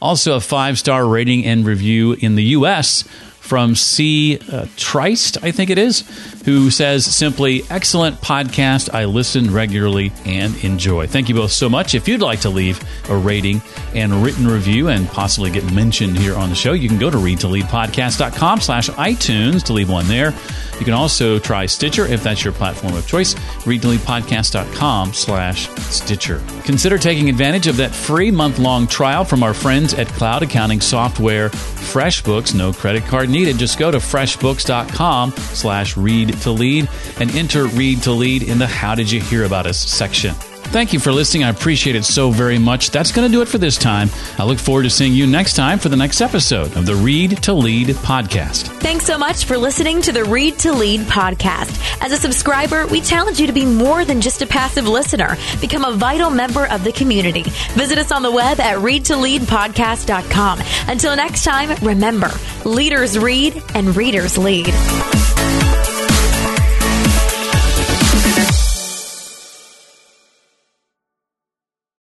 Also, 0.00 0.36
a 0.36 0.40
five 0.40 0.78
star 0.78 1.06
rating 1.06 1.44
and 1.44 1.64
review 1.64 2.12
in 2.14 2.34
the 2.34 2.44
U.S 2.44 3.04
from 3.48 3.74
C. 3.74 4.38
Uh, 4.52 4.66
Trist, 4.76 5.38
I 5.42 5.52
think 5.52 5.70
it 5.70 5.78
is, 5.78 6.04
who 6.44 6.70
says 6.70 7.06
simply, 7.06 7.62
excellent 7.70 8.20
podcast. 8.20 8.92
I 8.92 9.06
listen 9.06 9.50
regularly 9.54 10.12
and 10.26 10.54
enjoy. 10.62 11.06
Thank 11.06 11.30
you 11.30 11.34
both 11.34 11.52
so 11.52 11.70
much. 11.70 11.94
If 11.94 12.06
you'd 12.06 12.20
like 12.20 12.40
to 12.40 12.50
leave 12.50 12.78
a 13.08 13.16
rating 13.16 13.62
and 13.94 14.22
written 14.22 14.46
review 14.46 14.88
and 14.88 15.08
possibly 15.08 15.50
get 15.50 15.72
mentioned 15.72 16.18
here 16.18 16.36
on 16.36 16.50
the 16.50 16.54
show, 16.54 16.74
you 16.74 16.90
can 16.90 16.98
go 16.98 17.08
to 17.08 17.16
readtoleadpodcast.com 17.16 18.60
slash 18.60 18.90
iTunes 18.90 19.62
to 19.64 19.72
leave 19.72 19.88
one 19.88 20.06
there. 20.08 20.34
You 20.78 20.84
can 20.84 20.94
also 20.94 21.38
try 21.38 21.64
Stitcher 21.64 22.04
if 22.04 22.22
that's 22.22 22.44
your 22.44 22.52
platform 22.52 22.94
of 22.96 23.06
choice. 23.06 23.32
Readtoleadpodcast.com 23.64 25.14
slash 25.14 25.70
Stitcher. 25.90 26.42
Consider 26.64 26.98
taking 26.98 27.30
advantage 27.30 27.66
of 27.66 27.78
that 27.78 27.94
free 27.94 28.30
month-long 28.30 28.86
trial 28.86 29.24
from 29.24 29.42
our 29.42 29.54
friends 29.54 29.94
at 29.94 30.06
cloud 30.08 30.42
accounting 30.42 30.82
software 30.82 31.48
FreshBooks. 31.48 32.54
No 32.54 32.74
credit 32.74 33.04
card 33.04 33.30
needed. 33.30 33.37
Just 33.46 33.78
go 33.78 33.90
to 33.90 33.98
freshbooks.com 33.98 35.32
slash 35.32 35.96
read 35.96 36.32
to 36.40 36.50
lead 36.50 36.88
and 37.20 37.30
enter 37.34 37.66
read 37.66 38.02
to 38.02 38.12
lead 38.12 38.42
in 38.42 38.58
the 38.58 38.66
how 38.66 38.94
did 38.94 39.10
you 39.10 39.20
hear 39.20 39.44
about 39.44 39.66
us 39.66 39.78
section. 39.78 40.34
Thank 40.70 40.92
you 40.92 41.00
for 41.00 41.12
listening. 41.12 41.44
I 41.44 41.48
appreciate 41.48 41.96
it 41.96 42.04
so 42.04 42.30
very 42.30 42.58
much. 42.58 42.90
That's 42.90 43.10
going 43.10 43.26
to 43.26 43.32
do 43.32 43.40
it 43.40 43.48
for 43.48 43.56
this 43.56 43.78
time. 43.78 44.10
I 44.38 44.44
look 44.44 44.58
forward 44.58 44.82
to 44.82 44.90
seeing 44.90 45.14
you 45.14 45.26
next 45.26 45.54
time 45.54 45.78
for 45.78 45.88
the 45.88 45.96
next 45.96 46.20
episode 46.20 46.76
of 46.76 46.84
the 46.84 46.94
Read 46.94 47.42
to 47.44 47.54
Lead 47.54 47.88
podcast. 47.88 48.68
Thanks 48.80 49.06
so 49.06 49.16
much 49.16 49.46
for 49.46 49.56
listening 49.56 50.02
to 50.02 50.12
the 50.12 50.24
Read 50.24 50.58
to 50.60 50.72
Lead 50.72 51.00
podcast. 51.02 52.02
As 52.02 52.12
a 52.12 52.16
subscriber, 52.18 52.86
we 52.86 53.00
challenge 53.00 53.40
you 53.40 53.46
to 53.46 53.52
be 53.52 53.64
more 53.64 54.04
than 54.04 54.20
just 54.20 54.42
a 54.42 54.46
passive 54.46 54.86
listener. 54.86 55.36
Become 55.60 55.84
a 55.84 55.92
vital 55.92 56.30
member 56.30 56.66
of 56.66 56.84
the 56.84 56.92
community. 56.92 57.44
Visit 57.72 57.98
us 57.98 58.12
on 58.12 58.22
the 58.22 58.30
web 58.30 58.60
at 58.60 58.76
readtoleadpodcast.com. 58.76 60.60
Until 60.86 61.16
next 61.16 61.44
time, 61.44 61.74
remember, 61.82 62.30
leaders 62.66 63.18
read 63.18 63.62
and 63.74 63.96
readers 63.96 64.36
lead. 64.36 64.66